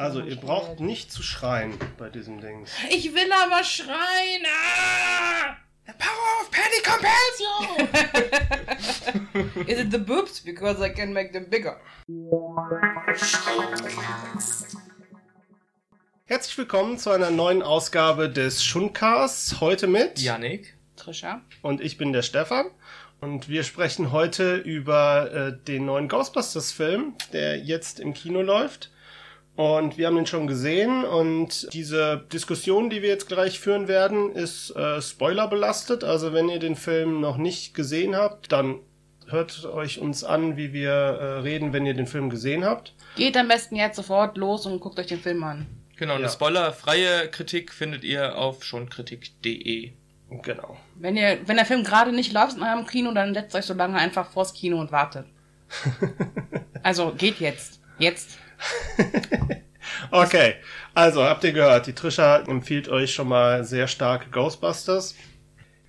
[0.00, 2.64] Also, ihr braucht nicht zu schreien bei diesem Ding.
[2.88, 4.46] Ich will aber schreien.
[4.46, 5.58] Ah!
[5.84, 7.38] The power of petty compels
[9.44, 9.60] you!
[9.70, 10.40] Is it the boobs?
[10.40, 11.78] Because I can make them bigger.
[16.24, 19.60] Herzlich willkommen zu einer neuen Ausgabe des Schundcasts.
[19.60, 22.70] Heute mit Yannick, Trisha und ich bin der Stefan.
[23.20, 28.90] Und wir sprechen heute über äh, den neuen Ghostbusters-Film, der jetzt im Kino läuft.
[29.60, 34.34] Und wir haben ihn schon gesehen und diese Diskussion, die wir jetzt gleich führen werden,
[34.34, 36.02] ist äh, spoilerbelastet.
[36.02, 38.78] Also wenn ihr den Film noch nicht gesehen habt, dann
[39.28, 42.94] hört euch uns an, wie wir äh, reden, wenn ihr den Film gesehen habt.
[43.16, 45.66] Geht am besten jetzt sofort los und guckt euch den Film an.
[45.98, 49.92] Genau, eine spoilerfreie Kritik findet ihr auf schonkritik.de.
[50.42, 50.78] Genau.
[50.94, 53.74] Wenn ihr, wenn der Film gerade nicht läuft in eurem Kino, dann setzt euch so
[53.74, 55.26] lange einfach vors Kino und wartet.
[56.82, 57.82] also geht jetzt.
[57.98, 58.38] Jetzt.
[60.10, 60.54] okay,
[60.94, 65.14] also habt ihr gehört, die Trisha empfiehlt euch schon mal sehr stark Ghostbusters.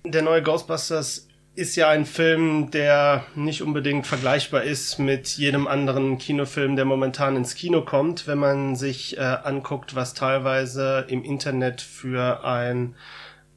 [0.04, 6.16] Der neue Ghostbusters ist ja ein Film, der nicht unbedingt vergleichbar ist mit jedem anderen
[6.16, 11.82] Kinofilm, der momentan ins Kino kommt, wenn man sich äh, anguckt, was teilweise im Internet
[11.82, 12.94] für ein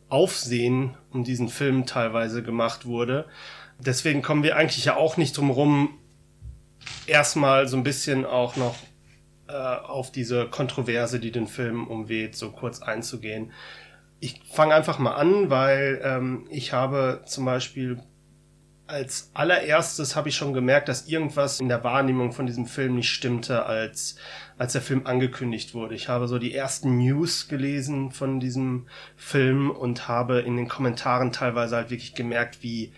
[0.10, 3.26] Aufsehen um diesen Film teilweise gemacht wurde.
[3.80, 5.98] Deswegen kommen wir eigentlich ja auch nicht drum rum,
[7.08, 8.76] erstmal so ein bisschen auch noch
[9.48, 13.52] äh, auf diese Kontroverse, die den Film umweht, so kurz einzugehen.
[14.20, 18.00] Ich fange einfach mal an, weil ähm, ich habe zum Beispiel
[18.88, 23.10] als allererstes habe ich schon gemerkt, dass irgendwas in der Wahrnehmung von diesem Film nicht
[23.10, 24.16] stimmte, als,
[24.58, 25.96] als der Film angekündigt wurde.
[25.96, 31.32] Ich habe so die ersten News gelesen von diesem Film und habe in den Kommentaren
[31.32, 32.94] teilweise halt wirklich gemerkt, wie,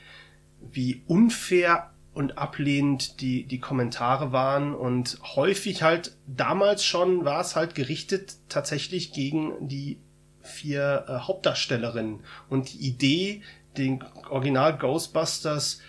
[0.60, 7.56] wie unfair und ablehnend die, die Kommentare waren und häufig halt damals schon war es
[7.56, 10.00] halt gerichtet tatsächlich gegen die
[10.42, 13.44] vier äh, Hauptdarstellerinnen und die Idee,
[13.78, 15.80] den Original Ghostbusters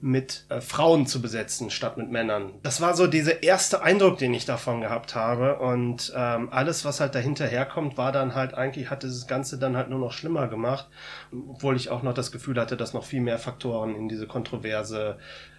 [0.00, 2.52] mit äh, Frauen zu besetzen statt mit Männern.
[2.62, 5.58] Das war so dieser erste Eindruck, den ich davon gehabt habe.
[5.58, 9.76] Und ähm, alles, was halt dahinter herkommt, war dann halt eigentlich, hat dieses Ganze dann
[9.76, 10.86] halt nur noch schlimmer gemacht.
[11.32, 15.18] Obwohl ich auch noch das Gefühl hatte, dass noch viel mehr Faktoren in diese Kontroverse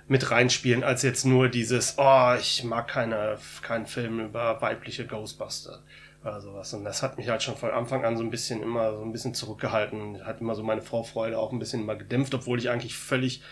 [0.10, 5.84] mit reinspielen, als jetzt nur dieses, oh, ich mag keine, keinen Film über weibliche Ghostbuster
[6.24, 6.74] oder sowas.
[6.74, 9.12] Und das hat mich halt schon von Anfang an so ein bisschen immer so ein
[9.12, 10.26] bisschen zurückgehalten.
[10.26, 13.44] Hat immer so meine Vorfreude auch ein bisschen immer gedämpft, obwohl ich eigentlich völlig,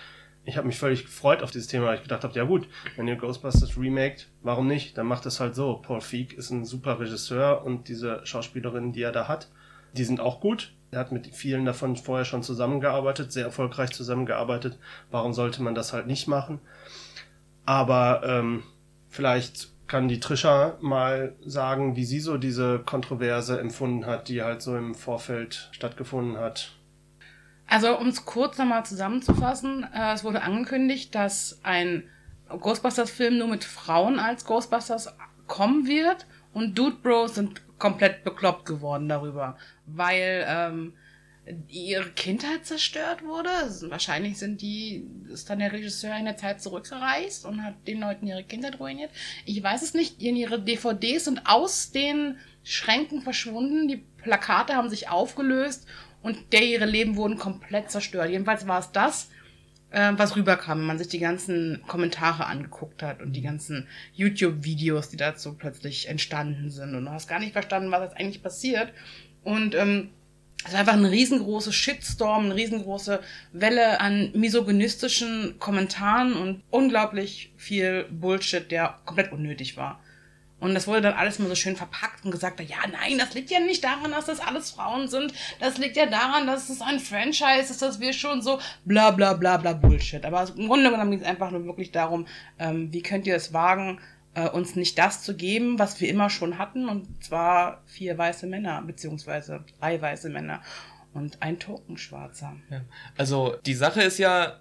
[0.45, 3.07] ich habe mich völlig gefreut auf dieses Thema, weil ich gedacht habe, ja gut, wenn
[3.07, 4.97] ihr Ghostbusters remaked, warum nicht?
[4.97, 5.75] Dann macht es halt so.
[5.75, 9.47] Paul Feig ist ein super Regisseur und diese Schauspielerinnen, die er da hat,
[9.93, 10.73] die sind auch gut.
[10.91, 14.79] Er hat mit vielen davon vorher schon zusammengearbeitet, sehr erfolgreich zusammengearbeitet.
[15.11, 16.59] Warum sollte man das halt nicht machen?
[17.65, 18.63] Aber ähm,
[19.09, 24.61] vielleicht kann die Trisha mal sagen, wie sie so diese Kontroverse empfunden hat, die halt
[24.61, 26.73] so im Vorfeld stattgefunden hat.
[27.67, 32.03] Also, um es kurz nochmal zusammenzufassen, äh, es wurde angekündigt, dass ein
[32.49, 35.13] Ghostbusters-Film nur mit Frauen als Ghostbusters
[35.47, 40.93] kommen wird und Dude Bros sind komplett bekloppt geworden darüber, weil ähm,
[41.69, 43.49] ihre Kindheit zerstört wurde.
[43.89, 48.27] Wahrscheinlich sind die, ist dann der Regisseur in der Zeit zurückgereist und hat den Leuten
[48.27, 49.11] ihre Kindheit ruiniert.
[49.45, 50.21] Ich weiß es nicht.
[50.21, 53.87] Ihre DVDs sind aus den Schränken verschwunden.
[53.87, 55.87] Die Plakate haben sich aufgelöst
[56.21, 58.29] und der ihre Leben wurden komplett zerstört.
[58.29, 59.29] Jedenfalls war es das,
[59.91, 65.09] äh, was rüberkam, wenn man sich die ganzen Kommentare angeguckt hat und die ganzen YouTube-Videos,
[65.09, 66.95] die dazu plötzlich entstanden sind.
[66.95, 68.91] Und du hast gar nicht verstanden, was jetzt eigentlich passiert.
[69.43, 70.09] Und ähm,
[70.65, 73.21] es war einfach ein riesengroßer Shitstorm, eine riesengroße
[73.53, 80.01] Welle an misogynistischen Kommentaren und unglaublich viel Bullshit, der komplett unnötig war.
[80.59, 83.51] Und das wurde dann alles mal so schön verpackt und gesagt, ja, nein, das liegt
[83.51, 85.31] ja nicht daran, dass das alles Frauen sind.
[85.59, 89.33] Das liegt ja daran, dass es ein Franchise ist, dass wir schon so bla bla
[89.33, 90.25] bla bla Bullshit.
[90.25, 93.53] Aber im Grunde genommen ging es einfach nur wirklich darum, ähm, wie könnt ihr es
[93.53, 93.99] wagen,
[94.33, 98.47] äh, uns nicht das zu geben, was wir immer schon hatten, und zwar vier weiße
[98.47, 100.61] Männer, beziehungsweise drei weiße Männer
[101.13, 102.55] und ein Tokenschwarzer.
[102.69, 102.81] Ja.
[103.17, 104.59] Also die Sache ist ja,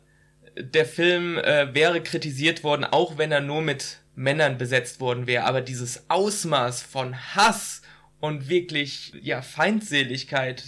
[0.58, 5.44] der Film äh, wäre kritisiert worden, auch wenn er nur mit Männern besetzt worden wäre,
[5.44, 7.82] aber dieses Ausmaß von Hass
[8.18, 10.64] und wirklich ja Feindseligkeit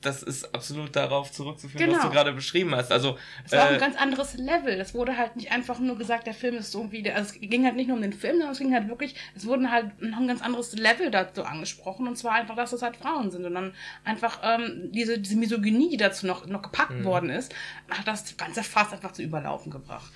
[0.00, 1.92] das ist absolut darauf zurückzuführen, genau.
[1.92, 2.22] was du genau.
[2.22, 2.90] gerade beschrieben hast.
[2.90, 4.80] Also es war äh, ein ganz anderes Level.
[4.80, 7.64] Es wurde halt nicht einfach nur gesagt, der Film ist so irgendwie, also es ging
[7.64, 10.18] halt nicht nur um den Film, sondern es ging halt wirklich, es wurden halt noch
[10.18, 13.54] ein ganz anderes Level dazu angesprochen und zwar einfach, dass es halt Frauen sind und
[13.54, 13.74] dann
[14.04, 17.04] einfach ähm, diese diese Misogynie, die dazu noch noch gepackt mhm.
[17.04, 17.54] worden ist,
[17.90, 20.12] hat das ganze Fass einfach zu überlaufen gebracht.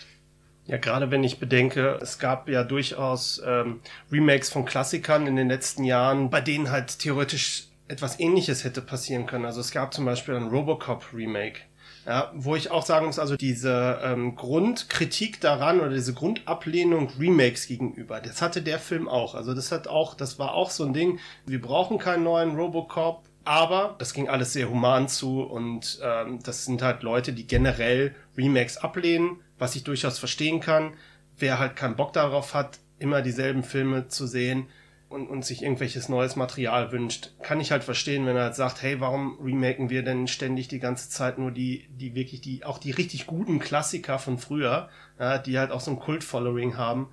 [0.67, 3.81] Ja, gerade wenn ich bedenke, es gab ja durchaus ähm,
[4.11, 9.27] Remakes von Klassikern in den letzten Jahren, bei denen halt theoretisch etwas ähnliches hätte passieren
[9.27, 9.45] können.
[9.45, 11.61] Also es gab zum Beispiel ein Robocop Remake.
[12.07, 17.67] Ja, wo ich auch sagen muss, also diese ähm, Grundkritik daran oder diese Grundablehnung Remakes
[17.67, 19.35] gegenüber, das hatte der Film auch.
[19.35, 23.25] Also das hat auch, das war auch so ein Ding, wir brauchen keinen neuen Robocop,
[23.45, 28.15] aber das ging alles sehr human zu und ähm, das sind halt Leute, die generell
[28.37, 30.95] Remakes ablehnen, was ich durchaus verstehen kann.
[31.37, 34.69] Wer halt keinen Bock darauf hat, immer dieselben Filme zu sehen,
[35.15, 38.83] und, und sich irgendwelches neues Material wünscht, kann ich halt verstehen, wenn er halt sagt,
[38.83, 42.79] hey, warum remaken wir denn ständig die ganze Zeit nur die, die wirklich die, auch
[42.79, 47.09] die richtig guten Klassiker von früher, ja, die halt auch so ein Kult-Following haben,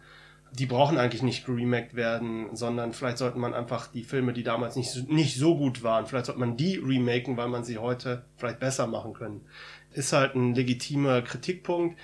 [0.51, 4.75] die brauchen eigentlich nicht geremaked werden, sondern vielleicht sollte man einfach die Filme, die damals
[4.75, 8.59] nicht, nicht so gut waren, vielleicht sollte man die remaken, weil man sie heute vielleicht
[8.59, 9.45] besser machen können.
[9.93, 11.97] Ist halt ein legitimer Kritikpunkt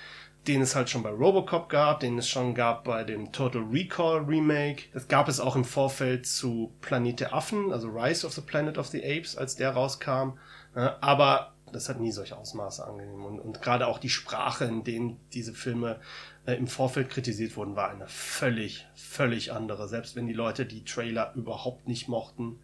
[0.48, 4.18] den es halt schon bei Robocop gab, den es schon gab bei dem Total Recall
[4.20, 4.84] Remake.
[4.92, 8.78] Das gab es auch im Vorfeld zu Planet der Affen, also Rise of the Planet
[8.78, 10.38] of the Apes, als der rauskam.
[10.74, 13.26] Aber das hat nie solche Ausmaße angenommen.
[13.26, 16.00] Und, und gerade auch die Sprache, in denen diese Filme
[16.46, 19.88] äh, im Vorfeld kritisiert wurden, war eine völlig, völlig andere.
[19.88, 22.58] Selbst wenn die Leute die Trailer überhaupt nicht mochten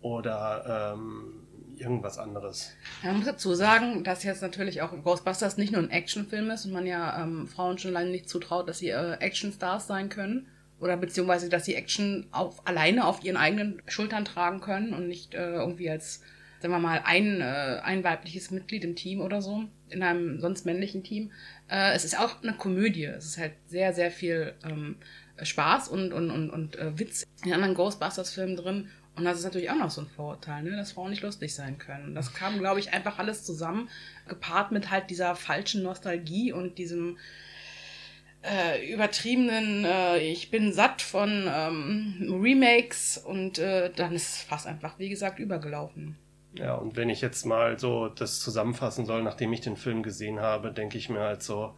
[0.00, 1.45] oder ähm,
[1.78, 2.72] irgendwas anderes.
[3.02, 6.72] Man muss dazu sagen, dass jetzt natürlich auch Ghostbusters nicht nur ein Actionfilm ist und
[6.72, 10.48] man ja ähm, Frauen schon lange nicht zutraut, dass sie äh, Actionstars sein können.
[10.78, 15.34] Oder beziehungsweise, dass sie Action auf, alleine auf ihren eigenen Schultern tragen können und nicht
[15.34, 16.22] äh, irgendwie als,
[16.60, 20.66] sagen wir mal, ein, äh, ein weibliches Mitglied im Team oder so, in einem sonst
[20.66, 21.32] männlichen Team.
[21.68, 23.04] Äh, es ist auch eine Komödie.
[23.04, 24.96] Es ist halt sehr, sehr viel ähm,
[25.42, 28.88] Spaß und, und, und, und äh, Witz in anderen Ghostbusters-Filmen drin.
[29.16, 30.76] Und das ist natürlich auch noch so ein Vorurteil, ne?
[30.76, 32.14] dass Frauen nicht lustig sein können.
[32.14, 33.88] Das kam, glaube ich, einfach alles zusammen,
[34.28, 37.16] gepaart mit halt dieser falschen Nostalgie und diesem
[38.42, 44.66] äh, übertriebenen, äh, ich bin satt von ähm, Remakes und äh, dann ist es fast
[44.66, 46.16] einfach, wie gesagt, übergelaufen.
[46.54, 50.40] Ja, und wenn ich jetzt mal so das zusammenfassen soll, nachdem ich den Film gesehen
[50.40, 51.74] habe, denke ich mir halt so,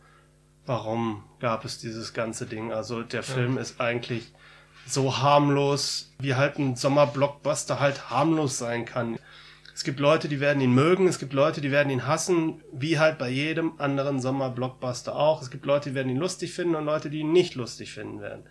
[0.67, 2.73] warum gab es dieses ganze Ding?
[2.73, 3.63] Also der Film ja.
[3.63, 4.33] ist eigentlich
[4.89, 9.19] so harmlos, wie halt ein Sommerblockbuster halt harmlos sein kann.
[9.75, 12.99] Es gibt Leute, die werden ihn mögen, es gibt Leute, die werden ihn hassen, wie
[12.99, 15.41] halt bei jedem anderen Sommerblockbuster auch.
[15.41, 18.21] Es gibt Leute, die werden ihn lustig finden und Leute, die ihn nicht lustig finden
[18.21, 18.43] werden.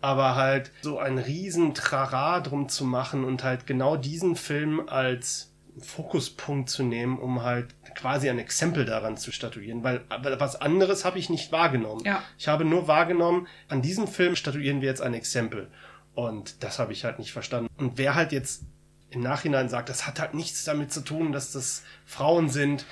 [0.00, 5.55] Aber halt so ein riesen Trara drum zu machen und halt genau diesen Film als
[5.78, 10.04] Fokuspunkt zu nehmen, um halt quasi ein Exempel daran zu statuieren, weil
[10.38, 12.04] was anderes habe ich nicht wahrgenommen.
[12.04, 12.22] Ja.
[12.38, 15.70] Ich habe nur wahrgenommen, an diesem Film statuieren wir jetzt ein Exempel.
[16.14, 17.68] Und das habe ich halt nicht verstanden.
[17.76, 18.62] Und wer halt jetzt
[19.10, 22.86] im Nachhinein sagt, das hat halt nichts damit zu tun, dass das Frauen sind,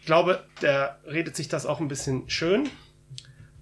[0.00, 2.68] ich glaube, der redet sich das auch ein bisschen schön.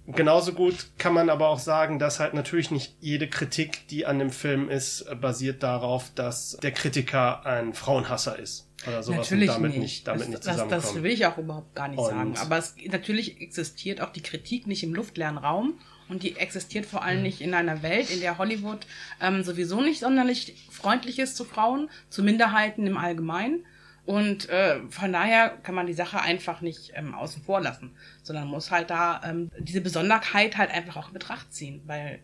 [0.07, 4.19] Genauso gut kann man aber auch sagen, dass halt natürlich nicht jede Kritik, die an
[4.19, 8.69] dem Film ist, basiert darauf, dass der Kritiker ein Frauenhasser ist.
[8.87, 10.71] Oder sowas natürlich und damit nicht, nicht damit das, nicht zusammenkommt.
[10.71, 12.37] Das, das will ich auch überhaupt gar nicht und sagen.
[12.37, 15.73] Aber es, natürlich existiert auch die Kritik nicht im luftleeren Raum
[16.07, 18.87] und die existiert vor allem nicht in einer Welt, in der Hollywood
[19.19, 23.65] ähm, sowieso nicht sonderlich freundlich ist zu Frauen, zu Minderheiten im Allgemeinen.
[24.07, 27.91] Und äh, von daher kann man die Sache einfach nicht ähm, außen vor lassen,
[28.23, 32.19] sondern muss halt da ähm, diese Besonderheit halt einfach auch in Betracht ziehen, weil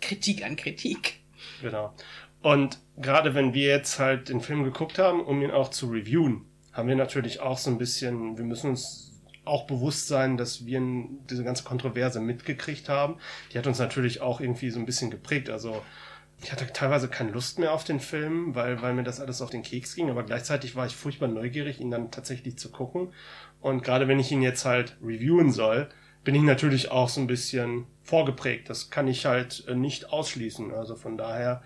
[0.00, 1.18] Kritik an Kritik.
[1.60, 1.92] Genau.
[2.40, 6.44] Und gerade wenn wir jetzt halt den Film geguckt haben, um ihn auch zu reviewen,
[6.72, 9.12] haben wir natürlich auch so ein bisschen, wir müssen uns
[9.44, 10.80] auch bewusst sein, dass wir
[11.28, 13.16] diese ganze Kontroverse mitgekriegt haben.
[13.52, 15.50] Die hat uns natürlich auch irgendwie so ein bisschen geprägt.
[15.50, 15.82] Also
[16.42, 19.50] ich hatte teilweise keine Lust mehr auf den Film, weil, weil mir das alles auf
[19.50, 23.12] den Keks ging, aber gleichzeitig war ich furchtbar neugierig, ihn dann tatsächlich zu gucken.
[23.60, 25.88] Und gerade wenn ich ihn jetzt halt reviewen soll,
[26.24, 28.68] bin ich natürlich auch so ein bisschen vorgeprägt.
[28.68, 30.74] Das kann ich halt äh, nicht ausschließen.
[30.74, 31.62] Also von daher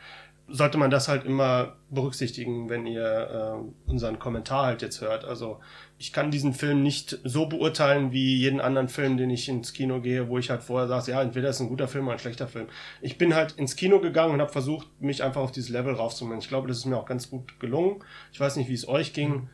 [0.51, 5.25] sollte man das halt immer berücksichtigen, wenn ihr äh, unseren Kommentar halt jetzt hört.
[5.25, 5.61] Also
[5.99, 10.01] ich kann diesen Film nicht so beurteilen wie jeden anderen Film, den ich ins Kino
[10.01, 12.49] gehe, wo ich halt vorher sage, ja, entweder ist ein guter Film oder ein schlechter
[12.49, 12.69] Film.
[13.01, 16.41] Ich bin halt ins Kino gegangen und habe versucht, mich einfach auf dieses Level raufzumachen.
[16.41, 18.03] Ich glaube, das ist mir auch ganz gut gelungen.
[18.33, 19.49] Ich weiß nicht, wie es euch ging.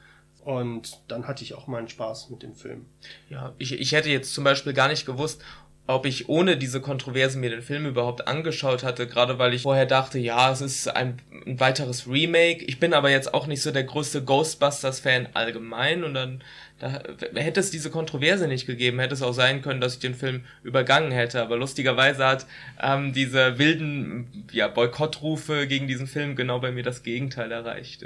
[0.44, 2.86] Und dann hatte ich auch meinen Spaß mit dem Film.
[3.28, 5.42] Ja, ich, ich hätte jetzt zum Beispiel gar nicht gewusst,
[5.86, 9.86] ob ich ohne diese Kontroverse mir den Film überhaupt angeschaut hatte, gerade weil ich vorher
[9.86, 12.64] dachte, ja, es ist ein, ein weiteres Remake.
[12.64, 16.42] Ich bin aber jetzt auch nicht so der größte Ghostbusters-Fan allgemein und dann
[16.78, 17.00] da,
[17.34, 20.44] hätte es diese Kontroverse nicht gegeben, hätte es auch sein können, dass ich den Film
[20.62, 21.40] übergangen hätte.
[21.40, 22.46] Aber lustigerweise hat
[22.82, 28.04] ähm, diese wilden ja, Boykottrufe gegen diesen Film genau bei mir das Gegenteil erreicht.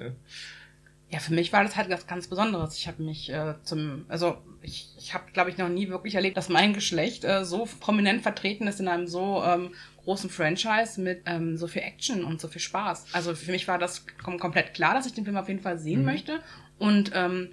[1.08, 2.76] Ja, für mich war das halt was ganz Besonderes.
[2.76, 6.36] Ich habe mich äh, zum, also ich, ich habe, glaube ich, noch nie wirklich erlebt,
[6.36, 9.74] dass mein Geschlecht äh, so prominent vertreten ist in einem so ähm,
[10.04, 13.06] großen Franchise mit ähm, so viel Action und so viel Spaß.
[13.12, 15.78] Also für mich war das kom komplett klar, dass ich den Film auf jeden Fall
[15.78, 16.06] sehen mhm.
[16.06, 16.40] möchte.
[16.78, 17.50] Und ähm,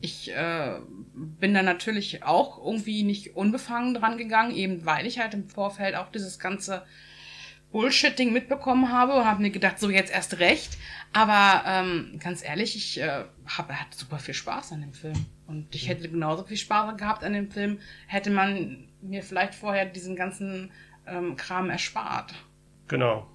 [0.00, 0.76] ich äh,
[1.14, 5.94] bin dann natürlich auch irgendwie nicht unbefangen dran gegangen, eben weil ich halt im Vorfeld
[5.94, 6.82] auch dieses ganze
[7.72, 10.76] Bullshitting mitbekommen habe und habe mir gedacht, so jetzt erst recht.
[11.12, 15.26] Aber ähm, ganz ehrlich, ich äh, habe hatte super viel Spaß an dem Film.
[15.46, 19.84] Und ich hätte genauso viel Spaß gehabt an dem Film, hätte man mir vielleicht vorher
[19.84, 20.70] diesen ganzen
[21.06, 22.34] ähm, Kram erspart.
[22.88, 23.26] Genau.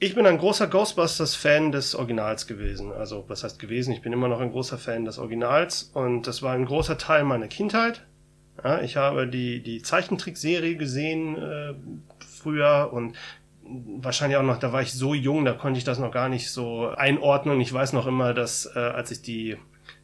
[0.00, 2.92] Ich bin ein großer Ghostbusters-Fan des Originals gewesen.
[2.92, 3.92] Also, was heißt gewesen?
[3.92, 7.24] Ich bin immer noch ein großer Fan des Originals und das war ein großer Teil
[7.24, 8.06] meiner Kindheit.
[8.62, 11.74] Ja, ich habe die, die Zeichentrickserie gesehen äh,
[12.20, 13.16] früher und
[14.00, 16.50] wahrscheinlich auch noch, da war ich so jung, da konnte ich das noch gar nicht
[16.50, 17.60] so einordnen.
[17.60, 19.56] Ich weiß noch immer, dass äh, als ich die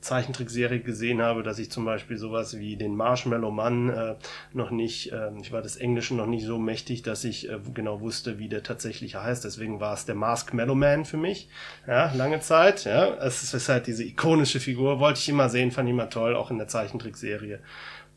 [0.05, 4.15] Zeichentrickserie gesehen habe, dass ich zum Beispiel sowas wie den Marshmallow Mann äh,
[4.53, 8.01] noch nicht, äh, ich war des Englischen noch nicht so mächtig, dass ich äh, genau
[8.01, 9.45] wusste, wie der tatsächlich heißt.
[9.45, 11.49] Deswegen war es der Mask Mellow Man für mich.
[11.87, 12.85] Ja, lange Zeit.
[12.85, 16.37] Ja, es ist halt diese ikonische Figur, wollte ich immer sehen, fand ich immer toll,
[16.37, 17.61] auch in der Zeichentrickserie.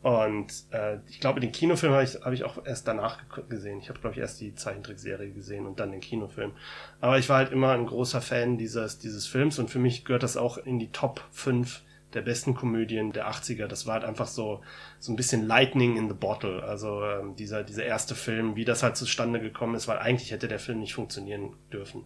[0.04, 3.80] Und äh, ich glaube, den Kinofilm habe ich, hab ich auch erst danach gesehen.
[3.80, 6.54] Ich habe, glaube ich, erst die Zeichentrickserie gesehen und dann den Kinofilm.
[7.02, 10.24] Aber ich war halt immer ein großer Fan dieses, dieses Films und für mich gehört
[10.24, 11.82] das auch in die Top 5
[12.14, 13.68] der besten Komödien der 80er.
[13.68, 14.62] Das war halt einfach so,
[15.00, 16.64] so ein bisschen Lightning in the Bottle.
[16.64, 20.48] Also ähm, dieser, dieser erste Film, wie das halt zustande gekommen ist, weil eigentlich hätte
[20.48, 22.06] der Film nicht funktionieren dürfen.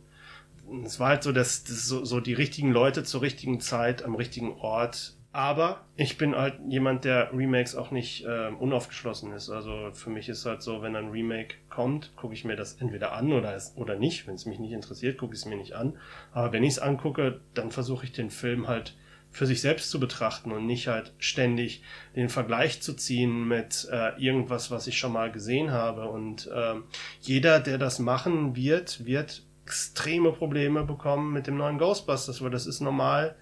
[0.85, 4.15] Es war halt so, dass, dass so, so die richtigen Leute zur richtigen Zeit am
[4.15, 9.49] richtigen Ort aber ich bin halt jemand, der Remakes auch nicht äh, unaufgeschlossen ist.
[9.49, 13.13] Also für mich ist halt so, wenn ein Remake kommt, gucke ich mir das entweder
[13.13, 14.27] an oder, es, oder nicht.
[14.27, 15.97] Wenn es mich nicht interessiert, gucke ich es mir nicht an.
[16.33, 18.97] Aber wenn ich es angucke, dann versuche ich den Film halt
[19.29, 21.81] für sich selbst zu betrachten und nicht halt ständig
[22.13, 26.09] den Vergleich zu ziehen mit äh, irgendwas, was ich schon mal gesehen habe.
[26.09, 26.75] Und äh,
[27.21, 32.67] jeder, der das machen wird, wird extreme Probleme bekommen mit dem neuen Ghostbusters, weil das
[32.67, 33.37] ist normal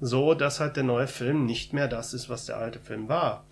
[0.00, 3.44] so, dass halt der neue Film nicht mehr das ist, was der alte Film war.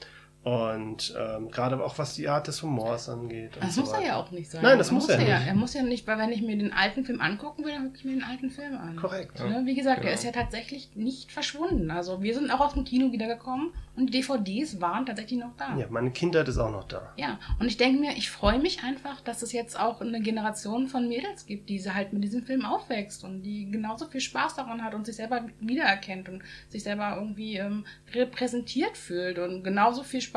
[0.46, 3.58] Und ähm, gerade auch was die Art des Humors angeht.
[3.60, 4.62] Das so muss er ja auch nicht sein.
[4.62, 5.48] Nein, das muss er, er nicht.
[5.48, 7.98] Er muss ja nicht, weil wenn ich mir den alten Film angucken will, dann gucke
[7.98, 8.94] ich mir den alten Film an.
[8.94, 9.40] Korrekt.
[9.40, 9.66] Ja.
[9.66, 10.10] Wie gesagt, genau.
[10.10, 11.90] er ist ja tatsächlich nicht verschwunden.
[11.90, 15.76] Also wir sind auch aus dem Kino wiedergekommen und die DVDs waren tatsächlich noch da.
[15.76, 17.12] Ja, meine Kindheit ist auch noch da.
[17.16, 20.86] Ja, und ich denke mir, ich freue mich einfach, dass es jetzt auch eine Generation
[20.86, 24.84] von Mädels gibt, die halt mit diesem Film aufwächst und die genauso viel Spaß daran
[24.84, 27.84] hat und sich selber wiedererkennt und sich selber irgendwie ähm,
[28.14, 30.35] repräsentiert fühlt und genauso viel Spaß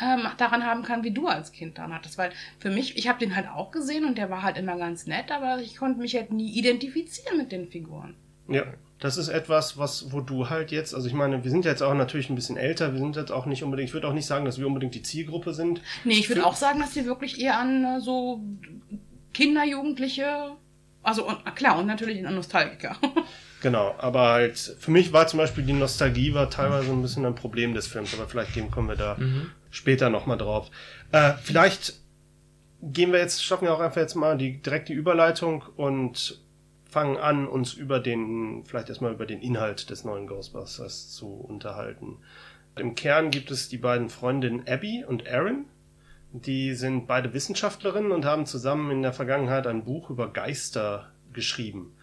[0.00, 2.18] ähm, daran haben kann, wie du als Kind daran hattest.
[2.18, 5.06] Weil für mich, ich habe den halt auch gesehen und der war halt immer ganz
[5.06, 8.14] nett, aber ich konnte mich halt nie identifizieren mit den Figuren.
[8.48, 8.64] Ja,
[8.98, 11.94] das ist etwas, was, wo du halt jetzt, also ich meine, wir sind jetzt auch
[11.94, 14.44] natürlich ein bisschen älter, wir sind jetzt auch nicht unbedingt, ich würde auch nicht sagen,
[14.44, 15.80] dass wir unbedingt die Zielgruppe sind.
[16.04, 18.42] Nee, ich würde auch sagen, dass wir wirklich eher an äh, so
[19.32, 20.52] Kinder, Jugendliche,
[21.02, 22.96] also und, klar, und natürlich an Nostalgiker.
[23.62, 27.36] Genau, aber halt, für mich war zum Beispiel die Nostalgie war teilweise ein bisschen ein
[27.36, 29.50] Problem des Films, aber vielleicht kommen wir da mhm.
[29.70, 30.68] später nochmal drauf.
[31.12, 31.94] Äh, vielleicht
[32.82, 36.40] gehen wir jetzt, schaffen wir auch einfach jetzt mal die direkte Überleitung und
[36.84, 42.18] fangen an, uns über den, vielleicht erstmal über den Inhalt des neuen Ghostbusters zu unterhalten.
[42.76, 45.66] Im Kern gibt es die beiden Freundinnen Abby und Aaron.
[46.32, 51.94] Die sind beide Wissenschaftlerinnen und haben zusammen in der Vergangenheit ein Buch über Geister geschrieben.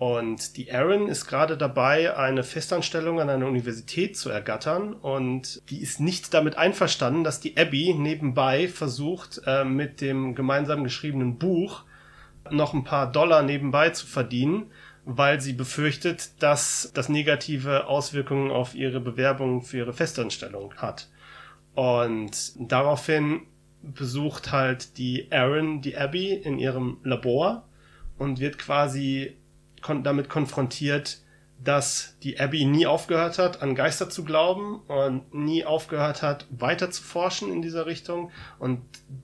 [0.00, 5.82] Und die Erin ist gerade dabei, eine Festanstellung an einer Universität zu ergattern und die
[5.82, 11.84] ist nicht damit einverstanden, dass die Abby nebenbei versucht, äh, mit dem gemeinsam geschriebenen Buch
[12.50, 14.70] noch ein paar Dollar nebenbei zu verdienen,
[15.04, 21.10] weil sie befürchtet, dass das negative Auswirkungen auf ihre Bewerbung für ihre Festanstellung hat.
[21.74, 23.42] Und daraufhin
[23.82, 27.68] besucht halt die Erin die Abby in ihrem Labor
[28.16, 29.36] und wird quasi
[29.82, 31.18] kon damit konfrontiert,
[31.62, 36.90] dass die Abby nie aufgehört hat, an Geister zu glauben und nie aufgehört hat, weiter
[36.90, 38.80] zu forschen in dieser Richtung und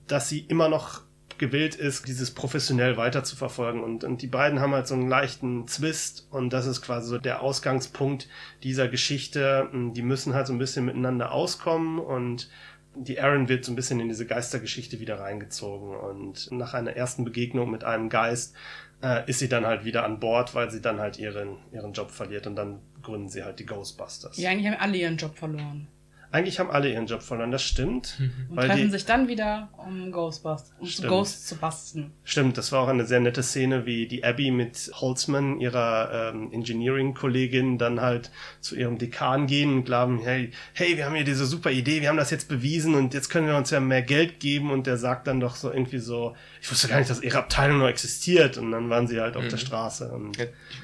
[0.07, 1.01] dass sie immer noch
[1.37, 3.83] gewillt ist, dieses professionell weiter zu verfolgen.
[3.83, 7.17] Und, und die beiden haben halt so einen leichten Zwist und das ist quasi so
[7.17, 8.27] der Ausgangspunkt
[8.63, 9.69] dieser Geschichte.
[9.73, 12.49] Die müssen halt so ein bisschen miteinander auskommen und
[12.95, 17.23] die Aaron wird so ein bisschen in diese Geistergeschichte wieder reingezogen und nach einer ersten
[17.23, 18.55] Begegnung mit einem Geist
[19.01, 22.11] äh, ist sie dann halt wieder an Bord, weil sie dann halt ihren, ihren Job
[22.11, 24.37] verliert und dann gründen sie halt die Ghostbusters.
[24.37, 25.87] Ja, eigentlich haben alle ihren Job verloren.
[26.29, 28.19] Eigentlich haben alle ihren Job verloren, das stimmt.
[28.49, 31.07] Und treffen die, sich dann wieder, um Ghostbusters, um stimmt.
[31.07, 32.11] Ghosts zu basten.
[32.25, 36.51] Stimmt, das war auch eine sehr nette Szene, wie die Abby mit Holzman, ihrer ähm,
[36.51, 38.29] Engineering-Kollegin, dann halt
[38.59, 42.09] zu ihrem Dekan gehen und glauben, hey, hey, wir haben hier diese super Idee, wir
[42.09, 44.97] haben das jetzt bewiesen und jetzt können wir uns ja mehr Geld geben und der
[44.97, 48.57] sagt dann doch so irgendwie so, ich wusste gar nicht, dass ihre Abteilung noch existiert
[48.57, 49.49] und dann waren sie halt auf mhm.
[49.49, 50.11] der Straße.
[50.11, 50.37] Und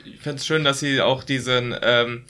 [0.06, 2.24] ich finde es schön, dass sie auch diesen ähm,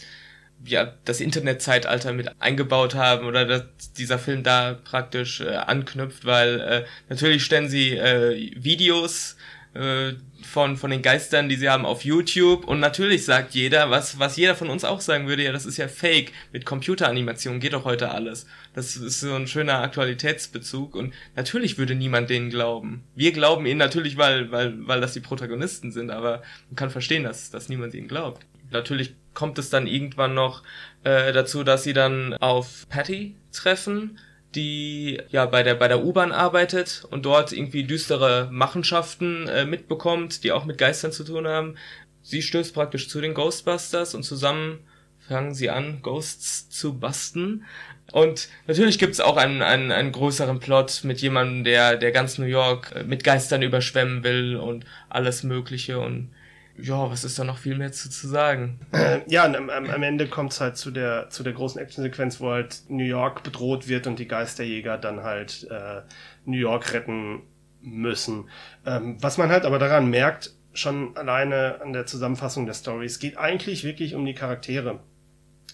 [0.66, 6.60] ja, das Internetzeitalter mit eingebaut haben oder dass dieser Film da praktisch äh, anknüpft, weil
[6.60, 9.36] äh, natürlich stellen sie äh, Videos
[9.74, 14.20] äh, von, von den Geistern, die sie haben auf YouTube und natürlich sagt jeder, was,
[14.20, 17.74] was jeder von uns auch sagen würde, ja, das ist ja fake, mit Computeranimation geht
[17.74, 18.46] doch heute alles.
[18.74, 23.04] Das ist so ein schöner Aktualitätsbezug und natürlich würde niemand denen glauben.
[23.16, 27.24] Wir glauben ihnen natürlich, weil, weil, weil das die Protagonisten sind, aber man kann verstehen,
[27.24, 28.46] dass, dass niemand ihnen glaubt.
[28.72, 30.64] Natürlich kommt es dann irgendwann noch
[31.04, 34.20] äh, dazu, dass sie dann auf Patty treffen,
[34.56, 40.44] die ja bei der bei der U-Bahn arbeitet und dort irgendwie düstere Machenschaften äh, mitbekommt,
[40.44, 41.76] die auch mit Geistern zu tun haben.
[42.22, 44.80] Sie stößt praktisch zu den Ghostbusters und zusammen
[45.28, 47.66] fangen sie an, Ghosts zu basten.
[48.12, 52.46] Und natürlich gibt's auch einen, einen, einen größeren Plot mit jemandem, der, der ganz New
[52.46, 56.30] York äh, mit Geistern überschwemmen will und alles Mögliche und
[56.78, 58.80] ja, was ist da noch viel mehr zu, zu sagen?
[58.92, 62.50] Äh, ja, am, am Ende kommt es halt zu der, zu der großen Actionsequenz, wo
[62.50, 66.02] halt New York bedroht wird und die Geisterjäger dann halt äh,
[66.46, 67.44] New York retten
[67.82, 68.50] müssen.
[68.86, 73.20] Ähm, was man halt aber daran merkt, schon alleine an der Zusammenfassung der Story, es
[73.20, 75.00] geht eigentlich wirklich um die Charaktere.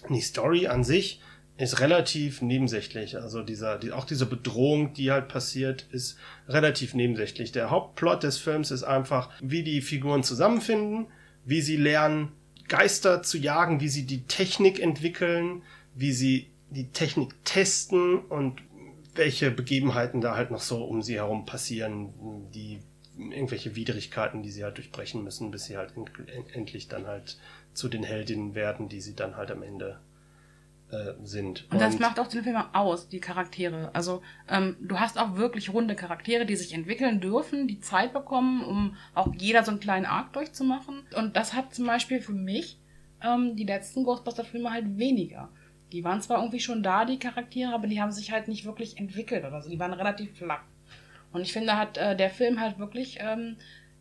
[0.08, 1.22] Die Story an sich
[1.60, 3.18] ist relativ nebensächlich.
[3.18, 7.52] Also dieser, die, auch diese Bedrohung, die halt passiert, ist relativ nebensächlich.
[7.52, 11.08] Der Hauptplot des Films ist einfach, wie die Figuren zusammenfinden,
[11.44, 12.32] wie sie lernen,
[12.68, 15.62] Geister zu jagen, wie sie die Technik entwickeln,
[15.94, 18.62] wie sie die Technik testen und
[19.14, 22.14] welche Begebenheiten da halt noch so um sie herum passieren,
[22.54, 22.78] die
[23.18, 25.92] irgendwelche Widrigkeiten, die sie halt durchbrechen müssen, bis sie halt
[26.54, 27.38] endlich dann halt
[27.74, 30.00] zu den Heldinnen werden, die sie dann halt am Ende
[30.92, 31.64] äh, sind.
[31.64, 33.90] Und, und das macht auch den Film aus, die Charaktere.
[33.94, 38.64] Also ähm, du hast auch wirklich runde Charaktere, die sich entwickeln dürfen, die Zeit bekommen,
[38.64, 41.02] um auch jeder so einen kleinen Arc durchzumachen.
[41.16, 42.78] Und das hat zum Beispiel für mich
[43.22, 45.48] ähm, die letzten Ghostbuster-Filme halt weniger.
[45.92, 48.98] Die waren zwar irgendwie schon da, die Charaktere, aber die haben sich halt nicht wirklich
[48.98, 49.70] entwickelt oder so.
[49.70, 50.62] Die waren relativ flach.
[51.32, 53.56] Und ich finde, hat äh, der Film halt wirklich ähm,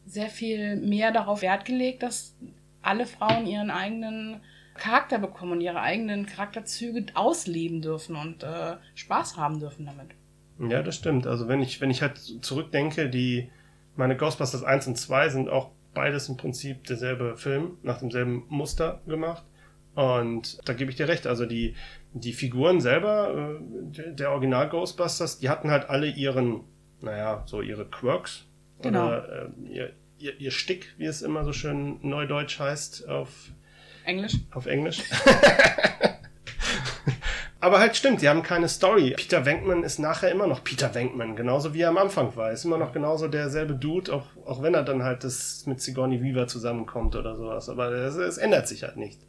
[0.06, 2.36] sehr viel mehr darauf Wert gelegt, dass
[2.82, 4.42] alle Frauen ihren eigenen
[4.80, 10.10] Charakter bekommen und ihre eigenen Charakterzüge ausleben dürfen und äh, Spaß haben dürfen damit.
[10.72, 11.28] Ja, das stimmt.
[11.28, 13.50] Also wenn ich, wenn ich halt zurückdenke, die
[13.96, 19.02] meine Ghostbusters 1 und 2 sind auch beides im Prinzip derselbe Film, nach demselben Muster
[19.08, 19.44] gemacht.
[19.96, 21.28] Und da gebe ich dir recht.
[21.28, 21.76] Also die,
[22.14, 26.62] die Figuren selber, äh, der Original Ghostbusters, die hatten halt alle ihren,
[27.02, 28.46] naja, so ihre Quirks.
[28.82, 29.08] Genau.
[29.08, 33.52] Oder äh, ihr, ihr, ihr Stick, wie es immer so schön neudeutsch heißt, auf
[34.06, 34.34] Englisch?
[34.52, 35.02] Auf Englisch.
[37.62, 39.16] Aber halt stimmt, sie haben keine Story.
[39.18, 42.52] Peter Venkman ist nachher immer noch Peter Venkman, genauso wie er am Anfang war.
[42.52, 46.24] Ist immer noch genauso derselbe Dude, auch, auch wenn er dann halt das mit Sigourney
[46.24, 47.68] Weaver zusammenkommt oder sowas.
[47.68, 49.20] Aber es, es ändert sich halt nicht.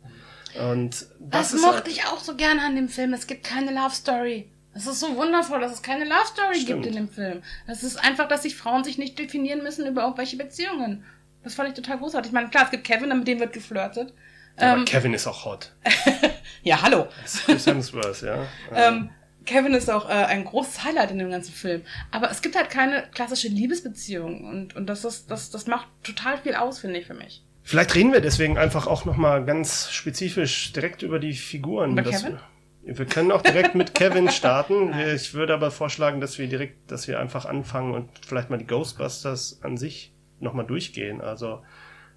[0.59, 3.15] Und das, das mochte halt ich auch so gerne an dem Film.
[3.15, 4.49] Es gibt keine Love Story.
[4.75, 6.85] Es ist so wundervoll, dass es keine Love Story Stimmt.
[6.85, 7.43] gibt in dem Film.
[7.67, 11.05] Es ist einfach, dass sich Frauen sich nicht definieren müssen über irgendwelche Beziehungen.
[11.43, 12.31] Das fand ich total großartig.
[12.31, 14.13] Ich meine, klar, es gibt Kevin, mit dem wird geflirtet.
[14.61, 15.73] Ja, ähm, Kevin ist auch hot.
[16.63, 17.09] ja, hallo.
[17.47, 18.47] Chris Hemsworth, ja.
[18.75, 19.11] ähm,
[19.47, 21.83] Kevin ist auch äh, ein großes Highlight in dem ganzen Film.
[22.11, 24.45] Aber es gibt halt keine klassische Liebesbeziehung.
[24.45, 27.45] Und, und das, ist, das, das macht total viel aus, finde ich, für mich.
[27.63, 31.93] Vielleicht reden wir deswegen einfach auch nochmal ganz spezifisch direkt über die Figuren.
[31.93, 32.39] Über Kevin?
[32.83, 34.93] Wir, wir können auch direkt mit Kevin starten.
[35.15, 38.67] Ich würde aber vorschlagen, dass wir direkt, dass wir einfach anfangen und vielleicht mal die
[38.67, 41.21] Ghostbusters an sich nochmal durchgehen.
[41.21, 41.63] Also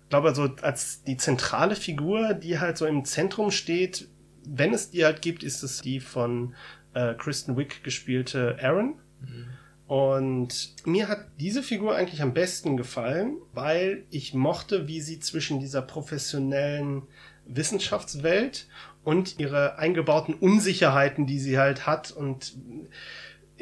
[0.09, 4.07] glaube, so als die zentrale Figur, die halt so im Zentrum steht,
[4.45, 6.55] wenn es die halt gibt, ist es die von
[6.93, 8.95] äh, Kristen Wick gespielte Aaron.
[9.21, 9.47] Mhm.
[9.87, 15.59] Und mir hat diese Figur eigentlich am besten gefallen, weil ich mochte, wie sie zwischen
[15.59, 17.03] dieser professionellen
[17.45, 18.67] Wissenschaftswelt
[19.03, 22.55] und ihre eingebauten Unsicherheiten, die sie halt hat und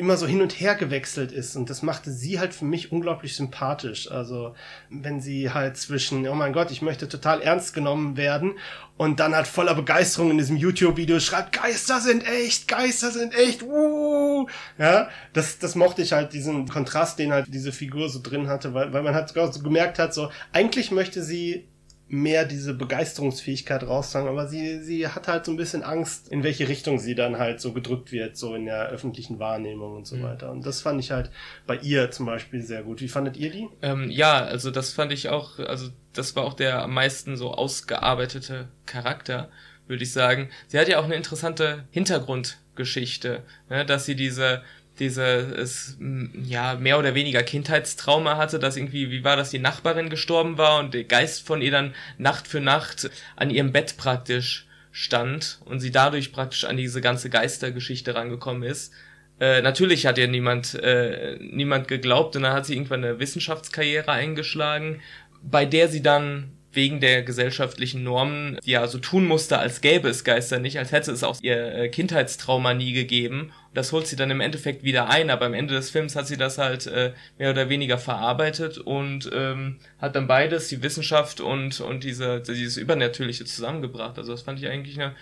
[0.01, 3.35] immer so hin und her gewechselt ist und das machte sie halt für mich unglaublich
[3.35, 4.09] sympathisch.
[4.09, 4.55] Also
[4.89, 8.55] wenn sie halt zwischen, oh mein Gott, ich möchte total ernst genommen werden
[8.97, 13.61] und dann halt voller Begeisterung in diesem YouTube-Video schreibt, Geister sind echt, Geister sind echt,
[13.61, 14.47] uh,
[14.79, 18.73] ja, das, das mochte ich halt, diesen Kontrast, den halt diese Figur so drin hatte,
[18.73, 21.67] weil, weil man halt so gemerkt hat, so, eigentlich möchte sie
[22.11, 26.67] mehr diese Begeisterungsfähigkeit raustragen, aber sie, sie hat halt so ein bisschen Angst, in welche
[26.67, 30.23] Richtung sie dann halt so gedrückt wird, so in der öffentlichen Wahrnehmung und so mhm.
[30.23, 30.51] weiter.
[30.51, 31.31] Und das fand ich halt
[31.65, 32.99] bei ihr zum Beispiel sehr gut.
[32.99, 33.69] Wie fandet ihr die?
[33.81, 37.53] Ähm, ja, also das fand ich auch, also das war auch der am meisten so
[37.53, 39.49] ausgearbeitete Charakter,
[39.87, 40.49] würde ich sagen.
[40.67, 44.63] Sie hat ja auch eine interessante Hintergrundgeschichte, ne, dass sie diese
[45.01, 45.97] dieses
[46.43, 50.79] ja mehr oder weniger Kindheitstrauma hatte, dass irgendwie wie war das die Nachbarin gestorben war
[50.79, 55.79] und der Geist von ihr dann Nacht für Nacht an ihrem Bett praktisch stand und
[55.79, 58.93] sie dadurch praktisch an diese ganze Geistergeschichte rangekommen ist.
[59.39, 64.11] Äh, natürlich hat ihr niemand äh, niemand geglaubt und dann hat sie irgendwann eine Wissenschaftskarriere
[64.11, 65.01] eingeschlagen,
[65.41, 70.23] bei der sie dann wegen der gesellschaftlichen Normen ja so tun musste, als gäbe es
[70.23, 73.51] Geister nicht, als hätte es auch ihr äh, Kindheitstrauma nie gegeben.
[73.73, 76.37] Das holt sie dann im Endeffekt wieder ein, aber am Ende des Films hat sie
[76.37, 81.79] das halt äh, mehr oder weniger verarbeitet und ähm, hat dann beides, die Wissenschaft und,
[81.81, 84.17] und diese, dieses Übernatürliche zusammengebracht.
[84.17, 85.15] Also das fand ich eigentlich eine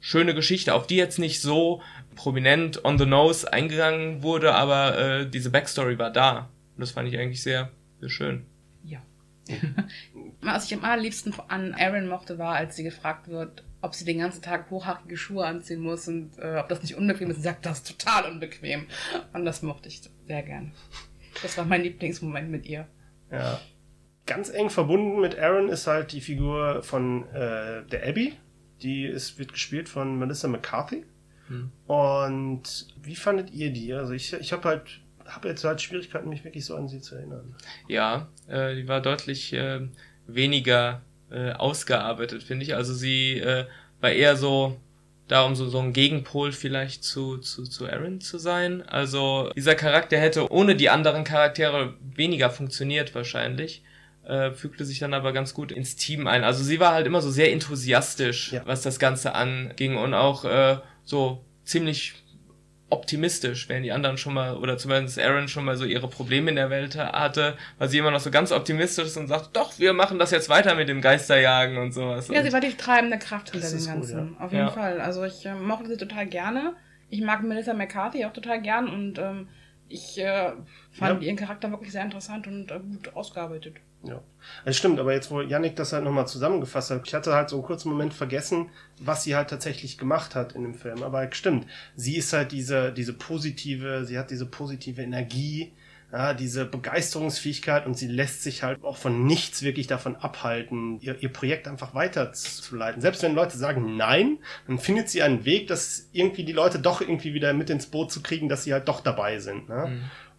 [0.00, 1.82] schöne Geschichte, auf die jetzt nicht so
[2.14, 6.50] prominent on the nose eingegangen wurde, aber äh, diese Backstory war da.
[6.76, 8.44] Und das fand ich eigentlich sehr, sehr schön.
[8.84, 9.02] Ja.
[10.44, 14.18] Was ich am allerliebsten an Aaron mochte, war, als sie gefragt wird, ob sie den
[14.18, 17.36] ganzen Tag hochhackige Schuhe anziehen muss und äh, ob das nicht unbequem ist.
[17.36, 18.86] Sie sagt, das ist total unbequem.
[19.32, 20.72] Und das mochte ich sehr gern.
[21.42, 22.86] Das war mein Lieblingsmoment mit ihr.
[23.30, 23.60] Ja.
[24.26, 28.34] Ganz eng verbunden mit Aaron ist halt die Figur von äh, der Abby.
[28.82, 31.04] Die ist, wird gespielt von Melissa McCarthy.
[31.48, 31.70] Hm.
[31.86, 33.92] Und wie fandet ihr die?
[33.92, 37.14] Also ich, ich habe halt habe jetzt halt Schwierigkeiten, mich wirklich so an sie zu
[37.16, 37.54] erinnern.
[37.88, 39.88] Ja, äh, die war deutlich äh,
[40.26, 42.74] weniger äh, ausgearbeitet, finde ich.
[42.74, 43.66] Also sie äh,
[44.00, 44.76] war eher so
[45.28, 48.82] da, um so, so ein Gegenpol vielleicht zu, zu, zu Aaron zu sein.
[48.82, 53.82] Also dieser Charakter hätte ohne die anderen Charaktere weniger funktioniert wahrscheinlich.
[54.26, 56.44] Äh, fügte sich dann aber ganz gut ins Team ein.
[56.44, 58.62] Also sie war halt immer so sehr enthusiastisch, ja.
[58.64, 62.14] was das Ganze anging und auch äh, so ziemlich
[62.90, 66.56] optimistisch, während die anderen schon mal, oder zumindest Aaron schon mal so ihre Probleme in
[66.56, 69.92] der Welt hatte, weil sie immer noch so ganz optimistisch ist und sagt, doch, wir
[69.92, 72.28] machen das jetzt weiter mit dem Geisterjagen und sowas.
[72.28, 74.28] Ja, sie war die treibende Kraft hinter dem Ganzen.
[74.28, 74.44] Gut, ja.
[74.44, 74.70] Auf jeden ja.
[74.70, 75.00] Fall.
[75.00, 76.74] Also ich äh, mochte sie total gerne.
[77.10, 79.48] Ich mag Melissa McCarthy auch total gern und ähm,
[79.88, 80.52] ich äh,
[80.92, 81.26] fand ja.
[81.26, 83.76] ihren Charakter wirklich sehr interessant und äh, gut ausgearbeitet.
[84.02, 84.22] Ja,
[84.66, 87.56] das stimmt, aber jetzt, wo Yannick das halt nochmal zusammengefasst hat, ich hatte halt so
[87.56, 88.68] einen kurzen Moment vergessen,
[89.00, 91.02] was sie halt tatsächlich gemacht hat in dem Film.
[91.02, 91.66] Aber halt stimmt,
[91.96, 95.72] sie ist halt diese, diese positive, sie hat diese positive Energie,
[96.14, 101.20] ja, diese Begeisterungsfähigkeit und sie lässt sich halt auch von nichts wirklich davon abhalten, ihr,
[101.20, 103.02] ihr Projekt einfach weiterzuleiten.
[103.02, 107.00] Selbst wenn Leute sagen nein, dann findet sie einen Weg, dass irgendwie die Leute doch
[107.00, 109.68] irgendwie wieder mit ins Boot zu kriegen, dass sie halt doch dabei sind.
[109.68, 109.88] Ne?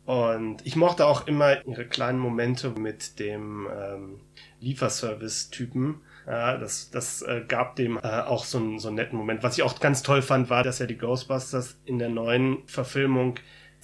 [0.05, 0.11] Mhm.
[0.13, 4.21] Und ich mochte auch immer ihre kleinen Momente mit dem ähm,
[4.61, 5.99] Lieferservice-Typen.
[6.25, 9.43] Ja, das das äh, gab dem äh, auch so einen, so einen netten Moment.
[9.43, 13.35] Was ich auch ganz toll fand, war, dass ja die Ghostbusters in der neuen Verfilmung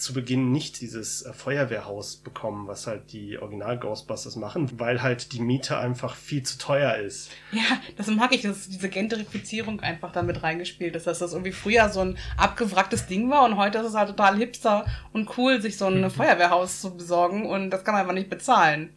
[0.01, 5.31] zu Beginn nicht dieses äh, Feuerwehrhaus bekommen, was halt die Original Ghostbusters machen, weil halt
[5.33, 7.31] die Miete einfach viel zu teuer ist.
[7.51, 11.89] Ja, das mag ich, dass diese Gentrifizierung einfach damit reingespielt ist, dass das irgendwie früher
[11.89, 15.77] so ein abgewracktes Ding war und heute ist es halt total hipster und cool, sich
[15.77, 18.89] so ein Feuerwehrhaus zu besorgen und das kann man einfach nicht bezahlen.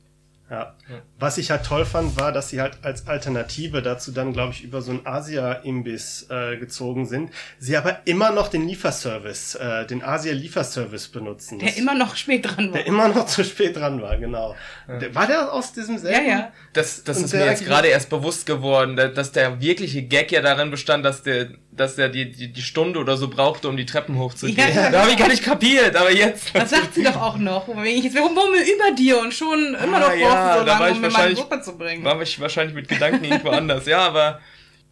[0.50, 0.74] Ja.
[1.18, 4.62] Was ich halt toll fand, war, dass sie halt als Alternative dazu dann, glaube ich,
[4.62, 7.30] über so einen Asia-Imbiss äh, gezogen sind.
[7.58, 11.60] Sie aber immer noch den Lieferservice, äh, den Asia-Lieferservice benutzen.
[11.60, 12.72] Der das, immer noch spät dran war.
[12.74, 14.54] Der immer noch zu spät dran war, genau.
[14.86, 14.98] Ja.
[14.98, 16.26] Der, war der aus diesem selben?
[16.26, 16.52] Ja, ja.
[16.74, 20.70] Das, das ist mir jetzt gerade erst bewusst geworden, dass der wirkliche Gag ja darin
[20.70, 24.18] bestand, dass der dass er die, die, die Stunde oder so brauchte, um die Treppen
[24.18, 24.74] hochzugehen.
[24.74, 26.54] Ja, da habe ich gar nicht kapiert, aber jetzt.
[26.54, 27.66] Das sagt sie doch auch noch.
[27.84, 31.00] Ich jetzt warum wir über dir und schon immer noch ah, ja, so lange, um
[31.00, 32.04] mir meine Gruppe zu bringen.
[32.04, 33.86] War ich wahrscheinlich mit Gedanken irgendwo anders.
[33.86, 34.40] Ja, aber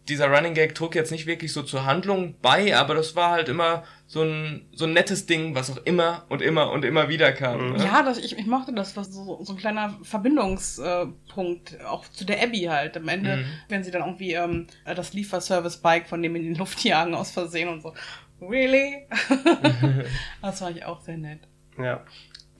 [0.09, 3.47] dieser Running Gag trug jetzt nicht wirklich so zur Handlung bei, aber das war halt
[3.47, 7.31] immer so ein, so ein nettes Ding, was auch immer und immer und immer wieder
[7.31, 7.71] kam.
[7.71, 7.75] Mhm.
[7.77, 12.25] Ja, das, ich, ich mochte das, was so, so ein kleiner Verbindungspunkt, äh, auch zu
[12.25, 12.97] der Abby halt.
[12.97, 13.45] Am Ende, mhm.
[13.69, 17.69] wenn sie dann irgendwie ähm, das Lieferservice-Bike von dem in die Luft jagen aus Versehen
[17.69, 17.93] und so.
[18.41, 19.07] Really?
[20.41, 21.39] das war ich auch sehr nett.
[21.77, 22.03] Ja.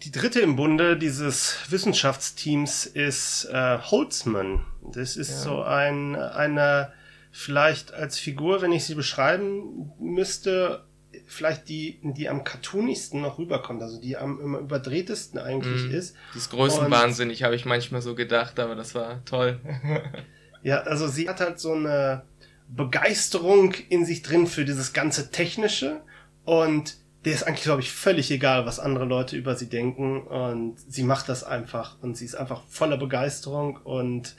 [0.04, 4.66] Die dritte im Bunde dieses Wissenschaftsteams ist äh, Holzman.
[4.94, 5.38] Das ist ja.
[5.38, 6.92] so ein, eine,
[7.32, 10.84] vielleicht als Figur, wenn ich sie beschreiben müsste,
[11.26, 15.96] vielleicht die, die am cartoonigsten noch rüberkommt, also die am immer überdrehtesten eigentlich mm.
[15.96, 16.16] ist.
[16.34, 19.60] Die ist größenwahnsinnig, habe ich manchmal so gedacht, aber das war toll.
[20.64, 22.24] ja, also sie hat halt so eine
[22.68, 26.02] Begeisterung in sich drin für dieses ganze Technische
[26.44, 30.76] und der ist eigentlich, glaube ich, völlig egal, was andere Leute über sie denken und
[30.88, 34.36] sie macht das einfach und sie ist einfach voller Begeisterung und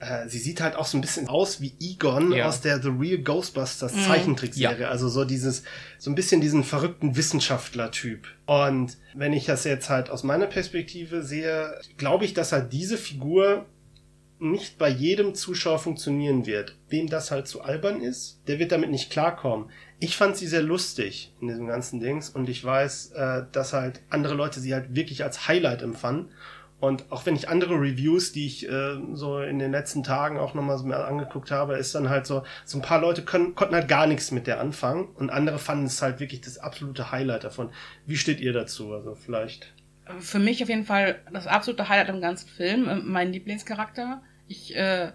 [0.00, 2.46] äh, sie sieht halt auch so ein bisschen aus wie Egon ja.
[2.46, 4.00] aus der The Real Ghostbusters mhm.
[4.00, 4.82] Zeichentrickserie.
[4.82, 4.88] Ja.
[4.88, 5.62] Also so dieses,
[5.98, 8.26] so ein bisschen diesen verrückten Wissenschaftler-Typ.
[8.46, 12.98] Und wenn ich das jetzt halt aus meiner Perspektive sehe, glaube ich, dass halt diese
[12.98, 13.66] Figur
[14.40, 16.76] nicht bei jedem Zuschauer funktionieren wird.
[16.88, 19.70] Wem das halt zu albern ist, der wird damit nicht klarkommen.
[20.00, 24.00] Ich fand sie sehr lustig in diesem ganzen Dings und ich weiß, äh, dass halt
[24.10, 26.30] andere Leute sie halt wirklich als Highlight empfanden.
[26.80, 30.52] Und auch wenn ich andere Reviews, die ich äh, so in den letzten Tagen auch
[30.52, 33.88] nochmal so angeguckt habe, ist dann halt so, so ein paar Leute können, konnten halt
[33.88, 37.70] gar nichts mit der anfangen und andere fanden es halt wirklich das absolute Highlight davon.
[38.04, 38.92] Wie steht ihr dazu?
[38.92, 39.72] Also vielleicht.
[40.18, 44.22] Für mich auf jeden Fall das absolute Highlight im ganzen Film, äh, mein Lieblingscharakter.
[44.46, 45.12] Ich äh,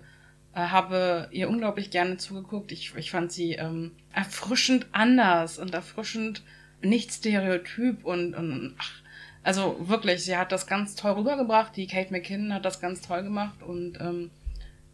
[0.53, 2.71] habe ihr unglaublich gerne zugeguckt.
[2.71, 6.43] Ich, ich fand sie ähm, erfrischend anders und erfrischend
[6.81, 8.91] nicht stereotyp und, und ach,
[9.43, 11.75] also wirklich, sie hat das ganz toll rübergebracht.
[11.75, 14.31] Die Kate McKinnon hat das ganz toll gemacht und ähm,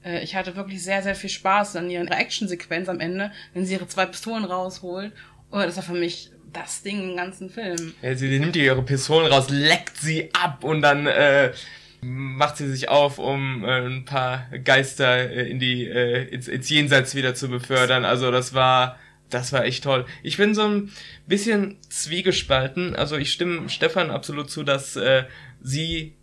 [0.03, 3.73] äh, ich hatte wirklich sehr, sehr viel Spaß an ihrer Action-Sequenz am Ende, wenn sie
[3.73, 5.13] ihre zwei Pistolen rausholt.
[5.51, 7.93] Oh, das war für mich das Ding im ganzen Film.
[8.01, 11.51] Ja, sie nimmt ihre Pistolen raus, leckt sie ab und dann äh,
[12.05, 16.69] macht sie sich auf, um äh, ein paar Geister äh, in die äh, ins, ins
[16.69, 18.05] Jenseits wieder zu befördern.
[18.05, 18.97] Also das war
[19.29, 20.05] das war echt toll.
[20.23, 20.91] Ich bin so ein
[21.27, 22.95] bisschen zwiegespalten.
[22.95, 25.25] Also ich stimme Stefan absolut zu, dass äh,
[25.61, 26.15] sie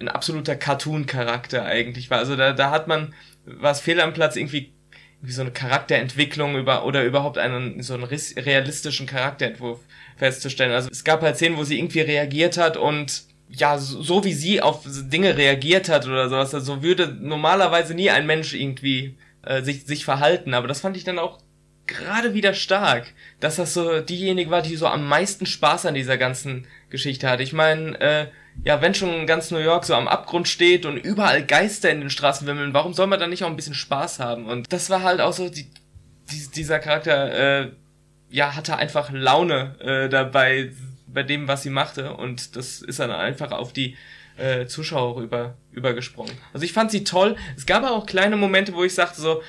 [0.00, 2.18] ein absoluter Cartoon-Charakter eigentlich war.
[2.18, 4.72] Also da, da hat man, was fehl am Platz, irgendwie,
[5.16, 9.80] irgendwie so eine Charakterentwicklung über oder überhaupt einen so einen realistischen Charakterentwurf
[10.16, 10.72] festzustellen.
[10.72, 14.32] Also es gab halt Szenen, wo sie irgendwie reagiert hat und ja, so, so wie
[14.32, 19.62] sie auf Dinge reagiert hat oder sowas, also würde normalerweise nie ein Mensch irgendwie äh,
[19.62, 20.54] sich, sich verhalten.
[20.54, 21.38] Aber das fand ich dann auch
[21.86, 23.06] gerade wieder stark,
[23.40, 27.40] dass das so diejenige war, die so am meisten Spaß an dieser ganzen Geschichte hat.
[27.40, 28.26] Ich meine, äh,
[28.64, 32.10] ja, wenn schon ganz New York so am Abgrund steht und überall Geister in den
[32.10, 34.46] Straßen wimmeln, warum soll man dann nicht auch ein bisschen Spaß haben?
[34.46, 35.70] Und das war halt auch so, die,
[36.30, 37.70] die, dieser Charakter, äh,
[38.30, 40.72] ja, hatte einfach Laune äh, dabei,
[41.16, 42.12] bei dem, was sie machte.
[42.12, 43.96] Und das ist dann einfach auf die
[44.36, 46.36] äh, Zuschauer rüber, übergesprungen.
[46.52, 47.36] Also ich fand sie toll.
[47.56, 49.42] Es gab auch kleine Momente, wo ich sagte so,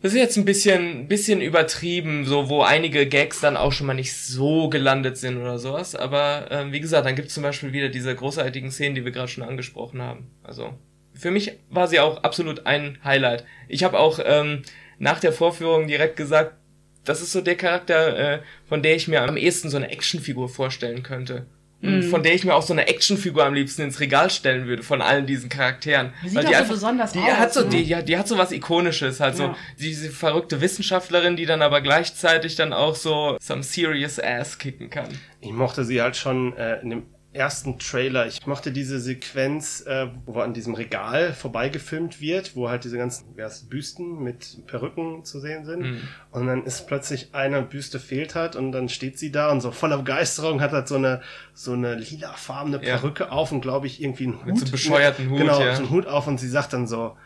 [0.00, 3.94] das ist jetzt ein bisschen, bisschen übertrieben, so wo einige Gags dann auch schon mal
[3.94, 5.94] nicht so gelandet sind oder sowas.
[5.94, 9.12] Aber ähm, wie gesagt, dann gibt es zum Beispiel wieder diese großartigen Szenen, die wir
[9.12, 10.30] gerade schon angesprochen haben.
[10.42, 10.74] Also
[11.14, 13.44] für mich war sie auch absolut ein Highlight.
[13.66, 14.62] Ich habe auch ähm,
[14.98, 16.54] nach der Vorführung direkt gesagt,
[17.04, 20.48] das ist so der Charakter, äh, von der ich mir am ehesten so eine Actionfigur
[20.48, 21.46] vorstellen könnte.
[21.80, 22.02] Mhm.
[22.04, 25.00] Von der ich mir auch so eine Actionfigur am liebsten ins Regal stellen würde, von
[25.00, 26.12] allen diesen Charakteren.
[26.24, 27.36] Die sieht Weil die so einfach, besonders die aus.
[27.36, 27.68] Hat so, ne?
[27.68, 29.46] die, ja, die hat so was Ikonisches, halt ja.
[29.46, 34.90] so diese verrückte Wissenschaftlerin, die dann aber gleichzeitig dann auch so some serious ass kicken
[34.90, 35.08] kann.
[35.40, 38.26] Ich mochte sie halt schon äh, in dem ersten Trailer.
[38.26, 43.26] Ich mochte diese Sequenz, äh, wo an diesem Regal vorbeigefilmt wird, wo halt diese ganzen
[43.68, 45.80] Büsten mit Perücken zu sehen sind.
[45.80, 46.00] Mhm.
[46.30, 49.70] Und dann ist plötzlich eine Büste fehlt halt und dann steht sie da und so
[49.70, 51.20] voller Begeisterung hat halt so eine
[51.52, 53.30] so eine lilafarbene Perücke ja.
[53.30, 54.46] auf und glaube ich irgendwie einen Hut.
[54.46, 55.74] Mit so bescheuerten Hut, genau, ja.
[55.74, 57.16] so einen Hut auf und sie sagt dann so,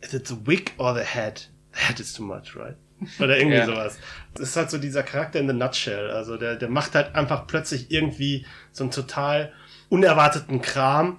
[0.00, 1.48] is it the wig or the head?
[1.74, 2.76] Head is too much, right?
[3.20, 3.66] Oder irgendwie ja.
[3.66, 3.98] sowas.
[4.34, 6.10] Das ist halt so dieser Charakter in the nutshell.
[6.10, 9.52] Also der, der macht halt einfach plötzlich irgendwie so einen total
[9.88, 11.18] unerwarteten Kram.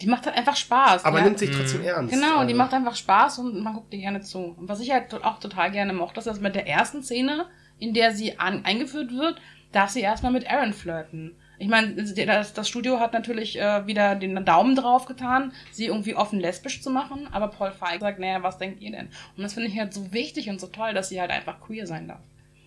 [0.00, 1.04] Die macht halt einfach Spaß.
[1.04, 1.24] Aber ja.
[1.24, 1.86] nimmt sich trotzdem mhm.
[1.86, 2.14] ernst.
[2.14, 2.48] Genau, also.
[2.48, 4.56] die macht einfach Spaß und man guckt dir gerne zu.
[4.58, 7.46] Und was ich halt auch total gerne mochte, ist, dass mit der ersten Szene,
[7.78, 11.36] in der sie an, eingeführt wird, darf sie erstmal mit Aaron flirten.
[11.58, 16.16] Ich meine, das, das, Studio hat natürlich äh, wieder den Daumen drauf getan, sie irgendwie
[16.16, 19.08] offen lesbisch zu machen, aber Paul Feig sagt, naja, was denkt ihr denn?
[19.36, 21.86] Und das finde ich halt so wichtig und so toll, dass sie halt einfach queer
[21.86, 22.20] sein darf.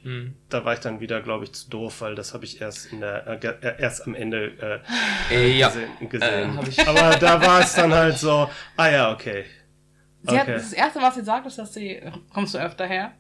[0.04, 0.36] Hm.
[0.50, 3.02] Da war ich dann wieder, glaube ich, zu doof, weil das habe ich erst in
[3.02, 4.84] der äh, äh erst am Ende
[5.32, 5.68] äh, äh, ja.
[5.68, 6.10] gesehen.
[6.10, 6.60] gesehen.
[6.60, 9.46] Äh, aber da war es dann halt so, ah ja, okay.
[10.22, 10.40] Sie okay.
[10.40, 13.14] hat, das erste, was sie sagt, ist, dass sie, kommst du öfter her?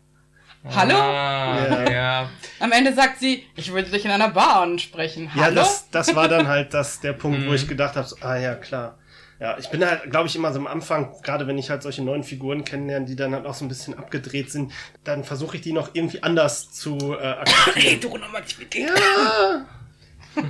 [0.74, 0.96] Hallo?
[0.96, 2.30] Ah, ja.
[2.60, 5.34] Am Ende sagt sie, ich würde dich in einer Bar ansprechen.
[5.34, 5.44] Hallo?
[5.44, 7.70] Ja, das, das war dann halt das, der Punkt, wo ich mhm.
[7.70, 8.98] gedacht habe, so, ah ja, klar.
[9.40, 12.02] Ja, ich bin halt, glaube ich, immer so am Anfang, gerade wenn ich halt solche
[12.02, 14.72] neuen Figuren kennenlerne, die dann halt auch so ein bisschen abgedreht sind,
[15.04, 17.28] dann versuche ich die noch irgendwie anders zu äh,
[18.36, 18.96] akzeptieren.
[18.98, 19.66] Ja.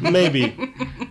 [0.01, 0.53] Maybe.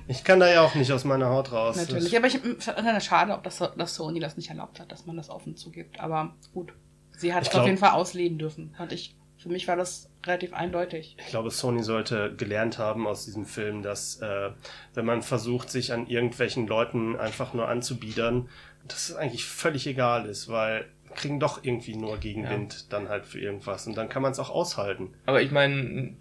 [0.09, 1.77] Ich kann da ja auch nicht aus meiner Haut raus.
[1.77, 5.07] Natürlich, aber ich finde es schade, ob das, dass Sony das nicht erlaubt hat, dass
[5.07, 6.01] man das offen zugibt.
[6.01, 6.73] Aber gut.
[7.17, 9.15] Sie hat es auf jeden Fall ausleben dürfen, fand ich.
[9.37, 11.17] Für mich war das relativ eindeutig.
[11.19, 14.51] Ich glaube, Sony sollte gelernt haben aus diesem Film, dass äh,
[14.95, 18.49] wenn man versucht, sich an irgendwelchen Leuten einfach nur anzubiedern,
[18.89, 22.81] dass es eigentlich völlig egal ist, weil kriegen doch irgendwie nur Gegenwind ja.
[22.91, 25.15] dann halt für irgendwas und dann kann man es auch aushalten.
[25.27, 26.17] Aber ich meine,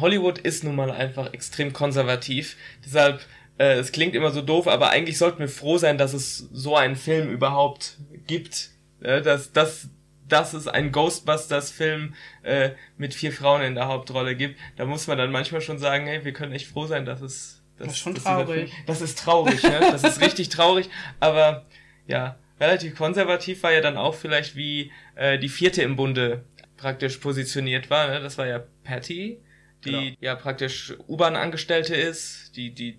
[0.00, 3.20] Hollywood ist nun mal einfach extrem konservativ, deshalb
[3.58, 6.76] äh, es klingt immer so doof, aber eigentlich sollten wir froh sein, dass es so
[6.76, 9.88] einen Film überhaupt gibt, Ja, dass, dass,
[10.28, 15.18] dass es einen Ghostbusters-Film äh, mit vier Frauen in der Hauptrolle gibt, da muss man
[15.18, 17.62] dann manchmal schon sagen, hey, wir können echt froh sein, dass es.
[17.78, 18.70] Dass, Das ist schon dass traurig.
[18.70, 19.80] Film, das ist traurig, ne?
[19.92, 20.88] Das ist richtig traurig,
[21.20, 21.66] aber
[22.06, 26.44] ja, relativ konservativ war ja dann auch vielleicht, wie äh, die vierte im Bunde
[26.78, 28.08] praktisch positioniert war.
[28.08, 28.20] Ne?
[28.20, 29.40] Das war ja Patty,
[29.84, 30.16] die Genau.
[30.20, 32.98] ja praktisch U-Bahn-Angestellte ist, die, die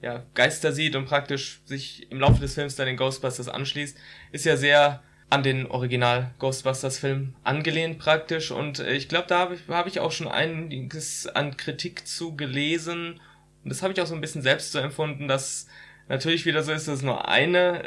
[0.00, 3.98] ja, Geister sieht und praktisch sich im Laufe des Films dann den Ghostbusters anschließt,
[4.32, 9.38] ist ja sehr an den Original Ghostbusters Film angelehnt praktisch und äh, ich glaube, da
[9.40, 13.20] habe ich, hab ich auch schon einiges an Kritik zu gelesen
[13.64, 15.66] und das habe ich auch so ein bisschen selbst so empfunden, dass
[16.08, 17.82] natürlich wieder so ist, dass es nur eine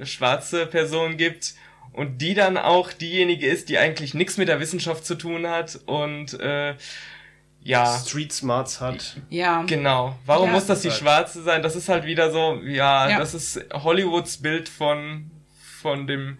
[0.00, 1.54] äh, schwarze Person gibt
[1.92, 5.80] und die dann auch diejenige ist, die eigentlich nichts mit der Wissenschaft zu tun hat
[5.86, 6.76] und äh,
[7.66, 9.16] ja, Street Smarts hat.
[9.30, 9.62] Ja.
[9.62, 10.16] Genau.
[10.26, 10.52] Warum Ja.
[10.52, 10.90] muss das die.
[10.90, 11.62] Schwarze sein?
[11.62, 13.18] Das ist halt wieder so, ja, Ja.
[13.18, 15.30] das ist Hollywoods Bild von,
[15.80, 16.38] von dem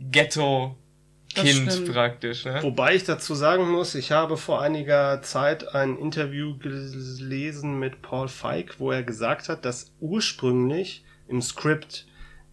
[0.00, 1.92] Ghetto-Kind Das stimmt.
[1.92, 2.62] praktisch, ne?
[2.62, 8.28] Wobei ich dazu sagen muss, ich habe vor einiger Zeit ein Interview gelesen mit Paul
[8.28, 12.06] Feig, wo er gesagt hat, dass ursprünglich im Skript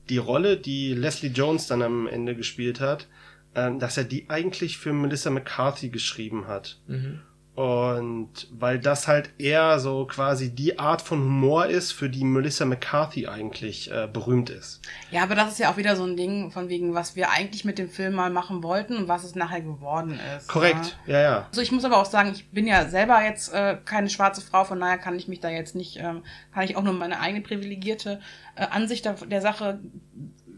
[0.09, 3.07] die Rolle, die Leslie Jones dann am Ende gespielt hat,
[3.55, 6.79] ähm, dass er die eigentlich für Melissa McCarthy geschrieben hat.
[6.87, 7.21] Mhm.
[7.57, 12.65] Und weil das halt eher so quasi die Art von Humor ist, für die Melissa
[12.65, 14.79] McCarthy eigentlich äh, berühmt ist.
[15.09, 17.65] Ja, aber das ist ja auch wieder so ein Ding von wegen, was wir eigentlich
[17.65, 20.47] mit dem Film mal machen wollten und was es nachher geworden ist.
[20.47, 21.13] Korrekt, Ja.
[21.13, 21.47] ja, ja.
[21.49, 24.63] Also ich muss aber auch sagen, ich bin ja selber jetzt äh, keine schwarze Frau,
[24.63, 26.21] von daher kann ich mich da jetzt nicht, ähm,
[26.53, 28.21] kann ich auch nur meine eigene privilegierte
[28.55, 29.79] äh, Ansicht der, der Sache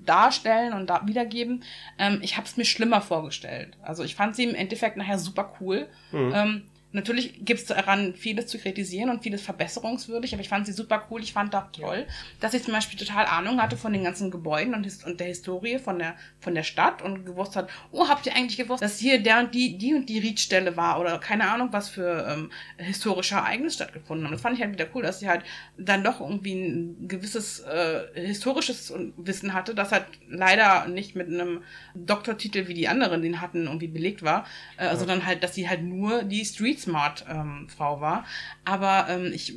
[0.06, 1.64] darstellen und da wiedergeben.
[1.98, 3.78] Ähm, ich habe es mir schlimmer vorgestellt.
[3.84, 5.88] Also ich fand sie im Endeffekt nachher super cool.
[6.12, 6.32] Mhm.
[6.36, 10.72] Ähm, Natürlich gibt es daran vieles zu kritisieren und vieles verbesserungswürdig, aber ich fand sie
[10.72, 11.22] super cool.
[11.22, 12.08] Ich fand auch toll,
[12.40, 15.78] dass ich zum Beispiel total Ahnung hatte von den ganzen Gebäuden und, und der Historie
[15.78, 19.22] von der, von der Stadt und gewusst hat, oh, habt ihr eigentlich gewusst, dass hier
[19.22, 23.36] der und die, die und die Riedstelle war oder keine Ahnung, was für ähm, historische
[23.36, 24.34] Ereignisse stattgefunden haben.
[24.34, 25.44] Das fand ich halt wieder cool, dass sie halt
[25.78, 31.62] dann doch irgendwie ein gewisses äh, historisches Wissen hatte, das halt leider nicht mit einem
[31.94, 34.48] Doktortitel wie die anderen den hatten irgendwie belegt war,
[34.78, 38.26] äh, sondern halt, dass sie halt nur die Street Smart ähm, Frau war.
[38.66, 39.56] Aber ähm, ich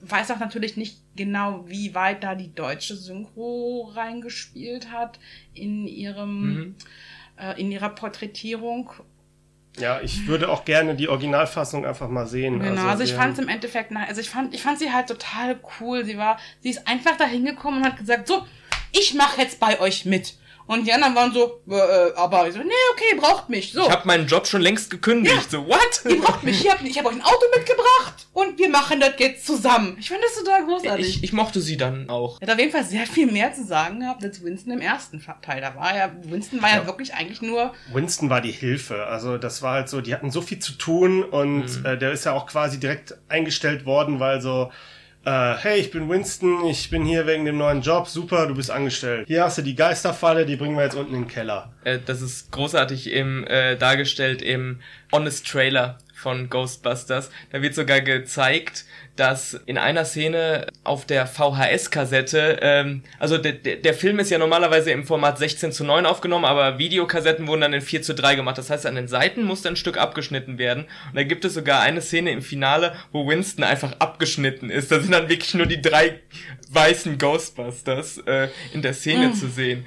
[0.00, 5.20] weiß auch natürlich nicht genau, wie weit da die deutsche Synchro reingespielt hat
[5.54, 6.74] in ihrem Mhm.
[7.38, 8.90] äh, in ihrer Porträtierung.
[9.78, 12.60] Ja, ich würde auch gerne die Originalfassung einfach mal sehen.
[12.60, 14.92] Genau, also, ich wir fand es im Endeffekt, nach- also ich fand, ich fand sie
[14.92, 16.04] halt total cool.
[16.04, 18.44] Sie war, sie ist einfach da hingekommen und hat gesagt, so,
[18.92, 20.34] ich mache jetzt bei euch mit.
[20.72, 23.72] Und die anderen waren so, äh, äh, aber ich so, nee, okay, braucht mich.
[23.72, 25.50] So, Ich habe meinen Job schon längst gekündigt.
[25.50, 26.00] So, what?
[26.08, 26.64] ihr braucht mich.
[26.64, 29.96] Ich habe euch ein Auto mitgebracht und wir machen das jetzt zusammen.
[30.00, 31.06] Ich fand das total großartig.
[31.16, 32.38] Ich, ich mochte sie dann auch.
[32.40, 35.22] Er hat auf jeden Fall sehr viel mehr zu sagen gehabt als Winston im ersten
[35.42, 35.60] Teil.
[35.60, 36.86] Da war ja, Winston war ja, Ja.
[36.86, 39.06] wirklich eigentlich nur, Winston war die Hilfe.
[39.06, 41.86] Also das war halt so, die hatten so viel zu tun und Mhm.
[41.86, 44.72] äh, der ist ja auch quasi direkt eingestellt worden, weil so,
[45.24, 48.70] äh, hey, ich bin Winston, ich bin hier wegen dem neuen Job, super, du bist
[48.70, 49.26] angestellt.
[49.28, 51.72] Hier hast du die Geisterfalle, die bringen wir jetzt unten in den Keller.
[51.84, 54.80] Äh, das ist großartig im, äh, dargestellt im
[55.12, 57.30] Honest Trailer von Ghostbusters.
[57.50, 58.84] Da wird sogar gezeigt,
[59.16, 64.38] dass in einer Szene auf der VHS-Kassette, ähm, also der, der, der Film ist ja
[64.38, 68.36] normalerweise im Format 16 zu 9 aufgenommen, aber Videokassetten wurden dann in 4 zu 3
[68.36, 68.56] gemacht.
[68.56, 70.84] Das heißt, an den Seiten musste ein Stück abgeschnitten werden.
[71.08, 74.92] Und da gibt es sogar eine Szene im Finale, wo Winston einfach abgeschnitten ist.
[74.92, 76.20] Da sind dann wirklich nur die drei
[76.70, 79.84] weißen Ghostbusters äh, in der Szene zu sehen.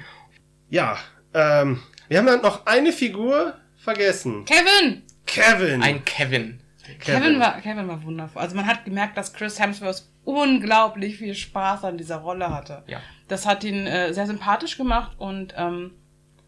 [0.68, 0.98] Ja,
[1.34, 4.44] ähm, wir haben dann noch eine Figur vergessen.
[4.44, 5.05] Kevin!
[5.26, 5.82] Kevin.
[5.82, 6.60] Ein Kevin.
[7.00, 8.40] Kevin, war, Kevin war wundervoll.
[8.40, 12.84] Also man hat gemerkt, dass Chris Hemsworth unglaublich viel Spaß an dieser Rolle hatte.
[12.86, 13.00] Ja.
[13.28, 15.92] Das hat ihn äh, sehr sympathisch gemacht und ähm,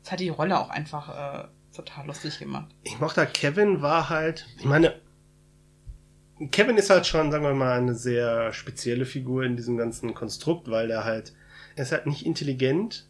[0.02, 2.68] das hat die Rolle auch einfach äh, total lustig gemacht.
[2.84, 4.94] ich mochte halt, Kevin war halt, ich meine,
[6.52, 10.70] Kevin ist halt schon, sagen wir mal, eine sehr spezielle Figur in diesem ganzen Konstrukt,
[10.70, 11.32] weil er halt,
[11.74, 13.08] er ist halt nicht intelligent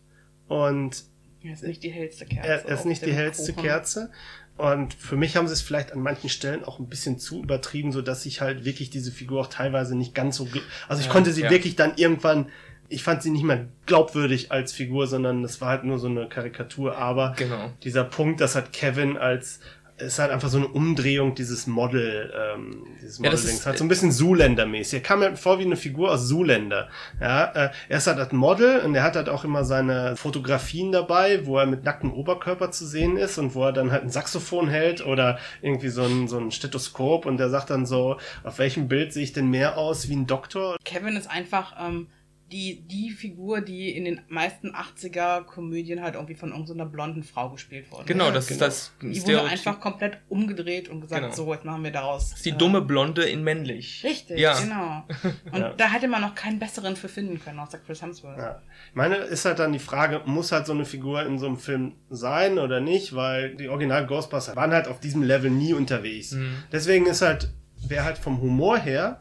[0.49, 1.05] und
[1.43, 2.49] Er ist nicht die hellste Kerze.
[2.49, 3.65] er, ist nicht die hellste Kuchen.
[3.65, 4.11] Kerze.
[4.59, 7.93] Und für mich haben sie es vielleicht an manchen Stellen auch ein bisschen zu übertrieben,
[7.93, 10.47] so dass ich halt wirklich diese Figur auch teilweise nicht ganz so,
[10.89, 11.51] also ich Ja, konnte sie ja.
[11.51, 12.51] wirklich dann irgendwann,
[12.89, 16.29] ich fand sie nicht mehr glaubwürdig als Figur, sondern es war halt nur so eine
[16.29, 16.97] Karikatur.
[16.99, 17.71] Aber Genau.
[17.85, 19.61] dieser Punkt, dass halt Kevin als
[19.99, 23.61] ist halt einfach so eine Umdrehung dieses Model, ähm, dieses Ja, das Model-Dings.
[23.61, 24.95] ist- Halt so ein bisschen Zoolander-mäßig.
[24.95, 26.89] Er kam mir vor wie eine Figur aus Zoolander.
[27.21, 30.93] Ja, äh, er ist halt ein Model und er hat halt auch immer seine Fotografien
[30.93, 34.11] dabei, wo er mit nacktem Oberkörper zu sehen ist und wo er dann halt ein
[34.11, 38.59] Saxophon hält oder irgendwie so ein, so ein Stethoskop und der sagt dann so, auf
[38.59, 40.77] welchem Bild sehe ich denn mehr aus wie ein Doktor?
[40.85, 42.07] Kevin ist einfach ähm,
[42.51, 47.91] die, die Figur, die in den meisten 80er-Komödien halt irgendwie von irgendeiner blonden Frau gespielt
[47.91, 48.05] wurde.
[48.07, 48.67] Genau, das genau.
[48.67, 51.35] ist das Die wurde einfach komplett umgedreht und gesagt, Genau.
[51.35, 52.31] so, jetzt machen wir daraus.
[52.31, 54.03] Das ist die äh, dumme Blonde in männlich.
[54.05, 54.59] Richtig, Ja.
[54.59, 55.05] genau.
[55.53, 55.75] Und Ja.
[55.75, 58.39] da hätte man noch keinen besseren für finden können, außer Chris Hemsworth.
[58.39, 58.63] Ja.
[58.91, 61.59] Ich meine, ist halt dann die Frage, muss halt so eine Figur in so einem
[61.59, 66.33] Film sein oder nicht, weil die Original Ghostbusters waren halt auf diesem Level nie unterwegs.
[66.33, 66.63] Mhm.
[66.73, 67.51] Deswegen ist halt,
[67.87, 69.21] wer halt vom Humor her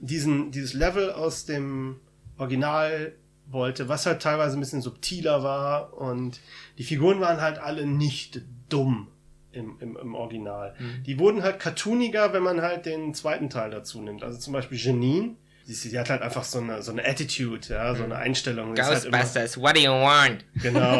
[0.00, 2.00] diesen, dieses Level aus dem
[2.38, 3.12] Original
[3.46, 6.40] wollte, was halt teilweise ein bisschen subtiler war und
[6.76, 9.08] die Figuren waren halt alle nicht dumm
[9.52, 10.74] im, im, im Original.
[11.06, 14.22] Die wurden halt cartooniger, wenn man halt den zweiten Teil dazu nimmt.
[14.22, 15.34] Also zum Beispiel Janine,
[15.66, 18.74] die, die hat halt einfach so eine, so eine Attitude, ja, so eine Einstellung.
[18.74, 20.44] Die ist halt Ghostbusters, what do you want?
[20.62, 20.98] Genau.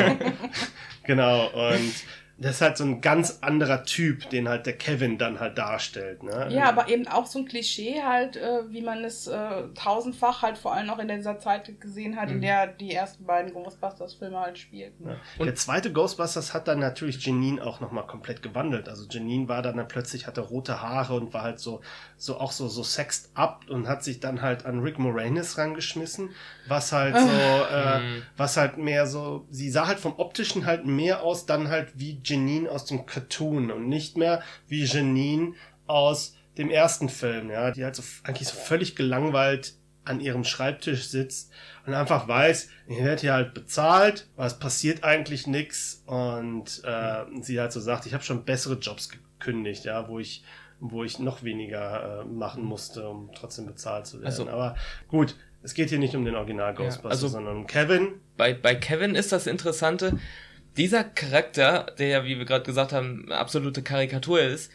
[1.05, 1.47] genau.
[1.49, 1.93] Und
[2.41, 6.23] das ist halt so ein ganz anderer Typ, den halt der Kevin dann halt darstellt.
[6.23, 6.49] Ne?
[6.51, 10.57] Ja, aber eben auch so ein Klischee halt, äh, wie man es äh, tausendfach halt
[10.57, 14.57] vor allem auch in dieser Zeit gesehen hat, in der die ersten beiden Ghostbusters-Filme halt
[14.57, 15.09] spielten.
[15.09, 15.45] Ja.
[15.45, 18.89] Der zweite Ghostbusters hat dann natürlich Janine auch nochmal komplett gewandelt.
[18.89, 21.81] Also Janine war dann, dann plötzlich, hatte rote Haare und war halt so,
[22.17, 26.31] so auch so, so sexed up und hat sich dann halt an Rick Moranis rangeschmissen,
[26.69, 28.23] was halt so, äh, Mhm.
[28.37, 32.21] was halt mehr so, sie sah halt vom optischen halt mehr aus, dann halt wie
[32.29, 35.55] Janine aus dem Cartoon und nicht mehr wie Janine
[35.87, 39.75] aus dem ersten Film, ja, die halt so eigentlich so völlig gelangweilt
[40.05, 41.53] an ihrem Schreibtisch sitzt
[41.87, 47.25] und einfach weiß, ich werde hier halt bezahlt, aber es passiert eigentlich nichts und äh,
[47.43, 50.45] sie halt so sagt, ich habe schon bessere Jobs gekündigt, ja, wo ich
[50.81, 54.27] wo ich noch weniger äh, machen musste, um trotzdem bezahlt zu werden.
[54.27, 54.77] Also- aber
[55.09, 58.21] gut, es geht hier nicht um den Original Ghostbusters, also- sondern um Kevin.
[58.37, 60.19] bei, bei Kevin ist das Interessante,
[60.79, 64.71] dieser Charakter, der ja, wie wir gerade gesagt haben, absolute Karikatur ist,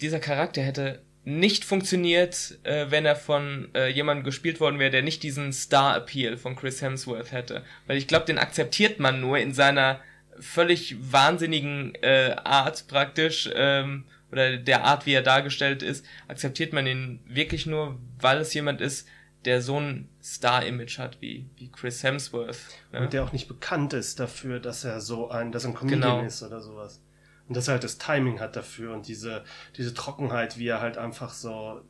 [0.00, 5.02] dieser Charakter hätte nicht funktioniert, äh, wenn er von äh, jemandem gespielt worden wäre, der
[5.02, 7.64] nicht diesen Star-Appeal von Chris Hemsworth hätte.
[7.86, 10.00] Weil ich glaube, den akzeptiert man nur in seiner
[10.38, 16.86] völlig wahnsinnigen äh, Art praktisch, ähm, oder der Art, wie er dargestellt ist, akzeptiert man
[16.86, 19.08] ihn wirklich nur, weil es jemand ist,
[19.46, 22.58] der so ein Star-Image hat wie, wie Chris Hemsworth.
[22.92, 23.00] ne?
[23.00, 26.00] Und der auch nicht bekannt ist dafür, dass er so ein, dass er ein Comedian
[26.02, 26.22] Genau.
[26.22, 27.00] ist oder sowas.
[27.48, 29.44] Und dass er halt das Timing hat dafür und diese,
[29.76, 31.80] diese Trockenheit, wie er halt einfach so,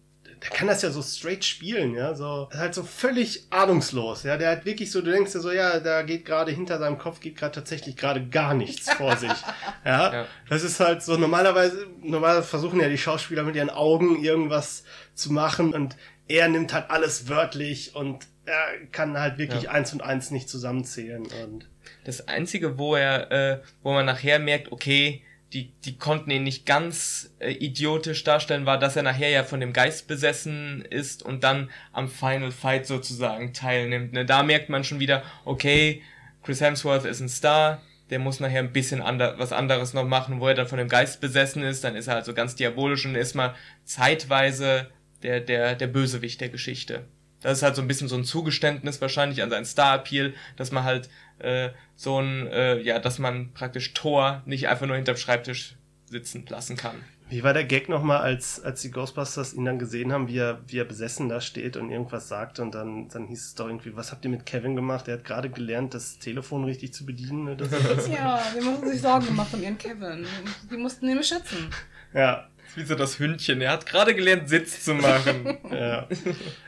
[0.42, 4.50] der kann das ja so straight spielen, ja, so, halt so völlig ahnungslos, ja, der
[4.50, 7.36] hat wirklich so, du denkst dir so, ja, da geht gerade hinter seinem Kopf geht
[7.36, 9.30] gerade tatsächlich gerade gar nichts vor sich,
[9.82, 10.12] ja?
[10.12, 10.26] Ja.
[10.50, 14.84] das ist halt so, normalerweise, normalerweise versuchen ja die Schauspieler mit ihren Augen irgendwas
[15.14, 15.96] zu machen und
[16.28, 19.70] er nimmt halt alles wörtlich und er kann halt wirklich Ja.
[19.70, 21.68] eins und eins nicht zusammenzählen und
[22.04, 25.22] Das Einzige, wo er, äh, wo man nachher merkt, okay,
[25.52, 29.60] die, die konnten ihn nicht ganz äh, idiotisch darstellen, war, dass er nachher ja von
[29.60, 34.12] dem Geist besessen ist und dann am Final Fight sozusagen teilnimmt.
[34.12, 34.24] Ne?
[34.26, 36.02] Da merkt man schon wieder, okay,
[36.42, 40.40] Chris Hemsworth ist ein Star, der muss nachher ein bisschen ander, was anderes noch machen,
[40.40, 43.04] wo er dann von dem Geist besessen ist, dann ist er halt so ganz diabolisch
[43.06, 43.54] und ist mal
[43.84, 44.90] zeitweise
[45.22, 47.04] der, der, der Bösewicht der Geschichte.
[47.42, 50.84] Das ist halt so ein bisschen so ein Zugeständnis wahrscheinlich an seinen Star-Appeal, dass man
[50.84, 51.08] halt
[51.38, 56.46] äh, so ein, äh, ja, dass man praktisch Thor nicht einfach nur hinterm Schreibtisch sitzen
[56.48, 56.96] lassen kann.
[57.28, 60.60] Wie war der Gag nochmal, als, als die Ghostbusters ihn dann gesehen haben, wie er,
[60.68, 63.96] wie er besessen da steht und irgendwas sagt und dann, dann hieß es doch irgendwie,
[63.96, 65.08] was habt ihr mit Kevin gemacht?
[65.08, 67.48] Er hat gerade gelernt, das Telefon richtig zu bedienen.
[67.48, 67.76] Oder so.
[68.12, 70.24] Ja, die mussten sich Sorgen gemacht um ihren Kevin.
[70.70, 71.68] Die mussten ihn beschützen.
[72.14, 73.60] ja, wie so das Hündchen.
[73.60, 75.58] Er hat gerade gelernt, Sitz zu machen.
[75.70, 76.08] ja.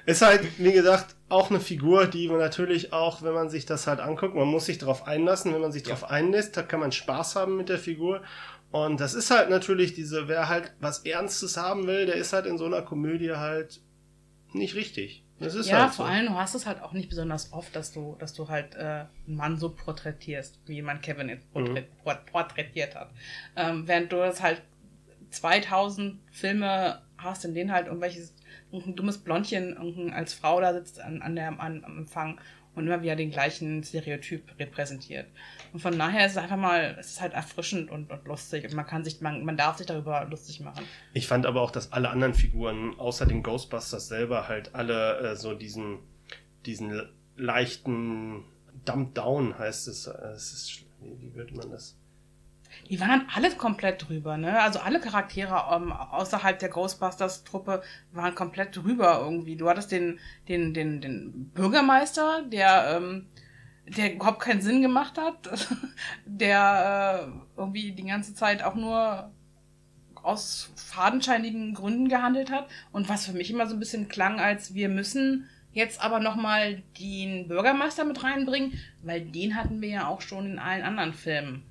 [0.07, 3.87] Ist halt, wie gesagt, auch eine Figur, die man natürlich auch, wenn man sich das
[3.87, 5.53] halt anguckt, man muss sich darauf einlassen.
[5.53, 8.23] Wenn man sich darauf einlässt, da kann man Spaß haben mit der Figur.
[8.71, 12.47] Und das ist halt natürlich diese, wer halt was Ernstes haben will, der ist halt
[12.47, 13.81] in so einer Komödie halt
[14.53, 15.25] nicht richtig.
[15.41, 15.99] Das ist ja, halt so.
[15.99, 18.75] vor allem, du hast es halt auch nicht besonders oft, dass du, dass du halt
[18.75, 23.11] äh, einen Mann so porträtierst, wie man Kevin jetzt porträt port porträtiert hat.
[23.55, 24.63] Ähm, während du das halt
[25.31, 28.35] 2000 Filme hast, in denen halt irgendwelches
[28.71, 32.41] irgendein dummes Blondchen als Frau da sitzt an, an der, an, am Empfang
[32.75, 35.27] und immer wieder den gleichen Stereotyp repräsentiert.
[35.73, 38.75] Und von daher ist es einfach mal, es ist halt erfrischend und, und lustig und
[38.75, 40.85] man kann sich, man, man darf sich darüber lustig machen.
[41.13, 45.37] Ich fand aber auch, dass alle anderen Figuren, außer den Ghostbusters selber, halt alle äh,
[45.37, 45.99] so diesen,
[46.67, 48.45] diesen leichten
[48.85, 50.07] Dump Down heißt es.
[50.07, 51.99] Äh, es ist, wie, wie würde man das?
[52.89, 54.61] Die waren alle komplett drüber, ne?
[54.61, 59.57] Also alle Charaktere ähm, außerhalb der Ghostbusters-Truppe waren komplett drüber irgendwie.
[59.57, 60.19] Du hattest den,
[60.49, 63.27] den, den, den Bürgermeister, der, ähm,
[63.87, 65.49] der überhaupt keinen Sinn gemacht hat,
[66.27, 69.31] der äh, irgendwie die ganze Zeit auch nur
[70.23, 74.75] aus fadenscheinigen Gründen gehandelt hat und was für mich immer so ein bisschen klang, als
[74.75, 80.21] wir müssen jetzt aber nochmal den Bürgermeister mit reinbringen, weil den hatten wir ja auch
[80.21, 81.63] schon in allen anderen Filmen.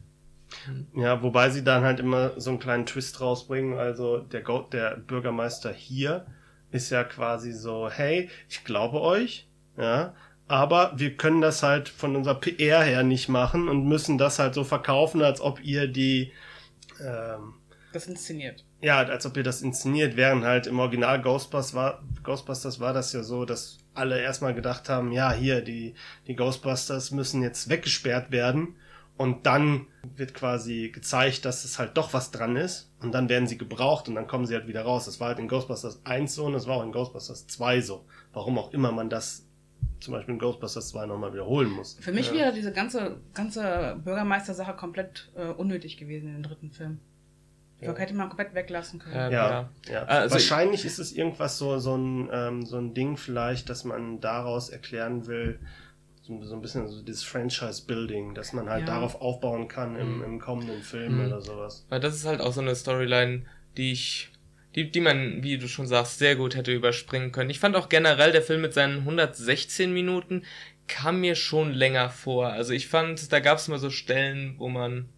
[0.95, 3.77] Ja, wobei sie dann halt immer so einen kleinen Twist rausbringen.
[3.77, 6.25] Also der, Go der Bürgermeister hier
[6.71, 10.13] ist ja quasi so, hey, ich glaube euch, ja,
[10.47, 14.53] aber wir können das halt von unserer PR her nicht machen und müssen das halt
[14.53, 16.31] so verkaufen, als ob ihr die
[17.01, 17.55] ähm,
[17.93, 18.65] das inszeniert.
[18.81, 23.13] Ja, als ob ihr das inszeniert, während halt im Original Ghostbusters war, Ghostbusters war das
[23.13, 25.95] ja so, dass alle erstmal gedacht haben, ja, hier, die,
[26.27, 28.75] die Ghostbusters müssen jetzt weggesperrt werden.
[29.17, 32.91] Und dann wird quasi gezeigt, dass es halt doch was dran ist.
[33.01, 35.05] Und dann werden sie gebraucht und dann kommen sie halt wieder raus.
[35.05, 38.05] Das war halt in Ghostbusters 1 so und das war auch in Ghostbusters 2 so.
[38.33, 39.47] Warum auch immer man das
[39.99, 41.97] zum Beispiel in Ghostbusters 2 nochmal wiederholen muss.
[41.99, 42.33] Für mich ja.
[42.33, 46.99] wäre diese ganze, ganze Bürgermeister-Sache komplett äh, unnötig gewesen in dem dritten Film.
[47.79, 47.95] Ja.
[47.95, 49.13] hätte man komplett weglassen können.
[49.13, 49.69] Ja, ja.
[49.87, 50.03] ja.
[50.05, 54.19] Also Wahrscheinlich ist es irgendwas so, so, ein, ähm, so ein Ding vielleicht, dass man
[54.19, 55.59] daraus erklären will,
[56.27, 60.23] so, so ein bisschen so dieses Franchise-Building, dass man halt darauf aufbauen kann im, mhm.
[60.23, 61.27] im kommenden Film mhm.
[61.27, 61.85] oder sowas.
[61.89, 63.45] Weil das ist halt auch so eine Storyline,
[63.77, 64.31] die ich
[64.75, 67.49] die, die man, wie du schon sagst, sehr gut hätte überspringen können.
[67.49, 70.43] Ich fand auch generell der Film mit seinen 116 Minuten
[70.87, 72.49] kam mir schon länger vor.
[72.49, 75.09] Also ich fand, da gab es mal so Stellen, wo man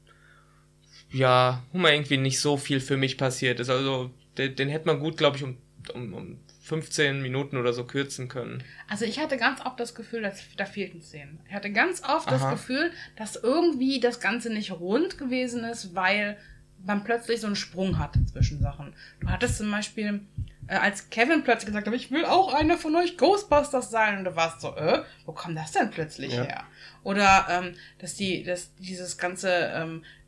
[1.11, 3.69] ja, wo man irgendwie nicht so viel für mich passiert ist.
[3.69, 5.57] Also den, den hätte man gut, glaube ich, um,
[5.93, 6.39] um, um
[6.69, 8.63] 15 Minuten oder so kürzen können.
[8.87, 11.39] Also ich hatte ganz oft das Gefühl, dass da fehlten Szenen.
[11.47, 12.37] Ich hatte ganz oft Aha.
[12.37, 16.37] das Gefühl, dass irgendwie das Ganze nicht rund gewesen ist, weil
[16.85, 18.93] man plötzlich so einen Sprung hat zwischen Sachen.
[19.19, 20.21] Du hattest zum Beispiel,
[20.67, 24.25] äh, als Kevin plötzlich gesagt hat, ich will auch einer von euch Ghostbusters sein, und
[24.25, 26.43] du warst so, äh, wo kommt das denn plötzlich ja.
[26.43, 26.63] her?
[27.03, 30.18] Oder ähm, dass die, dass dieses ganze ähm, äh,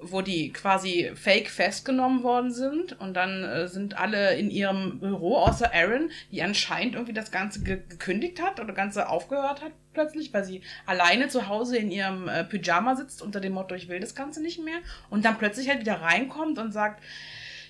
[0.00, 5.36] wo die quasi fake festgenommen worden sind und dann äh, sind alle in ihrem Büro,
[5.38, 10.32] außer Aaron, die anscheinend irgendwie das Ganze ge gekündigt hat oder Ganze aufgehört hat plötzlich,
[10.32, 13.98] weil sie alleine zu Hause in ihrem äh, Pyjama sitzt unter dem Motto, ich will
[13.98, 14.78] das Ganze nicht mehr
[15.10, 17.02] und dann plötzlich halt wieder reinkommt und sagt,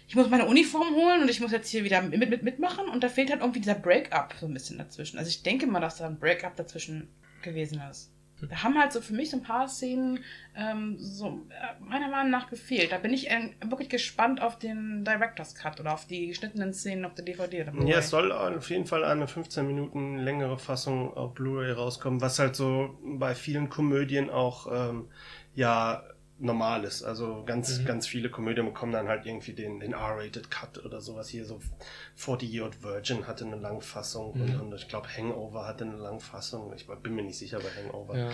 [0.08, 3.02] ich muss meine Uniform holen und ich muss jetzt hier wieder mit, mit, mitmachen und
[3.02, 5.18] da fehlt halt irgendwie dieser Break-up so ein bisschen dazwischen.
[5.18, 7.08] Also ich denke mal, dass da ein Break-up dazwischen
[7.42, 8.10] gewesen ist.
[8.42, 10.20] Da haben halt so für mich so ein paar Szenen
[10.54, 12.92] ähm, so äh, meiner Meinung nach gefehlt.
[12.92, 17.04] Da bin ich äh, wirklich gespannt auf den Director's Cut oder auf die geschnittenen Szenen
[17.06, 17.66] auf der DVD.
[17.84, 22.38] Ja, es soll auf jeden Fall eine 15 Minuten längere Fassung auf Blu-ray rauskommen, was
[22.38, 25.08] halt so bei vielen Komödien auch ähm,
[25.54, 26.02] ja
[26.38, 27.02] normal ist.
[27.02, 27.84] Also ganz, mhm.
[27.86, 31.28] ganz viele Komödien bekommen dann halt irgendwie den, den R-Rated Cut oder sowas.
[31.28, 31.60] Hier so
[32.16, 34.42] 40 Year Old Virgin hatte eine Langfassung mhm.
[34.42, 36.72] und, und, ich glaube Hangover hatte eine Langfassung.
[36.74, 38.16] Ich bin mir nicht sicher bei Hangover.
[38.16, 38.30] Ja.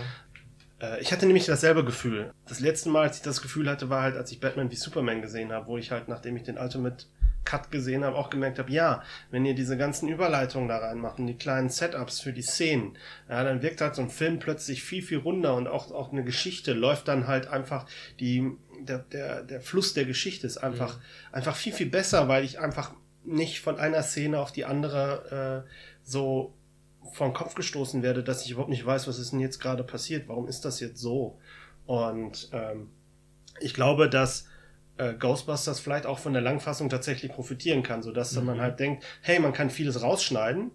[0.79, 2.33] Äh, ich hatte nämlich dasselbe Gefühl.
[2.47, 5.21] Das letzte Mal, als ich das Gefühl hatte, war halt, als ich Batman wie Superman
[5.21, 7.05] gesehen habe, wo ich halt, nachdem ich den Ultimate
[7.45, 11.27] Cut gesehen habe, auch gemerkt habe, ja, wenn ihr diese ganzen Überleitungen da reinmacht und
[11.27, 12.97] die kleinen Setups für die Szenen,
[13.29, 16.23] ja, dann wirkt halt so ein Film plötzlich viel, viel runder und auch, auch eine
[16.23, 17.85] Geschichte läuft dann halt einfach
[18.19, 21.01] die, der, der, der Fluss der Geschichte ist einfach, mhm.
[21.31, 22.93] einfach viel, viel besser, weil ich einfach
[23.25, 25.69] nicht von einer Szene auf die andere äh,
[26.03, 26.53] so
[27.11, 30.27] vom Kopf gestoßen werde, dass ich überhaupt nicht weiß, was ist denn jetzt gerade passiert,
[30.27, 31.37] warum ist das jetzt so?
[31.85, 32.89] Und ähm,
[33.59, 34.47] ich glaube, dass
[34.97, 38.45] äh, Ghostbusters vielleicht auch von der Langfassung tatsächlich profitieren kann, sodass mhm.
[38.45, 40.71] man halt denkt, hey, man kann vieles rausschneiden,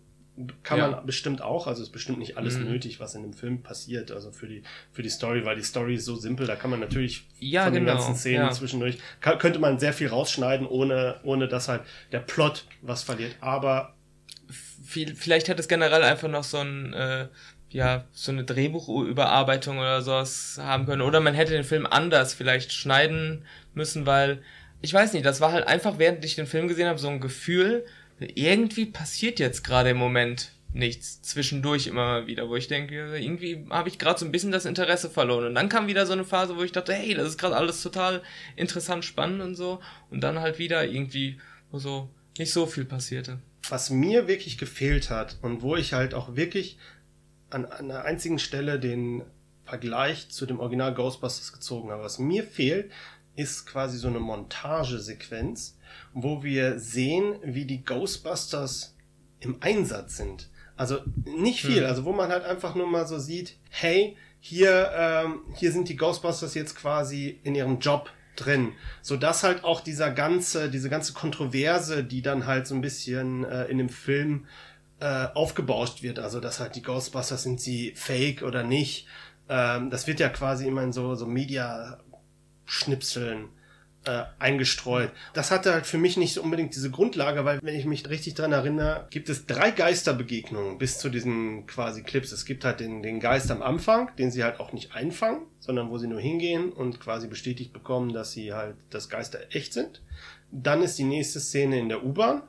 [0.62, 0.90] kann ja.
[0.90, 2.66] man bestimmt auch, also ist bestimmt nicht alles mhm.
[2.66, 4.62] nötig, was in dem Film passiert, also für die,
[4.92, 7.72] für die Story, weil die Story ist so simpel, da kann man natürlich ja, von
[7.72, 7.86] genau.
[7.86, 8.50] den ganzen Szenen ja.
[8.52, 13.36] zwischendurch, kann, könnte man sehr viel rausschneiden, ohne, ohne dass halt der Plot was verliert,
[13.40, 13.94] aber
[14.84, 17.28] vielleicht hat es generell einfach noch so ein, äh,
[17.70, 21.02] ja, so eine Drehbuchüberarbeitung oder sowas haben können.
[21.02, 23.44] Oder man hätte den Film anders vielleicht schneiden
[23.74, 24.42] müssen, weil,
[24.80, 27.20] ich weiß nicht, das war halt einfach, während ich den Film gesehen habe, so ein
[27.20, 27.84] Gefühl,
[28.20, 33.88] irgendwie passiert jetzt gerade im Moment nichts zwischendurch immer wieder, wo ich denke, irgendwie habe
[33.88, 35.46] ich gerade so ein bisschen das Interesse verloren.
[35.46, 37.82] Und dann kam wieder so eine Phase, wo ich dachte, hey, das ist gerade alles
[37.82, 38.22] total
[38.56, 39.80] interessant, spannend und so.
[40.10, 41.38] Und dann halt wieder irgendwie,
[41.70, 43.38] wo so nicht so viel passierte.
[43.68, 46.78] Was mir wirklich gefehlt hat und wo ich halt auch wirklich
[47.50, 49.22] an, einer einzigen Stelle den
[49.64, 52.02] Vergleich zu dem Original Ghostbusters gezogen habe.
[52.02, 52.90] Was mir fehlt,
[53.36, 55.78] ist quasi so eine Montagesequenz,
[56.12, 58.96] wo wir sehen, wie die Ghostbusters
[59.40, 60.48] im Einsatz sind.
[60.76, 61.86] Also nicht viel, hm.
[61.86, 65.96] also wo man halt einfach nur mal so sieht, hey, hier, ähm, hier sind die
[65.96, 68.72] Ghostbusters jetzt quasi in ihrem Job drin,
[69.02, 73.44] so dass halt auch dieser ganze, diese ganze Kontroverse, die dann halt so ein bisschen
[73.44, 74.46] äh, in dem Film
[75.00, 79.06] äh, aufgebauscht wird, also dass halt die Ghostbusters sind sie fake oder nicht,
[79.48, 81.98] ähm, das wird ja quasi immer in so so Media
[82.64, 83.48] Schnipseln
[84.04, 85.10] äh, eingestreut.
[85.34, 88.34] Das hatte halt für mich nicht so unbedingt diese Grundlage, weil wenn ich mich richtig
[88.34, 92.32] dran erinnere, gibt es drei Geisterbegegnungen bis zu diesen quasi Clips.
[92.32, 95.90] Es gibt halt den, den Geist am Anfang, den sie halt auch nicht einfangen, sondern
[95.90, 100.02] wo sie nur hingehen und quasi bestätigt bekommen, dass sie halt, dass Geister echt sind.
[100.50, 102.42] Dann ist die nächste Szene in der U-Bahn,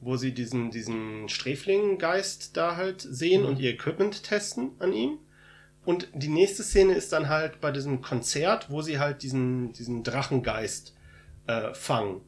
[0.00, 5.18] wo sie diesen, diesen Sträflingengeist da halt sehen und ihr Equipment testen an ihm.
[5.84, 10.02] Und die nächste Szene ist dann halt bei diesem Konzert, wo sie halt diesen, diesen
[10.02, 10.94] Drachengeist
[11.46, 12.20] äh, fangen.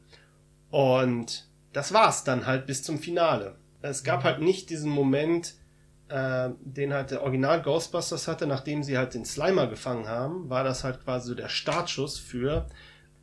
[0.71, 3.55] Und das war's dann halt bis zum Finale.
[3.81, 5.55] Es gab halt nicht diesen Moment,
[6.07, 10.63] äh, den halt der Original Ghostbusters hatte, nachdem sie halt den Slimer gefangen haben, war
[10.63, 12.67] das halt quasi so der Startschuss für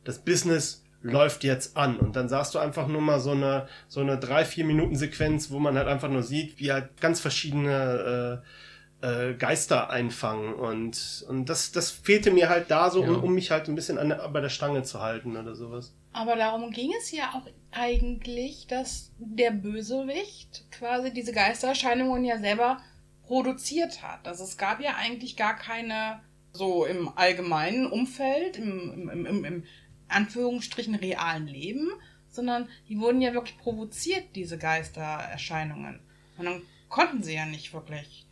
[0.03, 1.97] das Business läuft jetzt an.
[1.97, 5.51] Und dann sahst du einfach nur mal so eine, so eine drei, vier Minuten Sequenz,
[5.51, 8.41] wo man halt einfach nur sieht, wie halt ganz verschiedene
[9.01, 10.53] äh, äh, Geister einfangen.
[10.55, 13.09] Und, und das, das fehlte mir halt da so, Ja.
[13.11, 15.93] um, um mich halt ein bisschen an, der- bei der Stange zu halten oder sowas.
[16.13, 22.79] Aber darum ging es ja auch eigentlich, dass der Bösewicht quasi diese Geistererscheinungen ja selber
[23.27, 24.27] produziert hat.
[24.27, 26.21] Also es gab ja eigentlich gar keine,
[26.53, 29.63] so im allgemeinen Umfeld, im, im, im, im
[30.09, 31.89] Anführungsstrichen realen Leben,
[32.29, 35.99] sondern die wurden ja wirklich provoziert, diese Geistererscheinungen.
[36.37, 38.26] Und dann konnten sie ja nicht wirklich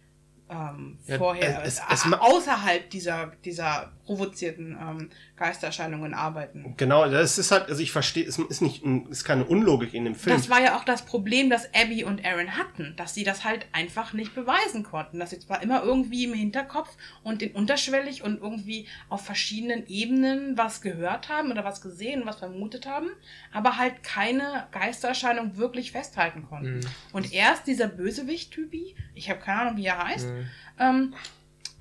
[0.50, 6.76] ähm, Ja, vorher es- es- äh, es ma- außerhalb dieser, dieser provozierten ähm, Geistererscheinungen arbeiten.
[6.78, 10.14] Genau, das ist halt, also ich verstehe, es ist nicht, ist keine Unlogik in dem
[10.14, 10.36] Film.
[10.38, 13.66] Das war ja auch das Problem, das Abby und Aaron hatten, dass sie das halt
[13.72, 15.18] einfach nicht beweisen konnten.
[15.20, 16.90] Dass sie zwar immer irgendwie im Hinterkopf
[17.24, 22.38] und in unterschwellig und irgendwie auf verschiedenen Ebenen was gehört haben oder was gesehen, was
[22.38, 23.08] vermutet haben,
[23.52, 26.78] aber halt keine Geistererscheinung wirklich festhalten konnten.
[26.78, 26.86] Mhm.
[27.14, 30.35] Und erst dieser Bösewicht-Typi, ich habe keine Ahnung, wie er heißt, Mhm.
[30.80, 31.14] Ähm,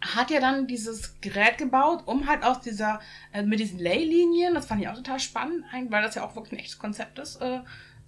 [0.01, 3.01] hat ja dann dieses Gerät gebaut, um halt aus dieser,
[3.33, 6.53] äh, mit diesen Leylinien, das fand ich auch total spannend, weil das ja auch wirklich
[6.53, 7.61] ein echtes Konzept ist, äh,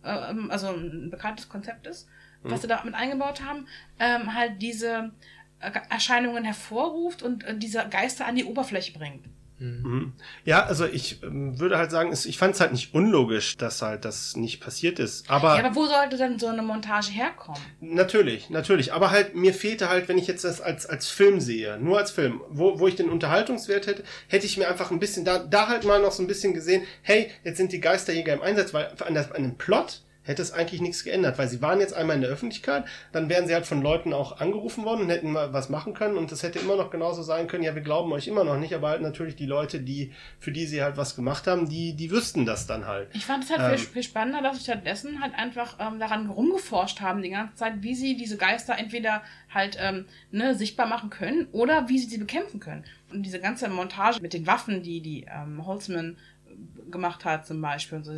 [0.02, 2.08] äh, also ein bekanntes Konzept ist,
[2.42, 3.66] was sie da mit eingebaut haben,
[3.98, 5.10] ähm, halt diese
[5.58, 9.26] Erscheinungen hervorruft und äh, diese Geister an die Oberfläche bringt.
[9.58, 10.12] Mhm.
[10.44, 14.04] Ja, also ich ähm, würde halt sagen, ich fand es halt nicht unlogisch, dass halt
[14.04, 15.30] das nicht passiert ist.
[15.30, 17.60] Aber, ja, aber wo sollte denn so eine Montage herkommen?
[17.80, 18.92] natürlich, natürlich.
[18.92, 22.10] Aber halt, mir fehlte halt, wenn ich jetzt das als, als Film sehe, nur als
[22.10, 25.68] Film, wo, wo ich den Unterhaltungswert hätte, hätte ich mir einfach ein bisschen, da, da
[25.68, 28.92] halt mal noch so ein bisschen gesehen, hey, jetzt sind die Geisterjäger im Einsatz, weil
[29.06, 32.16] an, das, an dem Plot hätte es eigentlich nichts geändert, weil sie waren jetzt einmal
[32.16, 35.52] in der Öffentlichkeit, dann wären sie halt von Leuten auch angerufen worden und hätten mal
[35.52, 38.26] was machen können und das hätte immer noch genauso sein können, ja, wir glauben euch
[38.28, 41.46] immer noch nicht, aber halt natürlich die Leute, die, für die sie halt was gemacht
[41.46, 43.08] haben, die, die wüssten das dann halt.
[43.14, 43.78] Ich fand es halt Ähm.
[43.78, 47.82] viel, viel spannender, dass sie stattdessen halt einfach ähm, daran rumgeforscht haben die ganze Zeit,
[47.82, 49.22] wie sie diese Geister entweder
[49.52, 52.84] halt ähm, ne, sichtbar machen können oder wie sie sie bekämpfen können.
[53.12, 56.16] Und diese ganze Montage mit den Waffen, die die ähm, Holzman
[56.46, 58.12] äh, gemacht hat zum Beispiel, und so,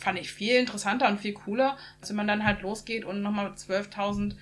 [0.00, 3.52] fand ich viel interessanter und viel cooler, als wenn man dann halt losgeht und nochmal
[3.52, 4.34] 12.000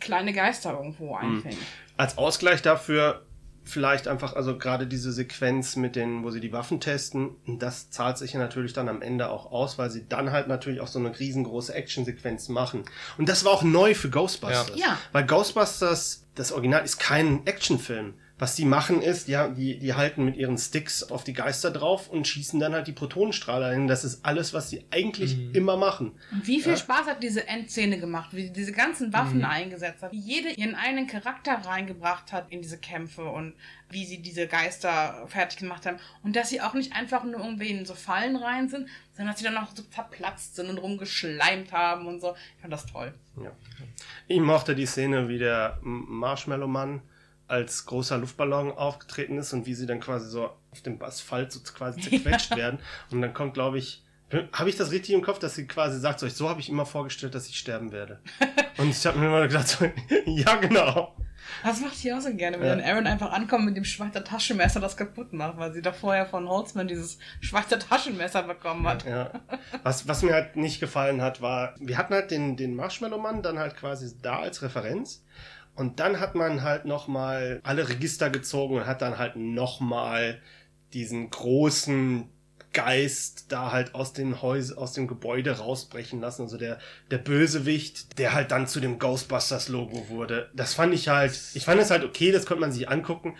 [0.00, 1.58] kleine Geister irgendwo einfängt.
[1.96, 3.24] als Ausgleich dafür
[3.64, 8.18] vielleicht einfach, also gerade diese Sequenz mit den, wo sie die Waffen testen, das zahlt
[8.18, 10.98] sich ja natürlich dann am Ende auch aus, weil sie dann halt natürlich auch so
[10.98, 12.84] eine riesengroße Actionsequenz machen.
[13.16, 14.78] Und das war auch neu für Ghostbusters.
[14.78, 14.88] Ja.
[14.88, 14.98] Ja.
[15.12, 18.14] Weil Ghostbusters, das Original, ist kein Actionfilm.
[18.44, 22.10] Was die machen ist, ja, die, die halten mit ihren Sticks auf die Geister drauf
[22.10, 23.88] und schießen dann halt die Protonenstrahler hin.
[23.88, 26.12] Das ist alles, was sie eigentlich immer machen.
[26.30, 30.12] Und wie viel Spaß hat diese Endszene gemacht, wie sie diese ganzen Waffen eingesetzt hat,
[30.12, 33.54] wie jede ihren eigenen Charakter reingebracht hat in diese Kämpfe und
[33.88, 35.96] wie sie diese Geister fertig gemacht haben.
[36.22, 39.38] Und dass sie auch nicht einfach nur irgendwie in so Fallen rein sind, sondern dass
[39.38, 42.34] sie dann auch so verplatzt sind und rumgeschleimt haben und so.
[42.56, 43.14] Ich fand das toll.
[43.42, 43.52] Ja.
[44.28, 47.00] Ich mochte die Szene, wie der Marshmallow-Mann
[47.48, 51.60] als großer Luftballon aufgetreten ist und wie sie dann quasi so auf dem Asphalt so
[51.60, 52.78] quasi zerquetscht werden.
[53.10, 54.02] Und dann kommt, glaube ich,
[54.52, 56.86] habe ich das richtig im Kopf, dass sie quasi sagt, so, so habe ich immer
[56.86, 58.20] vorgestellt, dass ich sterben werde.
[58.78, 59.84] Und ich habe mir immer gedacht, so,
[60.26, 61.14] ja, genau.
[61.62, 62.76] Das macht sie auch so gerne, wenn Ja.
[62.76, 66.26] dann Aaron einfach ankommt mit dem Schweizer Taschenmesser das kaputt macht, weil sie da vorher
[66.26, 69.04] von Holzman dieses Schweizer Taschenmesser bekommen hat.
[69.04, 69.30] Ja.
[69.82, 73.58] Was, was mir halt nicht gefallen hat, war, wir hatten halt den, den Marshmallow-Mann dann
[73.58, 75.22] halt quasi da als Referenz.
[75.76, 80.40] Und dann hat man halt nochmal alle Register gezogen und hat dann halt nochmal
[80.92, 82.28] diesen großen
[82.72, 86.42] Geist da halt aus dem Häus aus dem Gebäude rausbrechen lassen.
[86.42, 86.78] Also der,
[87.10, 90.50] der Bösewicht, der halt dann zu dem Ghostbusters-Logo wurde.
[90.54, 93.36] Das fand ich halt, ich fand es halt okay, das konnte man sich angucken.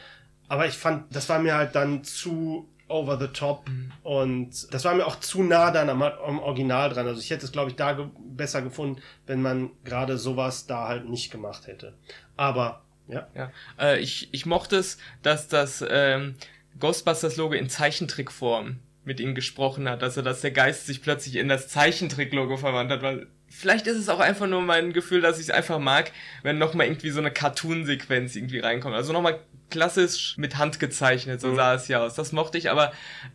[0.49, 3.69] Aber ich fand, das war mir halt dann zu over the top
[4.03, 7.07] und das war mir auch zu nah dann am, am Original dran.
[7.07, 10.89] Also ich hätte es, glaube ich, da ge besser gefunden, wenn man gerade sowas da
[10.89, 11.95] halt nicht gemacht hätte.
[12.37, 13.27] Aber, ja.
[13.35, 13.51] Ja.
[13.81, 16.35] Äh, ich, ich mochte es, dass das ähm,
[16.81, 21.69] Ghostbusters-Logo in Zeichentrickform mit ihm gesprochen hat, also dass der Geist sich plötzlich in das
[21.69, 25.51] Zeichentrick-Logo verwandt hat, weil vielleicht ist es auch einfach nur mein Gefühl, dass ich es
[25.51, 26.11] einfach mag,
[26.43, 28.95] wenn nochmal irgendwie so eine Cartoon-Sequenz irgendwie reinkommt.
[28.95, 29.41] Also nochmal
[29.75, 31.57] klassisch mit Hand gezeichnet, so mhm.
[31.57, 32.15] sah es ja aus.
[32.15, 32.93] Das mochte ich, aber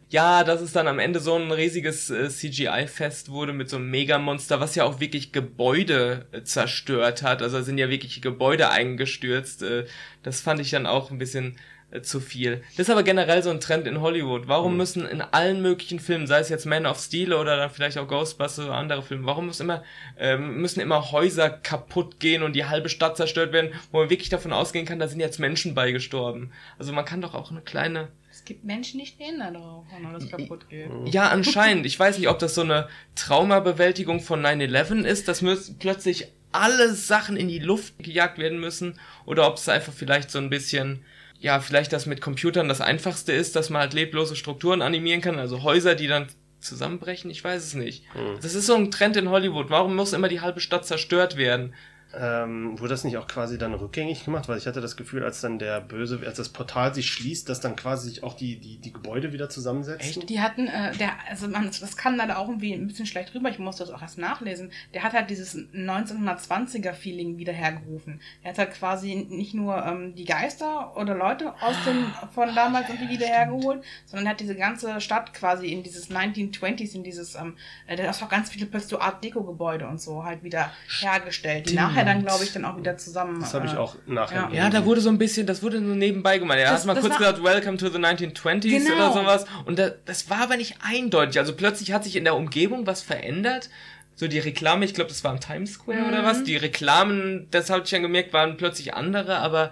[0.08, 3.92] ja, dass es dann am Ende so ein riesiges äh, CGI-Fest wurde mit so einem
[3.92, 7.42] Megamonster, was ja auch wirklich Gebäude äh, zerstört hat.
[7.42, 9.64] Also sind ja wirklich Gebäude eingestürzt.
[9.64, 9.86] Äh,
[10.24, 11.58] das fand ich dann auch ein bisschen
[12.02, 12.62] zu viel.
[12.78, 14.48] Das ist aber generell so ein Trend in Hollywood.
[14.48, 14.78] Warum mhm.
[14.78, 18.08] müssen in allen möglichen Filmen, sei es jetzt Man of Steel oder dann vielleicht auch
[18.08, 19.84] Ghostbusters oder andere Filme, warum muss immer,
[20.18, 24.30] ähm, müssen immer Häuser kaputt gehen und die halbe Stadt zerstört werden, wo man wirklich
[24.30, 26.52] davon ausgehen kann, da sind jetzt Menschen beigestorben.
[26.78, 30.06] Also man kann doch auch eine kleine es gibt Menschen, die stehen da drauf, wenn
[30.06, 30.90] alles kaputt geht.
[31.06, 31.86] Ja, anscheinend.
[31.86, 35.44] Ich weiß nicht, ob das so eine Traumabewältigung von 9-11 ist, dass
[35.80, 40.40] plötzlich alle Sachen in die Luft gejagt werden müssen, oder ob es einfach vielleicht so
[40.40, 41.04] ein bisschen
[41.40, 45.40] ja, vielleicht das mit Computern das einfachste ist, dass man halt leblose Strukturen animieren kann,
[45.40, 46.28] also Häuser, die dann
[46.60, 48.04] zusammenbrechen, ich weiß es nicht.
[48.14, 48.38] Hm.
[48.42, 49.70] Das ist so ein Trend in Hollywood.
[49.70, 51.74] Warum muss immer die halbe Stadt zerstört werden?
[52.18, 54.50] Ähm, wurde das nicht auch quasi dann rückgängig gemacht?
[54.50, 57.60] Weil ich hatte das Gefühl, als dann der Böse, als das Portal sich schließt, dass
[57.60, 60.22] dann quasi sich auch die, die, die Gebäude wieder zusammensetzen.
[60.22, 60.30] Echt?
[60.30, 63.50] Die hatten, äh, der, also man, das kam leider auch irgendwie ein bisschen schlecht rüber,
[63.50, 64.72] ich musste das auch erst nachlesen.
[64.96, 68.22] Der hat halt dieses 1920er-Feeling wieder hergerufen.
[68.42, 72.90] Er hat halt quasi nicht nur ähm, die Geister oder Leute aus dem, von damals
[72.90, 77.56] irgendwie wieder hergeholt, sondern hat diese ganze Stadt quasi in dieses 1920s, in dieses, ähm,
[77.86, 81.76] äh, der hat auch ganz viele plötzlich so Art-Deco-Gebäude und so halt wieder hergestellt, die
[81.76, 83.40] nachher nachher dann, glaube ich, dann auch wieder zusammen.
[83.40, 84.50] Das habe ich äh, auch nachher.
[84.52, 84.64] Ja.
[84.64, 84.70] ja.
[84.70, 86.62] da wurde so ein bisschen, das wurde so nebenbei gemeint.
[86.62, 88.96] Er das, hat mal kurz gesagt, Welcome to the 1920s genau.
[88.96, 89.46] oder sowas.
[89.66, 91.40] Und da, das war aber nicht eindeutig.
[91.40, 93.70] Also plötzlich hat sich in der Umgebung was verändert.
[94.16, 96.10] So die Reklame, ich glaube, das war im Times Square mhm.
[96.10, 96.44] oder was.
[96.44, 99.72] Die Reklamen, das habe ich schon gemerkt, waren plötzlich andere, aber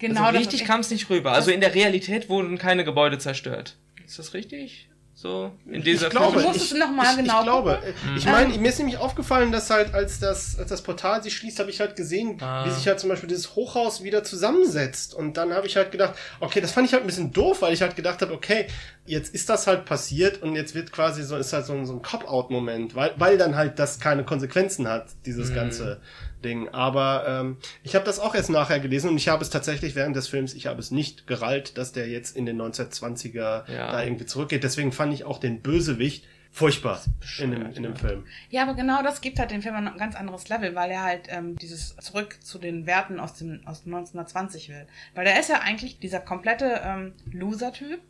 [0.00, 1.32] genau, also richtig kam es nicht rüber.
[1.32, 3.76] Also in der Realität wurden keine Gebäude zerstört.
[4.04, 4.89] Ist das richtig?
[5.20, 6.56] So in dieser ich glaube, Form.
[6.56, 8.16] Ich, noch mal ich, genau ich glaube, mhm.
[8.16, 11.58] ich meine, mir ist nämlich aufgefallen, dass halt als das als das Portal sich schließt,
[11.58, 12.64] habe ich halt gesehen, ah.
[12.64, 16.14] wie sich halt zum Beispiel dieses Hochhaus wieder zusammensetzt und dann habe ich halt gedacht,
[16.40, 18.66] okay, das fand ich halt ein bisschen doof, weil ich halt gedacht habe, okay,
[19.04, 21.92] jetzt ist das halt passiert und jetzt wird quasi so ist halt so ein, so
[21.92, 25.54] ein Cop-out-Moment, weil weil dann halt das keine Konsequenzen hat, dieses mhm.
[25.54, 26.00] ganze
[26.42, 26.68] Ding.
[26.68, 30.16] Aber ähm, ich habe das auch erst nachher gelesen und ich habe es tatsächlich während
[30.16, 33.64] des Films, ich habe es nicht gerallt, dass der jetzt in den 1920er ja.
[33.66, 34.64] da irgendwie zurückgeht.
[34.64, 37.00] Deswegen fand ich auch den Bösewicht furchtbar
[37.38, 38.24] in dem, in dem Film.
[38.50, 41.28] Ja, aber genau das gibt halt dem Film ein ganz anderes Level, weil er halt
[41.28, 44.86] ähm, dieses zurück zu den Werten aus dem aus 1920 will.
[45.14, 48.00] Weil der ist ja eigentlich dieser komplette ähm, Loser-Typ,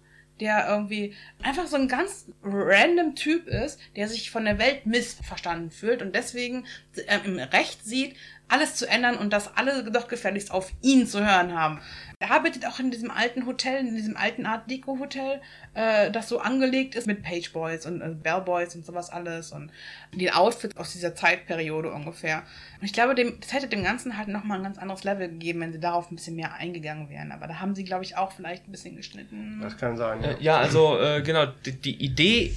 [0.40, 5.70] der irgendwie einfach so ein ganz random Typ ist, der sich von der Welt missverstanden
[5.70, 6.66] fühlt und deswegen
[7.06, 8.16] äh, im Recht sieht,
[8.48, 11.80] alles zu ändern und dass alle doch gefälligst auf ihn zu hören haben.
[12.22, 15.40] Er arbeitet auch in diesem alten Hotel, in diesem alten Art Deco Hotel,
[15.72, 19.72] äh, das so angelegt ist mit Pageboys und äh, Bellboys und sowas alles und
[20.12, 22.42] die Outfits aus dieser Zeitperiode ungefähr.
[22.78, 25.60] Und ich glaube, dem, das hätte dem Ganzen halt nochmal ein ganz anderes Level gegeben,
[25.60, 27.32] wenn sie darauf ein bisschen mehr eingegangen wären.
[27.32, 29.58] Aber da haben sie, glaube ich, auch vielleicht ein bisschen geschnitten.
[29.62, 30.22] Das kann sein.
[30.22, 32.54] Ja, äh, ja also äh, genau, die, die Idee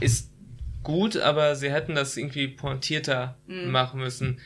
[0.00, 0.30] ist
[0.82, 3.70] gut, aber sie hätten das irgendwie pointierter mm.
[3.70, 4.40] machen müssen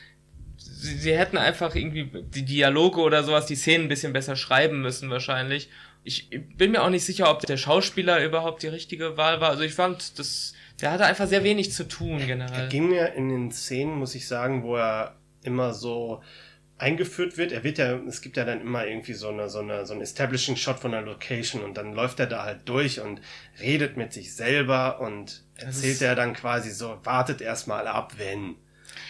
[0.79, 4.81] sie, sie hätten einfach irgendwie die Dialoge oder sowas, die Szenen ein bisschen besser schreiben
[4.81, 5.69] müssen wahrscheinlich.
[6.03, 9.49] Ich bin mir auch nicht sicher, ob der Schauspieler überhaupt die richtige Wahl war.
[9.49, 12.63] Also ich fand, das, der hatte einfach sehr wenig zu tun generell.
[12.63, 16.21] Er ging mir in den Szenen, muss ich sagen, wo er immer so
[16.77, 17.51] eingeführt wird.
[17.51, 19.99] Er wird ja, es gibt ja dann immer irgendwie so eine, so eine, so ein
[19.99, 23.19] Establishing Shot von der Location und dann läuft er da halt durch und
[23.59, 28.55] redet mit sich selber und erzählt er dann quasi so, wartet erstmal ab, wenn.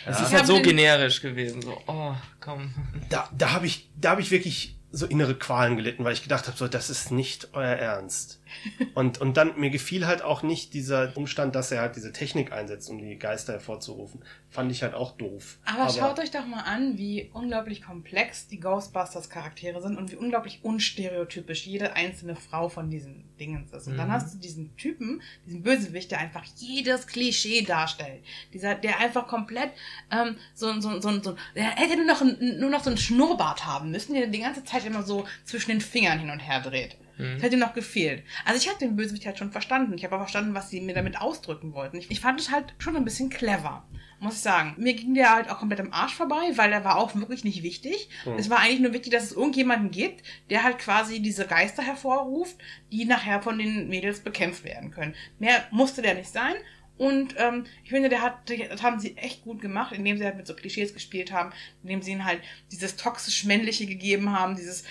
[0.06, 0.26] Es ja.
[0.26, 2.74] ist halt so generisch gewesen, so, oh, komm.
[3.10, 6.48] Da, da habe ich, da habe ich wirklich so innere Qualen gelitten, weil ich gedacht
[6.48, 8.42] habe, so, das ist nicht euer Ernst.
[8.96, 12.52] Und, und dann, mir gefiel halt auch nicht dieser Umstand, dass er halt diese Technik
[12.52, 14.24] einsetzt, um die Geister hervorzurufen.
[14.50, 15.60] Fand ich halt auch doof.
[15.66, 20.16] Aber, Aber schaut euch doch mal an, wie unglaublich komplex die Ghostbusters-Charaktere sind und wie
[20.16, 23.88] unglaublich unstereotypisch jede einzelne Frau von diesen Dingen ist.
[23.88, 23.98] Und mhm.
[23.98, 28.24] dann hast du diesen Typen, diesen Bösewicht, der einfach jedes Klischee darstellt.
[28.54, 29.72] Dieser, der einfach komplett
[30.12, 33.92] ähm, so, so, so, so, der hätte nur noch, nur noch so einen Schnurrbart haben
[33.92, 36.98] müssen, der die ganze Zeit immer so zwischen den Fingern hin und her dreht.
[37.20, 37.36] Mhm.
[37.36, 38.24] Das hätte noch gefehlt.
[38.46, 39.94] Also ich habe den Bösewicht halt schon verstanden.
[39.96, 41.98] Ich habe auch verstanden, was sie mir damit ausdrücken wollten.
[41.98, 43.86] Ich, ich fand es halt schon ein bisschen clever
[44.20, 44.76] muss ich sagen.
[44.78, 47.64] Mir ging der halt auch komplett am Arsch vorbei, weil der war auch wirklich nicht
[47.64, 48.10] wichtig.
[48.26, 48.38] Mhm.
[48.38, 52.58] Es war eigentlich nur wichtig, dass es irgendjemanden gibt, der halt quasi diese Geister hervorruft,
[52.92, 55.16] die nachher von den Mädels bekämpft werden können.
[55.40, 56.56] Mehr musste der nicht sein.
[56.98, 60.36] Und ähm, ich finde, der hat, das haben sie echt gut gemacht, indem sie halt
[60.36, 62.42] mit so Klischees gespielt haben, indem sie ihnen halt
[62.74, 64.84] dieses toxisch männliche gegeben haben, dieses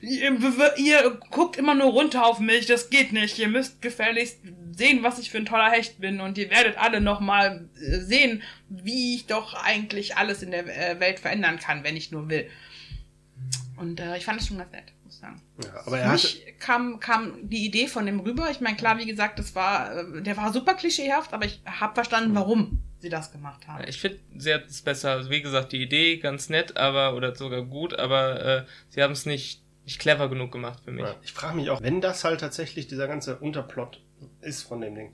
[0.00, 0.38] ihr,
[0.76, 3.38] ihr guckt immer nur runter auf mich, das geht nicht.
[3.38, 4.40] Ihr müsst gefälligst
[4.72, 8.42] sehen, was ich für ein toller Hecht bin und ihr werdet alle nochmal äh, sehen,
[8.68, 12.48] wie ich doch eigentlich alles in der äh, Welt verändern kann, wenn ich nur will.
[13.76, 15.42] Und äh, ich fand es schon ganz nett, muss ich sagen.
[15.62, 18.50] Ja, aber er hatte, mich kam, kam die Idee von dem rüber.
[18.50, 21.94] Ich meine, klar, wie gesagt, das war, äh, der war super klischeehaft, aber ich habe
[21.94, 23.84] verstanden, warum sie das gemacht haben.
[23.86, 25.12] Ich finde, sie hat es besser.
[25.12, 29.12] Also, wie gesagt, die Idee ganz nett, aber, oder sogar gut, aber äh, sie haben
[29.12, 31.06] es nicht, nicht clever genug gemacht für mich.
[31.06, 34.02] Ja, ich frage mich auch, wenn das halt tatsächlich dieser ganze Unterplot
[34.42, 35.12] ist von dem Ding,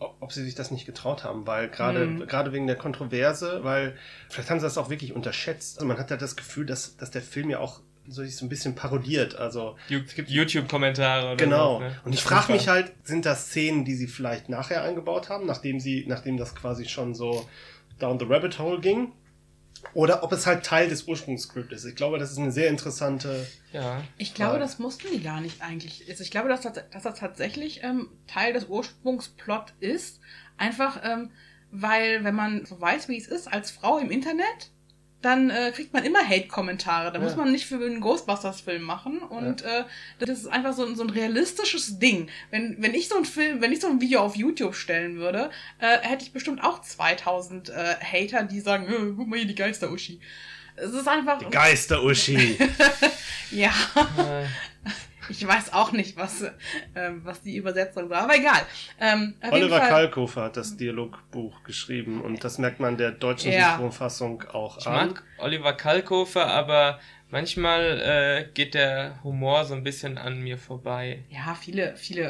[0.00, 2.26] ob sie sich das nicht getraut haben, weil gerade Mhm.
[2.26, 3.96] gerade wegen der Kontroverse, weil
[4.28, 5.76] vielleicht haben sie das auch wirklich unterschätzt.
[5.78, 8.48] Also man hat ja das Gefühl, dass, dass der Film ja auch so so ein
[8.48, 9.36] bisschen parodiert.
[9.36, 11.36] Also es gibt YouTube-Kommentare.
[11.36, 11.74] Genau.
[11.74, 12.00] so, ne?
[12.04, 15.78] Und ich frage mich halt, sind das Szenen, die sie vielleicht nachher eingebaut haben, nachdem
[15.80, 17.48] sie, nachdem das quasi schon so
[18.00, 19.12] down the rabbit hole ging?
[19.94, 21.84] Oder ob es halt Teil des Ursprungsscripts ist.
[21.84, 23.46] Ich glaube, das ist eine sehr interessante.
[23.72, 24.02] Ja.
[24.18, 26.04] Ich glaube, Weil- das mussten die gar nicht eigentlich.
[26.08, 30.20] Also ich glaube, dass das, dass das tatsächlich ähm, Teil des Ursprungsplot ist.
[30.56, 31.30] Einfach, ähm,
[31.70, 34.70] weil, wenn man so weiß, wie es ist als Frau im Internet,
[35.22, 37.10] dann äh, kriegt man immer Hate-Kommentare.
[37.10, 37.24] Da Ja.
[37.24, 39.18] muss man nicht für einen Ghostbusters-Film machen.
[39.18, 39.84] Und äh,
[40.18, 42.28] das ist einfach so, ein- so ein realistisches Ding.
[42.50, 45.50] Wenn, wenn ich so ein Film, wenn ich so ein Video auf YouTube stellen würde,
[45.80, 49.54] äh, hätte ich bestimmt auch 2000 äh, Hater, die sagen, äh, guck mal hier die
[49.54, 50.20] Geister-Uschi.
[50.76, 51.50] Es ist einfach.
[51.50, 52.58] Geister-Uschi.
[53.50, 53.72] ja.
[55.28, 56.44] Äh, Ich weiß auch nicht, was,
[56.94, 58.60] ähm, was die Übersetzung war, aber egal.
[59.00, 63.70] Ähm, Oliver Fall- Kalkofer hat das Dialogbuch geschrieben und das merkt man der deutschen Ja.
[63.72, 65.08] Synchronfassung auch ich an.
[65.08, 66.98] mag Oliver Kalkofer, aber
[67.30, 68.00] manchmal
[68.46, 71.24] äh, geht der Humor so ein bisschen an mir vorbei.
[71.28, 72.22] Ja, viele, viele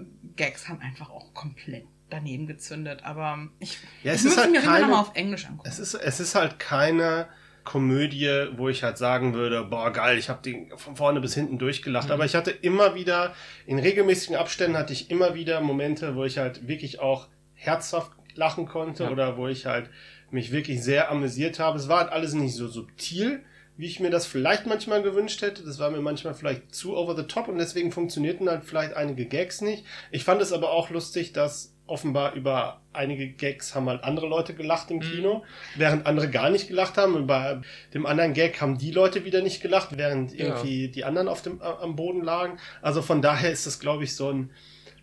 [0.00, 0.04] äh,
[0.36, 4.52] Gags haben einfach auch komplett daneben gezündet, aber ich, Ja, es ich ist muss halt
[4.52, 5.68] mir immer keine- noch mal auf Englisch angucken.
[5.68, 7.26] Es ist, es ist halt keine
[7.64, 11.58] Komödie, wo ich halt sagen würde, boah geil, ich habe den von vorne bis hinten
[11.58, 12.10] durchgelacht.
[12.10, 13.34] Aber ich hatte immer wieder,
[13.66, 18.66] in regelmäßigen Abständen hatte ich immer wieder Momente, wo ich halt wirklich auch herzhaft lachen
[18.66, 19.10] konnte Ja.
[19.10, 19.88] oder wo ich halt
[20.30, 21.78] mich wirklich sehr amüsiert habe.
[21.78, 23.42] Es war halt alles nicht so subtil,
[23.76, 25.64] wie ich mir das vielleicht manchmal gewünscht hätte.
[25.64, 29.26] Das war mir manchmal vielleicht zu over the top und deswegen funktionierten halt vielleicht einige
[29.26, 29.84] Gags nicht.
[30.10, 34.54] Ich fand es aber auch lustig, dass offenbar über einige Gags haben halt andere Leute
[34.54, 35.02] gelacht im Mhm.
[35.02, 35.44] Kino,
[35.76, 37.14] während andere gar nicht gelacht haben.
[37.14, 37.60] Und bei
[37.92, 40.46] dem anderen Gag haben die Leute wieder nicht gelacht, während Ja.
[40.46, 42.58] irgendwie die anderen auf dem, am Boden lagen.
[42.82, 44.50] Also von daher ist das, glaube ich, so ein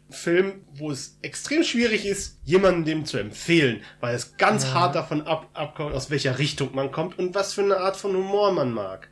[0.10, 4.74] Film, wo es extrem schwierig ist, jemandem dem zu empfehlen, weil es ganz Ja.
[4.74, 8.14] hart davon ab, abkommt, aus welcher Richtung man kommt und was für eine Art von
[8.16, 9.10] Humor man mag.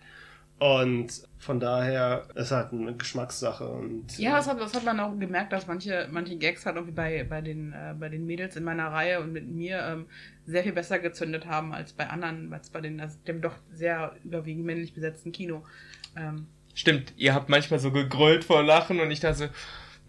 [0.60, 1.08] Und
[1.40, 3.66] von daher ist halt eine Geschmackssache.
[3.66, 6.94] Und, Ja, das hat, das hat man auch gemerkt, dass manche, manche Gags halt irgendwie
[6.94, 10.06] bei, bei, den, äh, bei den Mädels in meiner Reihe und mit mir ähm,
[10.46, 14.16] sehr viel besser gezündet haben als bei anderen, als bei den, also dem doch sehr
[14.26, 15.64] überwiegend männlich besetzten Kino.
[16.18, 19.46] Ähm, Stimmt, ihr habt manchmal so gegrölt vor Lachen und ich dachte so,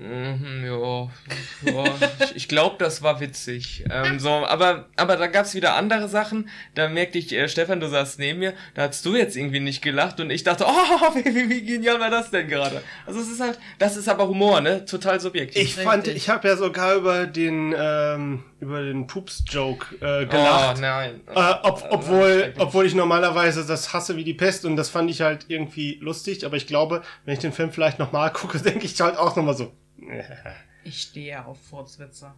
[0.01, 1.94] mhm, ja, ja,
[2.24, 3.84] ich, ich glaube, das war witzig.
[3.90, 6.48] Ähm, so, aber, aber da gab's wieder andere Sachen.
[6.74, 9.82] Da merkte ich, äh, Stefan, du saßt neben mir, da hast du jetzt irgendwie nicht
[9.82, 12.82] gelacht und ich dachte, oh, wie, wie, wie genial war das denn gerade?
[13.07, 14.84] Also es ist halt, das ist aber Humor, ne?
[14.84, 15.62] Total subjektiv.
[15.62, 20.80] Ich fand, ich habe ja sogar über den ähm, über den Pups-Joke äh, oh, gelacht.
[20.80, 21.20] nein.
[21.26, 25.11] Äh, ob, Also, obwohl, obwohl ich normalerweise das hasse wie die Pest und das fand
[25.11, 28.84] ich halt irgendwie lustig, aber ich glaube, wenn ich den Film vielleicht nochmal gucke, denke
[28.84, 29.72] ich halt auch nochmal so.
[30.84, 32.32] ich stehe auf Furzwitze.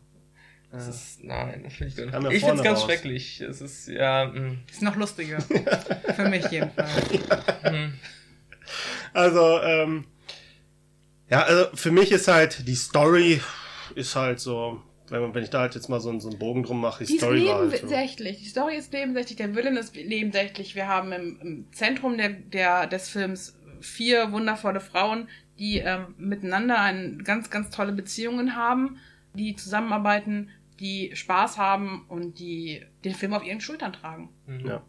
[0.70, 2.32] Das ist, nein, das finde ich gar ja nicht.
[2.32, 2.84] Ich finde es ganz raus.
[2.86, 3.40] schrecklich.
[3.42, 5.38] Es ist, ja, mh, Ist noch lustiger.
[6.16, 7.10] Für mich jedenfalls.
[7.62, 7.90] mh.
[9.12, 10.06] Also, ähm,
[11.28, 13.40] ja, also für mich ist halt die Story
[13.94, 16.62] ist halt so, wenn, wenn ich da halt jetzt mal so, einen- so einen Bogen
[16.62, 17.76] drum mache, die, Die ist Story war halt so.
[17.76, 18.38] nebensächlich.
[18.38, 20.74] Die Story ist nebensächlich, der Villain ist nebensächlich.
[20.74, 25.28] Wir haben im, im Zentrum der, der, des Films vier wundervolle Frauen,
[25.58, 28.98] die ähm, miteinander eine ganz, ganz tolle Beziehungen haben,
[29.34, 30.50] die zusammenarbeiten,
[30.80, 34.30] die Spaß haben und die den Film auf ihren Schultern tragen.
[34.64, 34.82] Ja.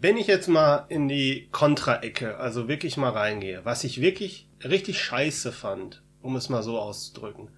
[0.00, 5.00] Wenn ich jetzt mal in die Kontra-Ecke, also wirklich mal reingehe, was ich wirklich richtig
[5.00, 7.48] scheiße fand, um es mal so auszudrücken,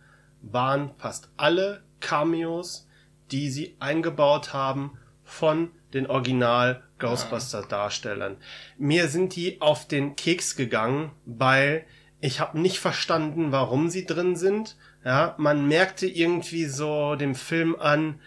[0.43, 2.89] waren fast alle Cameos,
[3.31, 8.37] die sie eingebaut haben von den Original Ghostbuster Darstellern.
[8.79, 11.85] Mir sind die auf den Keks gegangen, weil
[12.25, 14.77] ich habe nicht verstanden, warum sie drin sind.
[15.05, 18.19] Ja, man merkte irgendwie so dem Film an,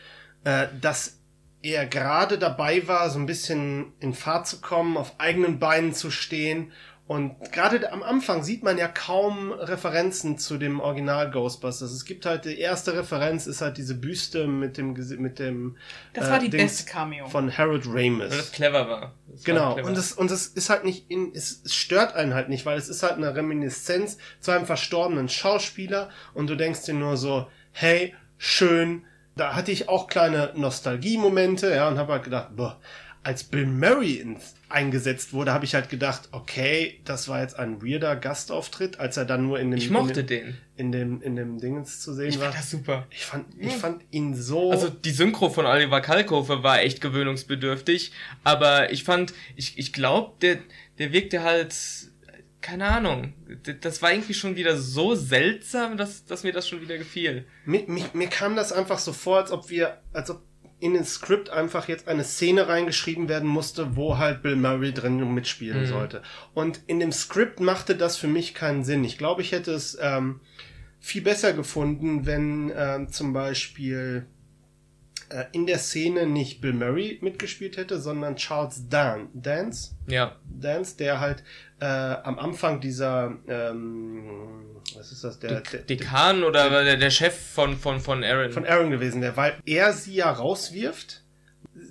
[0.43, 1.19] äh, dass
[1.63, 6.11] er gerade dabei war, so ein bisschen in Fahrt zu kommen, auf eigenen Beinen zu
[6.11, 6.71] stehen
[7.07, 11.91] Und gerade am Anfang sieht man ja kaum Referenzen zu dem Original Ghostbusters.
[11.93, 15.77] Es gibt halt die erste Referenz ist halt diese Büste mit dem Gesi- mit dem
[16.13, 17.27] Das war die Dings beste Cameo.
[17.27, 18.29] von Harold Ramis.
[18.29, 19.13] Weil das clever war.
[19.31, 19.87] Das Genau, war clever.
[19.87, 22.89] und es, und es ist halt nicht, in, es, stört einen halt nicht, weil es
[22.89, 28.15] ist halt eine Reminiszenz zu einem verstorbenen Schauspieler und du denkst dir nur so, hey,
[28.37, 29.03] schön,
[29.37, 32.81] da hatte ich auch kleine Nostalgie-Momente, ja, und habe halt gedacht, boah,
[33.23, 37.81] als Bill Murray ins, eingesetzt wurde, habe ich halt gedacht, okay, das war jetzt ein
[37.81, 40.57] weirder Gastauftritt, als er dann nur in dem, ich mochte in dem, den.
[40.75, 42.45] in dem, in dem Dingens zu sehen Ich war.
[42.47, 43.07] fand das super.
[43.09, 44.71] Ich fand, ich fand ihn so.
[44.71, 48.11] Also die Synchro von Oliver Kalkofe war echt gewöhnungsbedürftig,
[48.43, 50.57] aber ich fand, ich, ich glaube, der,
[50.99, 51.73] der wirkte halt,
[52.61, 53.33] keine Ahnung,
[53.81, 57.45] das war irgendwie schon wieder so seltsam, dass, dass mir das schon wieder gefiel.
[57.65, 60.41] Mir, mir, mir kam das einfach so vor, als ob wir, als ob
[60.79, 65.33] in den Skript einfach jetzt eine Szene reingeschrieben werden musste, wo halt Bill Murray drin
[65.33, 65.87] mitspielen Mhm.
[65.87, 66.21] sollte.
[66.53, 69.03] Und in dem Skript machte das für mich keinen Sinn.
[69.03, 70.39] Ich glaube, ich hätte es ähm,
[70.99, 74.27] viel besser gefunden, wenn ähm, zum Beispiel
[75.29, 79.95] äh, in der Szene nicht Bill Murray mitgespielt hätte, sondern Charles Dan Dance.
[80.07, 81.43] Ja, Dance, der halt
[81.79, 87.37] äh, am Anfang dieser, ähm, was ist das, der, der, Dekan oder der, der Chef
[87.37, 88.51] von, von, von Aaron.
[88.51, 91.23] von Aaron gewesen, der, weil er sie ja rauswirft,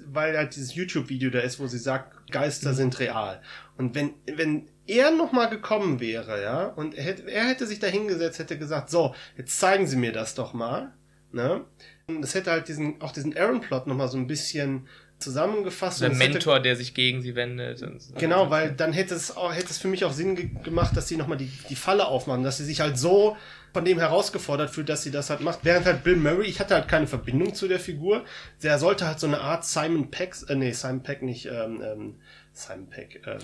[0.07, 3.41] weil halt dieses YouTube-Video da ist, wo sie sagt, Geister sind real.
[3.77, 7.87] Und wenn, wenn er nochmal gekommen wäre, ja, und er hätte, er hätte sich da
[7.87, 10.93] hingesetzt, hätte gesagt, so, jetzt zeigen Sie mir das doch mal,
[11.33, 11.65] ne?
[12.09, 14.87] Und das hätte halt diesen, auch diesen Aaron-Plot nochmal so ein bisschen
[15.19, 16.01] zusammengefasst.
[16.01, 17.83] der und es hätte- Mentor, der sich gegen sie wendet.
[17.83, 18.15] Und so.
[18.15, 21.09] Genau, weil dann hätte es auch, hätte es für mich auch Sinn ge gemacht, dass
[21.09, 23.37] sie nochmal die, die Falle aufmachen, dass sie sich halt so
[23.73, 25.61] von dem herausgefordert fühlt, dass sie das halt macht.
[25.63, 28.25] Während halt Bill Murray, ich hatte halt keine Verbindung zu der Figur.
[28.63, 32.15] Der sollte halt so eine Art Simon Peck, äh, nee, Simon Peck nicht, ähm, ähm,
[32.53, 33.39] Simon Peck, ähm,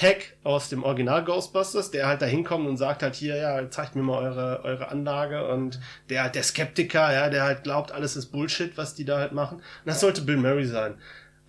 [0.00, 3.96] Peck aus dem Original Ghostbusters, der halt da hinkommt und sagt halt hier, ja, zeigt
[3.96, 5.78] mir mal eure, eure Anlage und
[6.08, 9.32] der halt der Skeptiker, ja, der halt glaubt, alles ist Bullshit, was die da halt
[9.32, 9.58] machen.
[9.58, 10.94] Und das sollte Bill Murray sein.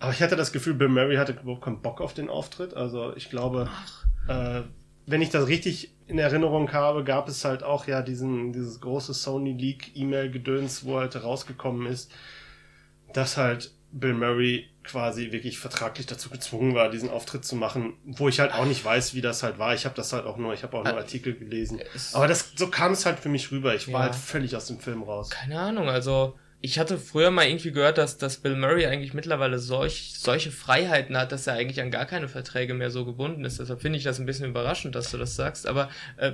[0.00, 2.74] Aber ich hatte das Gefühl, Bill Murray hatte überhaupt keinen Bock auf den Auftritt.
[2.74, 3.70] Also ich glaube,
[4.28, 4.60] äh,
[5.06, 9.14] wenn ich das richtig in Erinnerung habe, gab es halt auch ja diesen, dieses große
[9.14, 12.12] Sony Leak E-Mail-Gedöns, wo halt rausgekommen ist,
[13.14, 18.28] dass halt Bill Murray quasi wirklich vertraglich dazu gezwungen war, diesen Auftritt zu machen, wo
[18.28, 19.74] ich halt auch nicht weiß, wie das halt war.
[19.74, 21.80] Ich habe das halt auch nur, ich habe auch nur Artikel gelesen.
[21.94, 23.74] Es- Aber das so kam es halt für mich rüber.
[23.74, 24.06] Ich war Ja.
[24.06, 25.30] halt völlig aus dem Film raus.
[25.30, 29.58] Keine Ahnung, also ich hatte früher mal irgendwie gehört, dass, dass Bill Murray eigentlich mittlerweile
[29.58, 33.58] solch, solche Freiheiten hat, dass er eigentlich an gar keine Verträge mehr so gebunden ist.
[33.58, 35.66] Deshalb finde ich das ein bisschen überraschend, dass du das sagst.
[35.66, 36.32] Aber äh,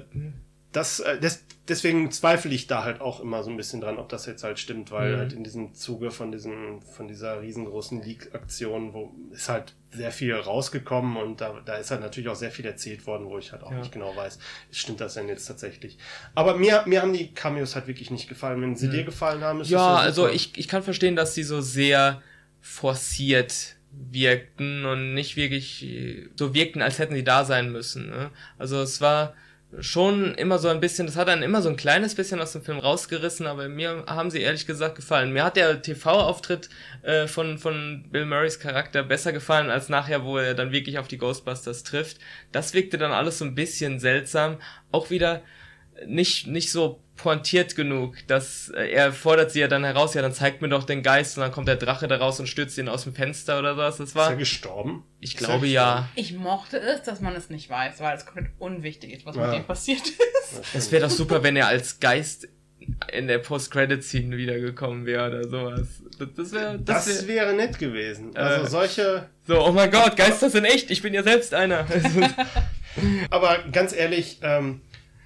[0.72, 4.08] das, äh, des, deswegen zweifle ich da halt auch immer so ein bisschen dran, ob
[4.10, 5.18] das jetzt halt stimmt, weil Mhm.
[5.18, 10.34] halt in diesem Zuge von diesem, von dieser riesengroßen Leak-Aktion, wo ist halt sehr viel
[10.34, 13.62] rausgekommen und da, da ist halt natürlich auch sehr viel erzählt worden, wo ich halt
[13.62, 13.78] auch Ja.
[13.78, 14.38] nicht genau weiß,
[14.70, 15.96] stimmt das denn jetzt tatsächlich.
[16.34, 18.60] Aber mir, mir haben die Cameos halt wirklich nicht gefallen.
[18.60, 18.92] Wenn sie Mhm.
[18.92, 20.34] dir gefallen haben, ist ja, also super.
[20.34, 22.20] ich, ich kann verstehen, dass sie so sehr
[22.60, 23.76] forciert
[24.10, 25.86] wirkten und nicht wirklich
[26.36, 28.10] so wirkten, als hätten sie da sein müssen.
[28.10, 28.30] Ne?
[28.58, 29.34] Also es war
[29.80, 32.62] schon immer so ein bisschen, das hat einen immer so ein kleines bisschen aus dem
[32.62, 35.32] Film rausgerissen, aber mir haben sie ehrlich gesagt gefallen.
[35.32, 36.70] Mir hat der TV-Auftritt
[37.02, 41.08] äh, von, von Bill Murrays Charakter besser gefallen, als nachher, wo er dann wirklich auf
[41.08, 42.18] die Ghostbusters trifft.
[42.50, 44.56] Das wirkte dann alles so ein bisschen seltsam.
[44.90, 45.42] Auch wieder
[46.06, 50.32] nicht, nicht so pointiert genug, dass äh, er fordert sie ja dann heraus, ja, dann
[50.32, 52.88] zeigt mir doch den Geist und dann kommt der Drache da raus und stürzt ihn
[52.88, 53.98] aus dem Fenster oder was.
[53.98, 55.04] Das ist er war, gestorben?
[55.20, 55.72] ich Ist glaube gestorben?
[55.72, 56.08] ja.
[56.14, 59.48] Ich mochte es, dass man es nicht weiß, weil es komplett unwichtig ist, was Ja.
[59.48, 60.62] mit ihm passiert ist.
[60.74, 62.48] Es wäre doch super, wenn er als Geist
[63.12, 65.88] in der Post-Credit-Scene wiedergekommen wäre oder sowas.
[66.18, 68.34] Das, das wäre, das Das wär, wäre nett gewesen.
[68.34, 68.68] Also Äh.
[68.68, 71.86] solche, so, oh mein Gott, Geister sind echt, ich bin ja selbst einer.
[73.30, 74.80] Aber ganz ehrlich, ähm,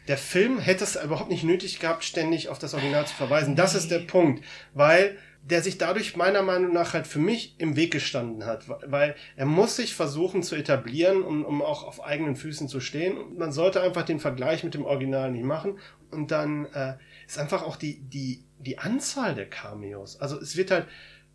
[0.08, 3.56] der Film hätte es überhaupt nicht nötig gehabt, ständig auf das Original zu verweisen.
[3.56, 4.44] Das ist der Punkt,
[4.74, 9.16] weil der sich dadurch meiner Meinung nach halt für mich im Weg gestanden hat, weil
[9.36, 13.18] er muss sich versuchen zu etablieren, um, um auch auf eigenen Füßen zu stehen.
[13.18, 15.78] Und man sollte einfach den Vergleich mit dem Original nicht machen.
[16.12, 16.94] Und dann äh,
[17.26, 20.20] ist einfach auch die, die, die Anzahl der Cameos.
[20.20, 20.86] Also es wird halt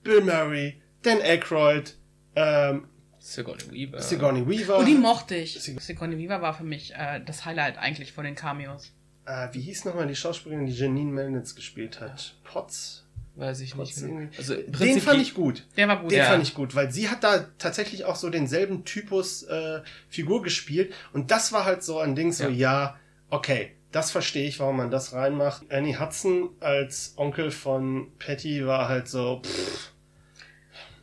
[0.03, 1.97] Bill Murray, Dan Aykroyd,
[2.35, 2.87] ähm,
[3.33, 4.01] Sigourney Weaver.
[4.01, 4.77] Sigourney Weaver.
[4.77, 5.59] Und die mochte ich.
[5.61, 8.91] Sie- Sigourney Weaver war für mich äh, das Highlight eigentlich von den Cameos.
[9.25, 12.35] Äh, wie hieß nochmal die Schauspielerin, die Janine Melnitz gespielt hat?
[12.45, 13.03] Potts?
[13.35, 13.77] Weiß ich nicht.
[13.77, 14.19] Potts Genau.
[14.19, 14.37] irgendwie.
[14.37, 15.65] Also Den fand ich gut.
[15.75, 16.11] Der war gut.
[16.11, 16.25] Den Ja.
[16.25, 20.93] fand ich gut, weil sie hat da tatsächlich auch so denselben Typus äh, Figur gespielt.
[21.13, 22.49] Und das war halt so ein Ding, so, Ja.
[22.49, 22.99] ja,
[23.29, 25.69] okay, das verstehe ich, warum man das reinmacht.
[25.69, 29.91] Annie Hudson als Onkel von Patty war halt so, pff,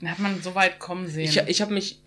[0.05, 1.25] hat man so weit kommen sehen.
[1.25, 2.01] Ich, ich habe mich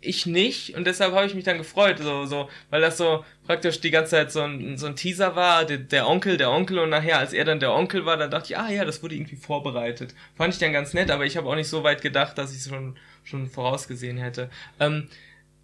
[0.00, 3.80] ich nicht und deshalb habe ich mich dann gefreut, so, so, weil das so praktisch
[3.80, 6.90] die ganze Zeit so ein, so ein Teaser war, der, der Onkel, der Onkel und
[6.90, 9.36] nachher, als er dann der Onkel war, dann dachte ich, ah ja, das wurde irgendwie
[9.36, 10.14] vorbereitet.
[10.36, 12.58] Fand ich dann ganz nett, aber ich habe auch nicht so weit gedacht, dass ich
[12.58, 14.50] es schon, schon vorausgesehen hätte.
[14.80, 15.08] Ähm,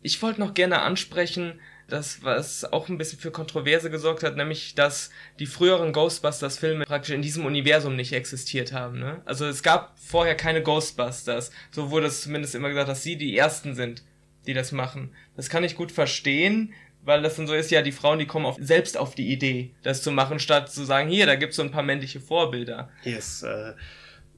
[0.03, 1.61] ich wollte noch gerne ansprechen,
[1.93, 7.15] das, was auch ein bisschen für Kontroverse gesorgt hat, nämlich, dass die früheren Ghostbusters-Filme praktisch
[7.15, 8.99] in diesem Universum nicht existiert haben.
[8.99, 9.21] Ne?
[9.25, 11.51] Also es gab vorher keine Ghostbusters.
[11.71, 14.03] So wurde es zumindest immer gesagt, dass sie die ersten sind,
[14.47, 15.13] die das machen.
[15.37, 16.73] Das kann ich gut verstehen,
[17.05, 19.75] weil das dann so ist, ja, die Frauen, die kommen auf, selbst auf die Idee,
[19.83, 22.91] das zu machen, statt zu sagen, hier, da gibt's so ein paar männliche Vorbilder.
[23.03, 23.73] Hier ist, äh,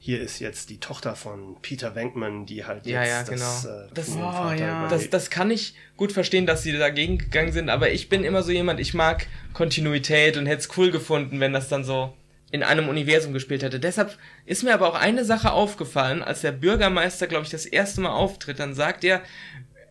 [0.05, 3.37] hier ist jetzt die Tochter von Peter Venkman, die halt ja, jetzt ja, genau.
[3.39, 4.87] das, äh, das, oh, ja.
[4.87, 8.43] das, das kann ich gut verstehen, dass sie dagegen gegangen sind, aber ich bin immer
[8.43, 12.13] so jemand, ich mag Kontinuität und hätte es cool gefunden, wenn das dann so
[12.51, 13.79] in einem Universum gespielt hätte.
[13.79, 18.01] Deshalb ist mir aber auch eine Sache aufgefallen, als der Bürgermeister, glaube ich, das erste
[18.01, 19.23] Mal auftritt, dann sagt er,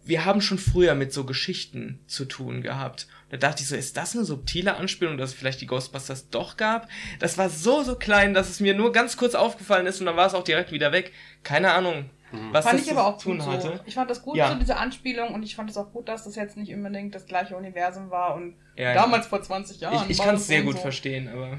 [0.05, 3.09] wir haben schon früher mit so Geschichten zu tun gehabt.
[3.35, 6.57] Da dachte ich so, ist das eine subtile Anspielung, dass es vielleicht die Ghostbusters doch
[6.57, 6.89] gab?
[7.19, 10.17] Das war so, so klein, dass es mir nur ganz kurz aufgefallen ist und dann
[10.17, 11.11] war es auch direkt wieder weg.
[11.43, 12.09] Keine Ahnung,
[12.53, 13.63] was fand das ich aber auch zu tun gut hatte.
[13.63, 13.81] so.
[13.87, 14.53] Ich fand das gut, Ja.
[14.53, 17.27] so diese Anspielung und ich fand es auch gut, dass das jetzt nicht unbedingt das
[17.27, 18.95] gleiche Universum war und Ja, ja.
[18.95, 20.05] damals vor 20 Jahren.
[20.09, 20.83] Ich, ich kann es sehr gut so.
[20.83, 21.59] verstehen, aber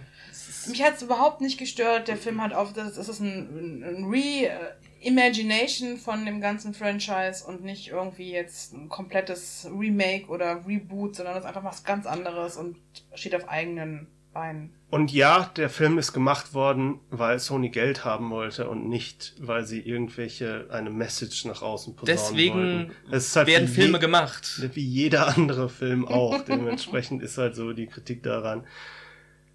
[0.70, 2.08] Mich hat es überhaupt nicht gestört.
[2.08, 4.06] Der Film hat auf, das, ist ein, ein
[5.06, 11.36] Re-Imagination von dem ganzen Franchise und nicht irgendwie jetzt ein komplettes Remake oder Reboot, sondern
[11.36, 12.78] das ist einfach was ganz anderes und
[13.14, 14.74] steht auf eigenen Beinen.
[14.90, 19.66] Und ja, der Film ist gemacht worden, weil Sony Geld haben wollte und nicht, weil
[19.66, 22.92] sie irgendwelche eine Message nach außen posaunen deswegen
[23.36, 24.62] halt werden Filme gemacht.
[24.74, 26.42] Wie jeder andere Film auch.
[26.44, 28.66] Dementsprechend ist halt so die Kritik daran.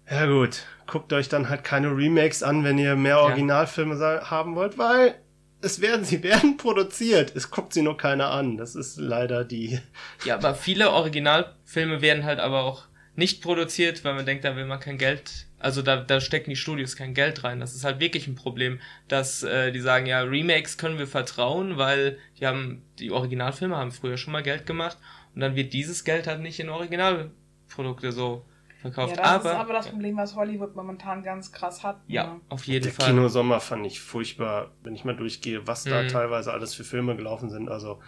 [0.09, 4.55] Ja gut, guckt euch dann halt keine Remakes an, wenn ihr mehr Originalfilme sa- haben
[4.55, 5.15] wollt, weil
[5.61, 7.35] es werden, sie werden produziert.
[7.35, 8.57] Es guckt sie nur keiner an.
[8.57, 9.79] Das ist leider die.
[10.25, 12.85] Ja, aber viele Originalfilme werden halt aber auch
[13.15, 16.55] nicht produziert, weil man denkt, da will man kein Geld, also da, da stecken die
[16.55, 17.59] Studios kein Geld rein.
[17.59, 21.77] Das ist halt wirklich ein Problem, dass äh, die sagen, ja, Remakes können wir vertrauen,
[21.77, 24.97] weil die haben, die Originalfilme haben früher schon mal Geld gemacht
[25.35, 28.45] und dann wird dieses Geld halt nicht in Originalprodukte so
[28.81, 29.09] verkauft.
[29.11, 31.97] Ja, das aber, ist aber das Problem, was Hollywood momentan ganz krass hat.
[32.07, 32.41] ja, ne?
[32.49, 33.11] auf jeden Der Fall.
[33.13, 36.07] Kinosommer fand ich furchtbar, wenn ich mal durchgehe, was da Mhm.
[36.09, 37.69] teilweise alles für Filme gelaufen sind.
[37.69, 37.99] Also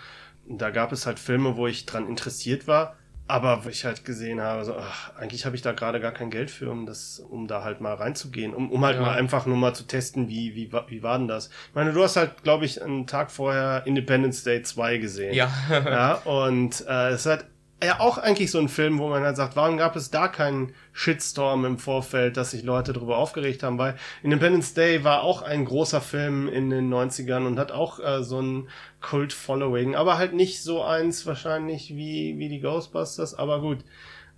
[0.48, 2.96] da gab es halt Filme, wo ich dran interessiert war,
[3.26, 6.30] aber wo ich halt gesehen habe, so, ach, eigentlich habe ich da gerade gar kein
[6.30, 9.02] Geld für, um das, um da halt mal reinzugehen, um, um halt Ja.
[9.04, 11.48] mal einfach nur mal zu testen, wie, wie, wie war denn das?
[11.70, 15.34] Ich meine, du hast halt, glaube ich, einen Tag vorher Independence Day 2 gesehen.
[15.36, 15.50] Ja.
[15.70, 17.46] Ja, und äh, es halt
[17.84, 20.74] ja auch eigentlich so ein Film, wo man halt sagt, warum gab es da keinen
[20.94, 25.66] Shitstorm im Vorfeld, dass sich Leute darüber aufgeregt haben, weil Independence Day war auch ein
[25.66, 28.70] großer Film in den 90ern und hat auch äh, so ein
[29.02, 33.80] Kult-Following, aber halt nicht so eins wahrscheinlich wie, wie die Ghostbusters, aber gut.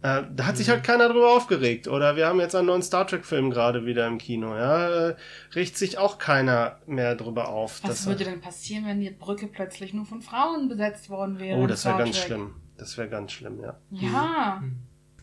[0.02, 1.88] Äh, da hat sich halt keiner drüber aufgeregt.
[1.88, 5.10] Oder wir haben jetzt einen neuen Star Trek-Film gerade wieder im Kino, ja.
[5.10, 5.16] Äh,
[5.56, 7.80] regt sich auch keiner mehr drüber auf.
[7.84, 11.58] Was würde denn passieren, wenn die Brücke plötzlich nur von Frauen besetzt worden wäre?
[11.58, 12.54] Oh, das wäre ganz schlimm.
[12.78, 13.78] Das wäre ganz schlimm, ja.
[13.92, 14.64] Ja.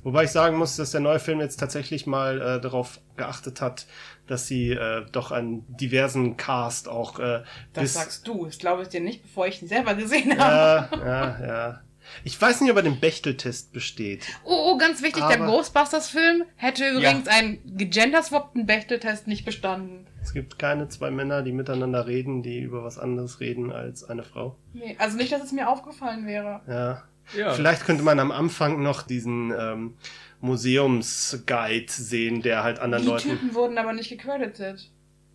[0.03, 3.87] Wobei ich sagen muss, dass der neue Film jetzt tatsächlich mal äh, darauf geachtet hat,
[4.27, 7.43] dass sie äh, doch einen diversen Cast auch äh,
[7.73, 8.47] Das sagst du.
[8.47, 10.97] Das glaube ich dir nicht, bevor ich ihn selber gesehen habe.
[10.97, 11.81] ja, ja, ja.
[12.25, 14.27] Ich weiß nicht, ob er den Bechteltest besteht.
[14.45, 20.07] Oh, oh, ganz wichtig, der Aber- Ghostbusters-Film hätte übrigens einen gegenderswappten Bechteltest nicht bestanden.
[20.21, 24.25] Es gibt keine zwei Männer, die miteinander reden, die über was anderes reden als eine
[24.25, 24.57] Frau.
[24.73, 26.61] Nee, also nicht, dass es mir aufgefallen wäre.
[26.67, 27.03] Ja.
[27.37, 27.53] Ja.
[27.53, 29.95] Vielleicht könnte man am Anfang noch diesen ähm,
[30.41, 33.29] Museumsguide sehen, der halt anderen Die Leuten.
[33.31, 34.91] Typen wurden aber nicht gecredited.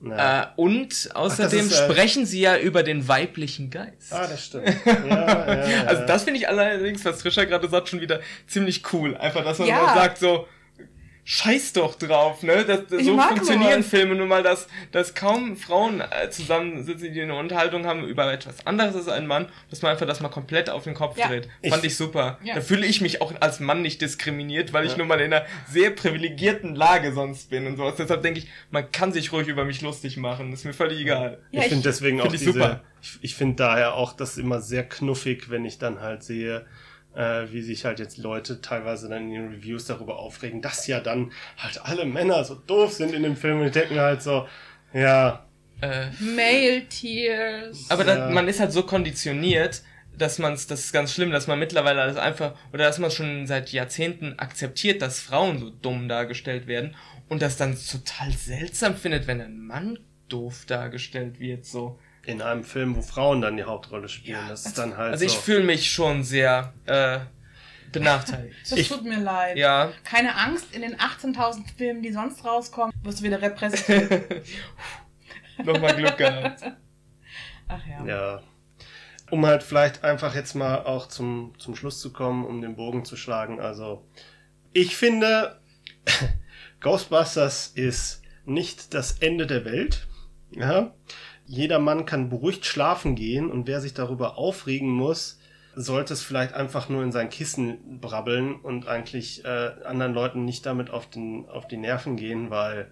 [0.05, 4.13] Äh, und außerdem ist, äh, sprechen sie ja über den weiblichen Geist.
[4.13, 4.67] Ah, das stimmt.
[4.85, 5.83] Ja, ja, ja.
[5.85, 9.17] Also das finde ich allerdings, was Trisha gerade sagt, schon wieder ziemlich cool.
[9.17, 9.81] Einfach, dass man Ja.
[9.81, 10.47] mal sagt so,
[11.29, 12.63] scheiß doch drauf, ne?
[12.65, 13.87] Das, das, Ich so funktionieren sowas.
[13.89, 18.65] Filme nun mal, dass, dass kaum Frauen äh, zusammensitzen, die eine Unterhaltung haben über etwas
[18.65, 21.27] anderes als ein Mann, dass man einfach das mal komplett auf den Kopf Ja.
[21.27, 21.49] dreht.
[21.61, 22.39] Ich- Fand ich super.
[22.45, 22.55] Ja.
[22.55, 24.99] Da fühle ich mich auch als Mann nicht diskriminiert, weil ich Ja.
[24.99, 27.95] nun mal in einer sehr privilegierten Lage sonst bin und sowas.
[27.97, 30.53] Deshalb denke ich, man kann sich ruhig über mich lustig machen.
[30.53, 31.39] Ist mir völlig egal.
[31.51, 32.83] Ja, ich ich- finde deswegen auch find ich diese, super.
[33.01, 36.65] ich, ich finde daher auch das immer sehr knuffig, wenn ich dann halt sehe,
[37.17, 40.99] äh, wie sich halt jetzt Leute teilweise dann in den Reviews darüber aufregen, dass ja
[40.99, 44.47] dann halt alle Männer so doof sind in dem Film und die denken halt so,
[44.93, 45.43] ja,
[45.81, 47.85] Äh, Male Tears.
[47.89, 48.29] Aber Ja.
[48.29, 49.83] man ist halt so konditioniert,
[50.17, 53.11] dass man es, das ist ganz schlimm, dass man mittlerweile alles einfach, oder dass man
[53.11, 56.95] schon seit Jahrzehnten akzeptiert, dass Frauen so dumm dargestellt werden
[57.29, 59.99] und das dann total seltsam findet, wenn ein Mann
[60.29, 61.99] doof dargestellt wird, so.
[62.27, 64.37] In einem Film, wo Frauen dann die Hauptrolle spielen.
[64.37, 65.13] Ja, das ist dann halt.
[65.13, 65.39] Also ich so.
[65.39, 67.19] fühle mich schon sehr äh,
[67.93, 68.57] benachteiligt.
[68.69, 69.57] Das ich, tut mir leid.
[69.57, 69.93] Ja.
[70.03, 74.45] Keine Angst, in den 18.000 Filmen, die sonst rauskommen, wirst du wieder repräsentiert.
[75.63, 76.63] Nochmal Glück gehabt.
[77.69, 78.05] Ach ja.
[78.05, 78.41] Ja.
[79.31, 83.05] Um halt vielleicht einfach jetzt mal auch zum, zum Schluss zu kommen, um den Bogen
[83.05, 83.61] zu schlagen.
[83.61, 84.05] Also,
[84.73, 85.61] ich finde,
[86.81, 90.07] Ghostbusters ist nicht das Ende der Welt.
[90.51, 90.93] Ja?
[91.47, 95.39] Jeder Mann kann beruhigt schlafen gehen und wer sich darüber aufregen muss,
[95.75, 100.65] sollte es vielleicht einfach nur in sein Kissen brabbeln und eigentlich äh, anderen Leuten nicht
[100.65, 102.91] damit auf, den, auf die Nerven gehen, weil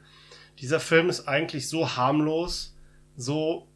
[0.59, 2.77] dieser Film ist eigentlich so harmlos,
[3.17, 3.67] so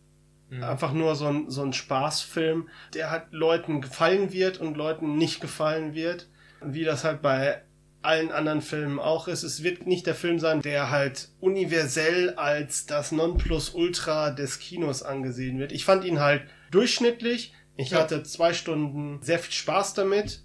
[0.49, 0.63] mhm.
[0.63, 5.41] einfach nur so ein, so ein Spaßfilm, der halt Leuten gefallen wird und Leuten nicht
[5.41, 6.29] gefallen wird.
[6.61, 7.63] Wie das halt bei
[8.01, 9.43] allen anderen Filmen auch ist.
[9.43, 15.59] Es wird nicht der Film sein, der halt universell als das Nonplusultra des Kinos angesehen
[15.59, 15.71] wird.
[15.71, 17.53] Ich fand ihn halt durchschnittlich.
[17.75, 17.99] Ich ja.
[17.99, 20.43] hatte zwei Stunden sehr viel Spaß damit.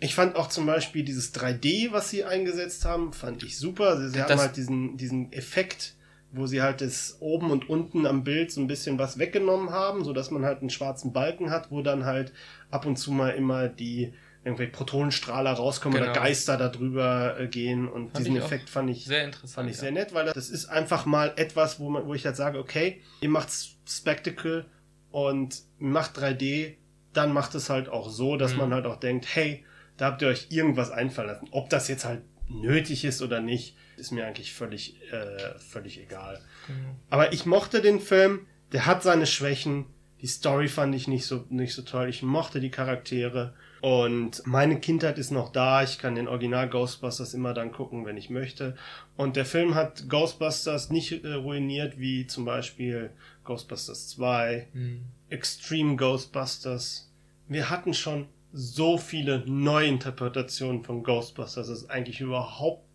[0.00, 4.00] Ich fand auch zum Beispiel dieses 3D, was sie eingesetzt haben, fand ich super.
[4.00, 5.94] Sie, sie haben halt diesen, diesen Effekt,
[6.32, 10.02] wo sie halt das oben und unten am Bild so ein bisschen was weggenommen haben,
[10.04, 12.32] so dass man halt einen schwarzen Balken hat, wo dann halt
[12.70, 14.12] ab und zu mal immer die
[14.44, 16.10] irgendwelche Protonenstrahler rauskommen genau.
[16.10, 19.52] oder Geister darüber äh, gehen und fand diesen Effekt fand ich sehr interessant.
[19.52, 19.80] Fand ich ja.
[19.82, 23.00] sehr nett, weil das ist einfach mal etwas, wo man, wo ich halt sage, okay,
[23.20, 23.48] ihr macht
[23.88, 24.66] Spectacle
[25.10, 26.74] und macht 3D,
[27.12, 28.58] dann macht es halt auch so, dass mhm.
[28.58, 29.64] man halt auch denkt, hey,
[29.96, 31.48] da habt ihr euch irgendwas einfallen lassen.
[31.52, 36.40] Ob das jetzt halt nötig ist oder nicht, ist mir eigentlich völlig, äh, völlig egal.
[36.66, 36.96] Mhm.
[37.10, 39.86] Aber ich mochte den Film, der hat seine Schwächen,
[40.20, 44.78] die Story fand ich nicht so, nicht so toll, ich mochte die Charaktere und meine
[44.78, 45.82] Kindheit ist noch da.
[45.82, 48.76] Ich kann den Original Ghostbusters immer dann gucken, wenn ich möchte.
[49.16, 53.10] Und der Film hat Ghostbusters nicht äh, ruiniert, wie zum Beispiel
[53.42, 55.00] Ghostbusters 2, mhm.
[55.30, 57.10] Extreme Ghostbusters.
[57.48, 62.86] Wir hatten schon so viele Neuinterpretationen von Ghostbusters, dass es eigentlich überhaupt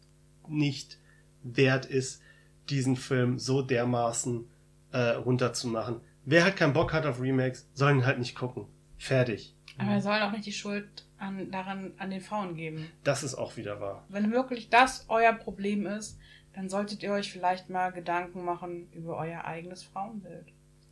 [0.47, 0.99] nicht
[1.43, 2.21] wert ist,
[2.69, 4.47] diesen Film so dermaßen
[4.93, 5.99] äh, runterzumachen.
[6.23, 8.67] Wer halt keinen Bock hat auf Remakes, soll ihn halt nicht gucken.
[8.97, 9.56] Fertig.
[9.77, 12.89] Aber er soll auch nicht die Schuld an, daran an den Frauen geben.
[13.03, 14.05] Das ist auch wieder wahr.
[14.09, 16.17] Wenn wirklich das euer Problem ist,
[16.53, 20.47] dann solltet ihr euch vielleicht mal Gedanken machen über euer eigenes Frauenbild.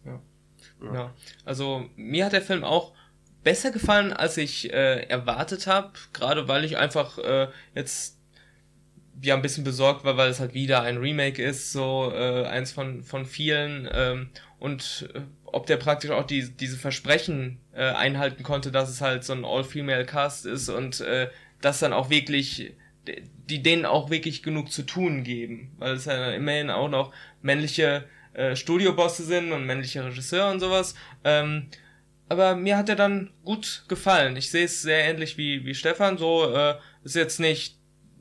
[0.06, 0.22] Ja.
[0.82, 0.94] Ja.
[0.94, 1.14] ja.
[1.44, 2.94] Also mir hat der Film auch
[3.44, 5.94] besser gefallen, als ich äh, erwartet habe.
[6.14, 8.20] Gerade weil ich einfach äh, jetzt
[9.22, 12.72] ja ein bisschen besorgt war, weil es halt wieder ein Remake ist, so äh, eins
[12.72, 13.88] von, von vielen.
[13.91, 14.30] Ähm,
[14.60, 15.22] und äh,
[15.56, 19.45] ob der praktisch auch die, diese Versprechen äh, einhalten konnte, dass es halt so ein
[19.45, 21.30] All-Female-Cast ist und äh,
[21.61, 22.73] das dann auch wirklich,
[23.06, 25.72] die denen auch wirklich genug zu tun geben.
[25.77, 28.03] Weil es ja immerhin auch noch männliche
[28.34, 30.94] äh, Studiobosse sind und männliche Regisseure und sowas.
[31.23, 31.68] Ähm,
[32.27, 34.36] aber mir hat er dann gut gefallen.
[34.36, 36.18] Ich sehe es sehr ähnlich wie, wie Stefan.
[36.18, 36.76] So äh,
[37.06, 37.77] ist jetzt nicht,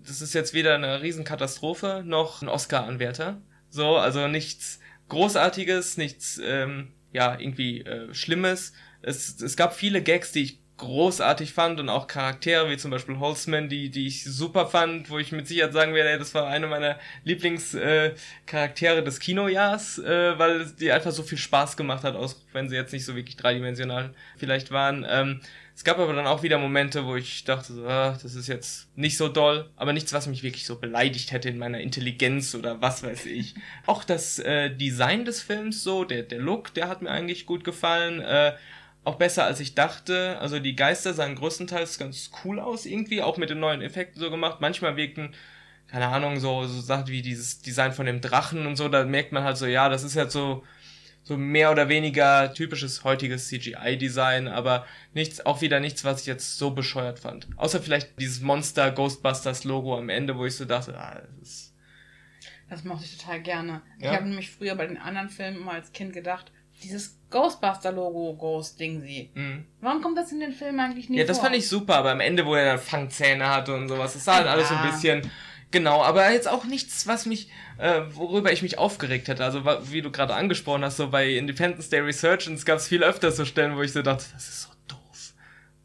[0.06, 3.42] das ist jetzt weder eine Riesenkatastrophe noch ein Oscar-Anwärter.
[3.70, 4.78] So, also nichts
[5.08, 8.74] Großartiges, nichts ähm, ja, irgendwie äh, Schlimmes.
[9.00, 13.18] Es, es gab viele Gags, die ich großartig fand und auch Charaktere wie zum Beispiel
[13.20, 16.66] Holzman, die, die ich super fand, wo ich mit Sicherheit sagen werde, das war eine
[16.66, 22.34] meiner Lieblingscharaktere äh, des Kinojahrs, äh, weil die einfach so viel Spaß gemacht hat, auch
[22.52, 25.06] wenn sie jetzt nicht so wirklich dreidimensional vielleicht waren.
[25.08, 25.40] Ähm,
[25.76, 28.96] es gab aber dann auch wieder Momente, wo ich dachte, so, ah, das ist jetzt
[28.96, 32.80] nicht so doll, aber nichts, was mich wirklich so beleidigt hätte in meiner Intelligenz oder
[32.80, 33.54] was weiß ich.
[33.86, 37.64] auch das äh, Design des Films so, der, der Look, der hat mir eigentlich gut
[37.64, 38.20] gefallen.
[38.20, 38.52] Äh,
[39.02, 40.38] auch besser als ich dachte.
[40.40, 44.30] Also die Geister sahen größtenteils ganz cool aus irgendwie, auch mit den neuen Effekten so
[44.30, 44.60] gemacht.
[44.60, 45.34] Manchmal wirkten,
[45.88, 49.32] keine Ahnung, so, so Sachen wie dieses Design von dem Drachen und so, da merkt
[49.32, 50.62] man halt so, ja, das ist halt so
[51.24, 56.58] so mehr oder weniger typisches heutiges CGI-Design, aber nichts, auch wieder nichts, was ich jetzt
[56.58, 57.48] so bescheuert fand.
[57.56, 61.74] Außer vielleicht dieses Monster Ghostbusters Logo am Ende, wo ich so dachte, ah, das ist.
[62.68, 63.82] Das mochte ich total gerne.
[63.98, 64.10] Ja?
[64.10, 66.52] Ich habe nämlich früher bei den anderen Filmen immer als Kind gedacht,
[66.82, 69.30] dieses Ghostbuster-Logo, Ghost-Ding sie.
[69.34, 69.64] Mhm.
[69.80, 71.46] Warum kommt das in den Filmen eigentlich nicht Ja, das vor?
[71.46, 74.36] fand ich super, aber am Ende, wo er dann Fangzähne hatte und sowas, das sah
[74.36, 75.30] halt alles so ein bisschen
[75.74, 79.44] Genau, aber jetzt auch nichts, was mich, äh, worüber ich mich aufgeregt hätte.
[79.44, 83.32] Also wie du gerade angesprochen hast, so bei Independence Day Resurgence gab es viel öfter
[83.32, 85.34] so Stellen, wo ich so dachte, das ist so doof.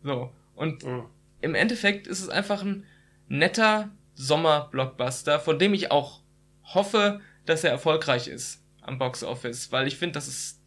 [0.03, 0.31] So.
[0.53, 1.05] Und mhm.
[1.41, 2.85] im Endeffekt ist es einfach ein
[3.29, 6.21] netter Sommer-Blockbuster, von dem ich auch
[6.65, 10.61] hoffe, dass er erfolgreich ist am Box Office, weil ich finde, das ist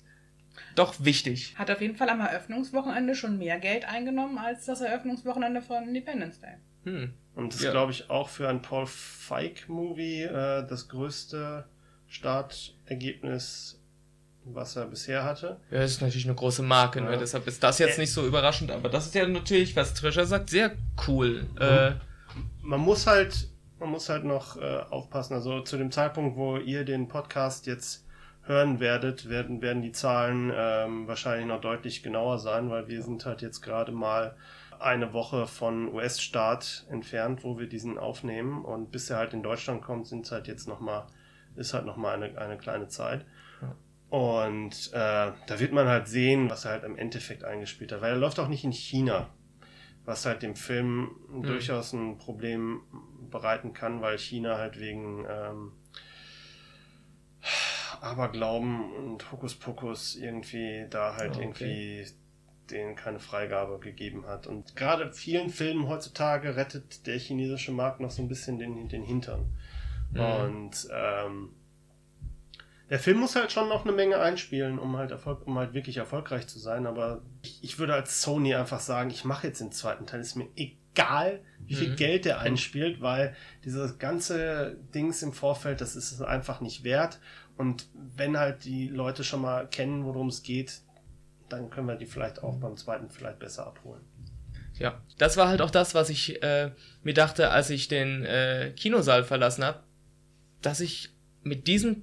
[0.74, 1.55] doch wichtig.
[1.57, 6.40] Hat auf jeden Fall am Eröffnungswochenende schon mehr Geld eingenommen als das Eröffnungswochenende von Independence
[6.40, 6.57] Day.
[6.85, 7.13] Hm.
[7.35, 7.71] Und das ja.
[7.71, 11.65] glaube ich auch für ein Paul Feig Movie äh, das größte
[12.09, 13.79] Startergebnis
[14.45, 15.61] was er bisher hatte.
[15.71, 17.13] Ja, das ist natürlich eine große Marke, ne?
[17.13, 17.17] Ja.
[17.17, 18.01] deshalb ist das jetzt Äh.
[18.01, 20.73] nicht so überraschend, aber das ist ja natürlich, was Trisha sagt, sehr
[21.07, 21.47] cool.
[21.61, 21.93] Äh,
[22.63, 23.49] Man muss halt,
[23.79, 25.35] man muss halt noch äh, aufpassen.
[25.35, 28.05] Also zu dem Zeitpunkt, wo ihr den Podcast jetzt
[28.45, 33.25] hören werdet, werden, werden die Zahlen ähm, wahrscheinlich noch deutlich genauer sein, weil wir sind
[33.25, 34.35] halt jetzt gerade mal
[34.83, 39.83] eine Woche von US-Start entfernt, wo wir diesen aufnehmen und bis er halt in Deutschland
[39.83, 41.07] kommt, sind halt jetzt noch mal,
[41.57, 43.25] ist halt noch mal eine, eine kleine Zeit.
[44.09, 48.13] Und äh, da wird man halt sehen, was er halt im Endeffekt eingespielt hat, weil
[48.13, 49.31] er läuft auch nicht in China,
[50.05, 52.83] was halt dem Film durchaus ein Problem
[53.31, 55.73] bereiten kann, weil China halt wegen ähm,
[58.01, 61.43] Aberglauben und Hokuspokus irgendwie da halt Ah, okay.
[61.45, 62.07] irgendwie
[62.71, 64.47] denen keine Freigabe gegeben hat.
[64.47, 69.03] Und gerade vielen Filmen heutzutage rettet der chinesische Markt noch so ein bisschen den, den
[69.03, 69.53] Hintern.
[70.13, 70.21] Mhm.
[70.21, 71.51] Und ähm,
[72.91, 75.97] der Film muss halt schon noch eine Menge einspielen, um halt, Erfolg, um halt wirklich
[75.97, 76.87] erfolgreich zu sein.
[76.87, 80.21] Aber ich, ich würde als Sony einfach sagen, ich mache jetzt den zweiten Teil.
[80.21, 81.97] Ist mir egal, wie viel Mhm.
[81.97, 83.35] Geld der einspielt, weil
[83.65, 87.19] dieses ganze Dings im Vorfeld, das ist es einfach nicht wert.
[87.57, 90.83] Und wenn halt die Leute schon mal kennen, worum es geht,
[91.53, 94.03] dann können wir die vielleicht auch beim zweiten vielleicht besser abholen.
[94.79, 96.70] Ja, das war halt auch das, was ich äh,
[97.03, 99.81] mir dachte, als ich den äh, Kinosaal verlassen habe,
[100.62, 101.11] dass ich
[101.43, 102.03] mit diesen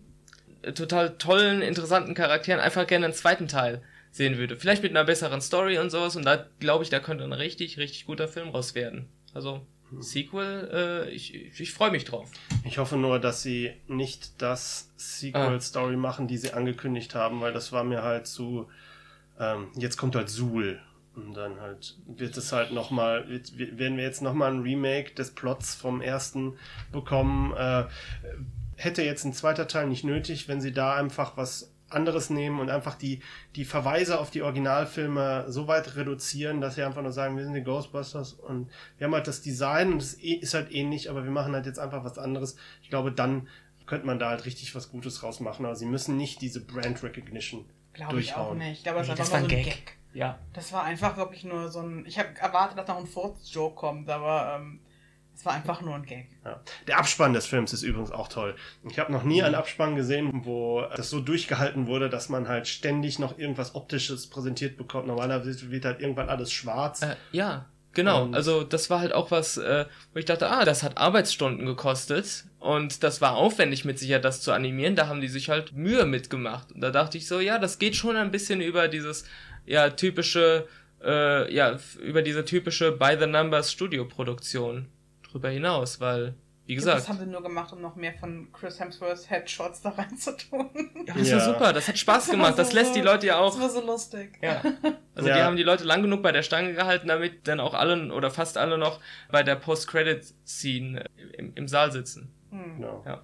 [0.61, 3.81] äh, total tollen, interessanten Charakteren einfach gerne einen zweiten Teil
[4.11, 4.57] sehen würde.
[4.57, 6.15] Vielleicht mit einer besseren Story und sowas.
[6.15, 9.07] Und da glaube ich, da könnte ein richtig, richtig guter Film raus werden.
[9.33, 9.65] Also
[9.99, 12.29] Sequel, äh, ich, ich, ich freue mich drauf.
[12.63, 17.71] Ich hoffe nur, dass sie nicht das Sequel-Story machen, die sie angekündigt haben, weil das
[17.71, 18.69] war mir halt zu.
[19.39, 20.79] Ähm, jetzt kommt halt Suhl.
[21.15, 25.75] Und dann halt wird es halt nochmal, werden wir jetzt nochmal ein Remake des Plots
[25.75, 26.53] vom ersten
[26.91, 27.53] bekommen.
[27.57, 27.85] Äh,
[28.75, 32.69] hätte jetzt ein zweiter Teil nicht nötig, wenn sie da einfach was anderes nehmen und
[32.69, 33.21] einfach die,
[33.55, 37.55] die Verweise auf die Originalfilme so weit reduzieren, dass sie einfach nur sagen, wir sind
[37.55, 41.31] die Ghostbusters und wir haben halt das Design und es ist halt ähnlich, aber wir
[41.31, 42.55] machen halt jetzt einfach was anderes.
[42.83, 43.47] Ich glaube, dann
[43.87, 47.65] könnte man da halt richtig was Gutes rausmachen, aber sie müssen nicht diese Brand Recognition
[47.99, 48.77] Glaube ich auch nicht.
[48.77, 49.85] Ich glaube, das Nee, das einfach war nur ein so ein Gag.
[49.85, 49.97] Gag.
[50.13, 50.39] Ja.
[50.53, 52.05] Das war einfach wirklich nur so ein.
[52.05, 54.79] Ich habe erwartet, dass noch ein Furz-Joke kommt, aber ähm,
[55.35, 56.27] es war einfach nur ein Gag.
[56.43, 56.59] Ja.
[56.87, 58.55] Der Abspann des Films ist übrigens auch toll.
[58.89, 62.67] Ich habe noch nie einen Abspann gesehen, wo das so durchgehalten wurde, dass man halt
[62.67, 65.07] ständig noch irgendwas Optisches präsentiert bekommt.
[65.07, 67.03] Normalerweise wird halt irgendwann alles schwarz.
[67.03, 68.23] Äh, ja, genau.
[68.23, 71.65] Und- also das war halt auch was, äh, wo ich dachte, ah, das hat Arbeitsstunden
[71.65, 74.95] gekostet und das war aufwendig mit Sicherheit, das zu animieren.
[74.95, 76.71] Da haben die sich halt Mühe mitgemacht.
[76.71, 79.25] Und da dachte ich so, ja, das geht schon ein bisschen über dieses,
[79.65, 80.67] ja, typische,
[81.03, 84.87] äh, ja, über diese typische By the Numbers Studioproduktion
[85.29, 86.33] drüber hinaus, weil,
[86.69, 89.89] wie Das gesagt, haben sie nur gemacht, um noch mehr von Chris Hemsworths Headshots da
[89.89, 90.69] reinzutun.
[91.07, 91.45] ja, das war Ja.
[91.53, 93.69] super, das hat Spaß war gemacht, das so- lässt die Leute ja auch Das war
[93.69, 94.37] so lustig.
[94.41, 94.61] Ja.
[95.15, 95.43] Also die Ja.
[95.43, 98.57] haben die Leute lang genug bei der Stange gehalten, damit dann auch alle oder fast
[98.57, 101.03] alle noch bei der Post-Credit-Scene
[101.37, 102.31] im, im Saal sitzen.
[102.51, 102.77] Hm.
[102.77, 103.03] Genau.
[103.05, 103.21] Ja.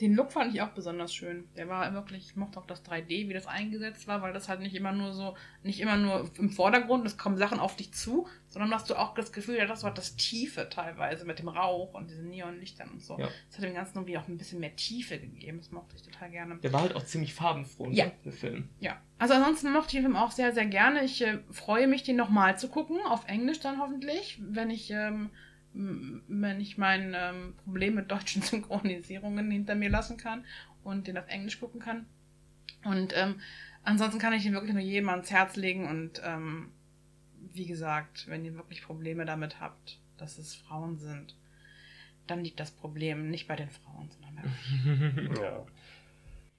[0.00, 1.48] Den Look fand ich auch besonders schön.
[1.56, 4.60] Der war wirklich, ich mochte auch das 3D, wie das eingesetzt war, weil das halt
[4.60, 8.26] nicht immer nur so, nicht immer nur im Vordergrund, es kommen Sachen auf dich zu,
[8.48, 11.92] sondern hast du auch das Gefühl, ja, das war das Tiefe teilweise mit dem Rauch
[11.94, 13.18] und diesen Neonlichtern und so.
[13.18, 13.28] Ja.
[13.48, 15.58] Das hat dem Ganzen irgendwie auch ein bisschen mehr Tiefe gegeben.
[15.58, 16.56] Das mochte ich total gerne.
[16.56, 18.06] Der war halt auch ziemlich farbenfroh, ne, Ja.
[18.24, 18.68] der Film.
[18.80, 21.04] Ja, also ansonsten mochte ich den Film auch sehr, sehr gerne.
[21.04, 25.30] Ich äh, freue mich, den nochmal zu gucken, auf Englisch dann hoffentlich, wenn ich, ähm,
[25.72, 30.44] wenn ich mein ähm, Problem mit deutschen Synchronisierungen hinter mir lassen kann
[30.82, 32.06] und den auf Englisch gucken kann.
[32.84, 33.40] Und ähm,
[33.82, 36.70] ansonsten kann ich ihn wirklich nur jedem ans Herz legen und ähm,
[37.52, 41.36] wie gesagt, wenn ihr wirklich Probleme damit habt, dass es Frauen sind,
[42.26, 45.66] dann liegt das Problem nicht bei den Frauen, sondern bei Ja.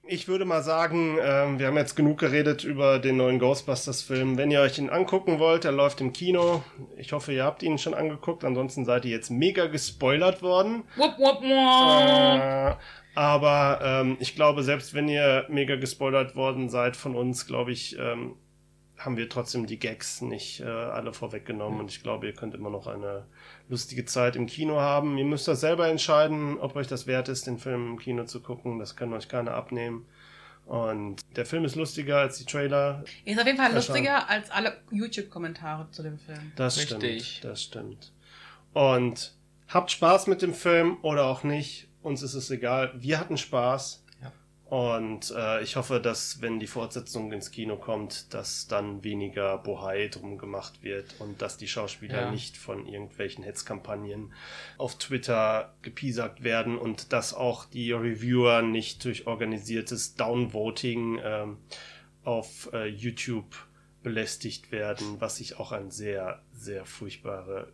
[0.04, 4.36] Ich würde mal sagen, ähm, wir haben jetzt genug geredet über den neuen Ghostbusters-Film.
[4.36, 6.64] Wenn ihr euch ihn angucken wollt, er läuft im Kino.
[6.96, 8.44] Ich hoffe, ihr habt ihn schon angeguckt.
[8.44, 10.82] Ansonsten seid ihr jetzt mega gespoilert worden.
[10.96, 12.72] Wupp, wupp, wupp.
[12.72, 12.74] Äh,
[13.14, 17.96] aber ähm, ich glaube, selbst wenn ihr mega gespoilert worden seid von uns, glaube ich,
[17.96, 18.34] ähm,
[19.04, 21.80] haben wir trotzdem die Gags nicht äh, alle vorweggenommen.
[21.80, 23.24] Und ich glaube, ihr könnt immer noch eine
[23.68, 25.18] lustige Zeit im Kino haben.
[25.18, 28.40] Ihr müsst das selber entscheiden, ob euch das wert ist, den Film im Kino zu
[28.40, 28.78] gucken.
[28.78, 30.06] Das kann euch keiner abnehmen.
[30.66, 33.04] Und der Film ist lustiger als die Trailer.
[33.24, 36.52] Ist auf jeden Fall lustiger als alle YouTube-Kommentare zu dem Film.
[36.56, 37.26] Das Richtig.
[37.26, 37.44] stimmt.
[37.44, 38.12] Das stimmt.
[38.72, 39.34] Und
[39.68, 41.88] habt Spaß mit dem Film oder auch nicht.
[42.02, 42.92] Uns ist es egal.
[42.94, 44.04] Wir hatten Spaß.
[44.72, 50.08] Und äh, ich hoffe, dass wenn die Fortsetzung ins Kino kommt, dass dann weniger Bohai
[50.08, 52.30] drum gemacht wird und dass die Schauspieler Ja.
[52.30, 54.32] nicht von irgendwelchen Hetzkampagnen
[54.78, 61.58] auf Twitter gepiesackt werden und dass auch die Reviewer nicht durch organisiertes Downvoting ähm,
[62.24, 63.54] auf äh, YouTube
[64.02, 67.70] belästigt werden, was ich auch ein sehr, sehr furchtbare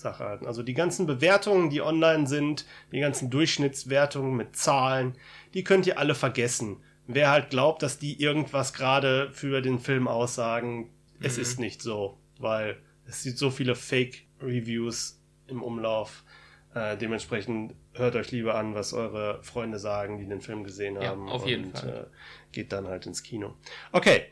[0.00, 0.46] Sache halten.
[0.46, 5.16] Also die ganzen Bewertungen, die online sind, die ganzen Durchschnittswertungen mit Zahlen,
[5.54, 6.78] die könnt ihr alle vergessen.
[7.06, 10.90] Wer halt glaubt, dass die irgendwas gerade für den Film aussagen,
[11.22, 16.24] es ist nicht so, weil es gibt so viele Fake-Reviews im Umlauf.
[16.74, 21.08] Äh, dementsprechend hört euch lieber an, was eure Freunde sagen, die den Film gesehen Ja,
[21.08, 21.28] haben.
[21.28, 22.08] auf jeden und, Fall.
[22.10, 23.54] Äh, geht dann halt ins Kino.
[23.92, 24.22] Okay,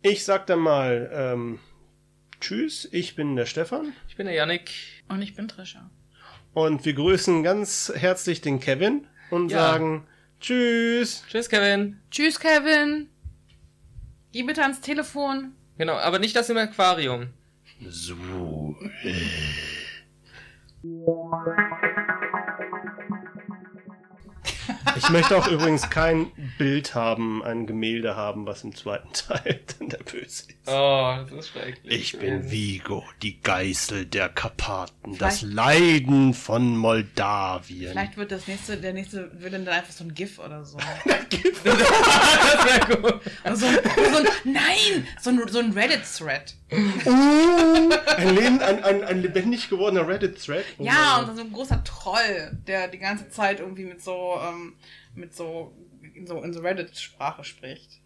[0.00, 1.58] ich sag dann mal ähm,
[2.40, 3.92] Tschüss, ich bin der Stefan.
[4.08, 4.70] Ich bin der Yannick.
[5.08, 5.90] Und ich bin Trisha.
[6.54, 9.58] Und wir grüßen ganz herzlich den Kevin und Ja.
[9.72, 10.06] sagen
[10.40, 11.24] Tschüss.
[11.28, 11.98] Tschüss, Kevin.
[12.10, 13.08] Tschüss, Kevin.
[14.32, 15.52] Geh bitte ans Telefon.
[15.78, 17.28] Genau, aber nicht das im Aquarium.
[17.88, 18.76] So.
[25.08, 29.88] Ich möchte auch übrigens kein Bild haben, ein Gemälde haben, was im zweiten Teil dann
[29.88, 30.50] der Böse ist.
[30.66, 32.12] Oh, das ist schrecklich.
[32.14, 37.92] Ich bin Vigo, die Geißel der Karpaten, das Vielleicht- Leiden von Moldawien.
[37.92, 40.76] Vielleicht wird das nächste, der nächste wird dann einfach so ein GIF oder so.
[41.64, 43.20] das wäre gut.
[43.44, 45.08] Also, so, ein, nein!
[45.22, 46.54] So ein, so ein Reddit-Thread.
[46.70, 50.66] Uh, ein, Leben, ein, ein, ein lebendig gewordener Reddit-Thread.
[50.76, 54.38] Oh Ja, und dann so ein großer Troll, der die ganze Zeit irgendwie mit so,
[54.46, 54.74] ähm,
[55.18, 55.74] mit so,
[56.14, 58.00] in so, in so Reddit-Sprache spricht.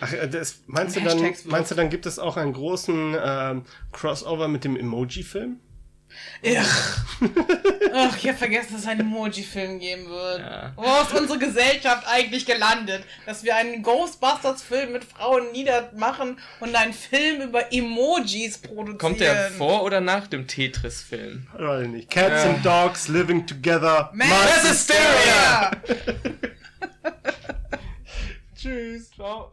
[0.00, 3.62] Ach, äh, das, meinst, du dann, meinst du, dann gibt es auch einen großen ähm,
[3.92, 5.60] Crossover mit dem Emoji-Film?
[6.58, 7.04] Ach,
[7.94, 10.40] Ach, ich hab vergessen, dass es einen Emoji-Film geben wird.
[10.40, 10.72] Ja.
[10.76, 13.04] Wo ist unsere Gesellschaft eigentlich gelandet?
[13.24, 18.98] Dass wir einen Ghostbusters-Film mit Frauen niedermachen und einen Film über Emojis produzieren.
[18.98, 21.46] Kommt der vor oder nach dem Tetris-Film?
[21.54, 22.10] Weiß ich nicht.
[22.10, 22.50] Cats Ja.
[22.50, 24.10] and Dogs living together.
[24.12, 25.70] Mass Mass Hysteria!
[25.86, 26.32] Hysteria!
[28.56, 29.10] Tschüss.
[29.12, 29.52] Ciao.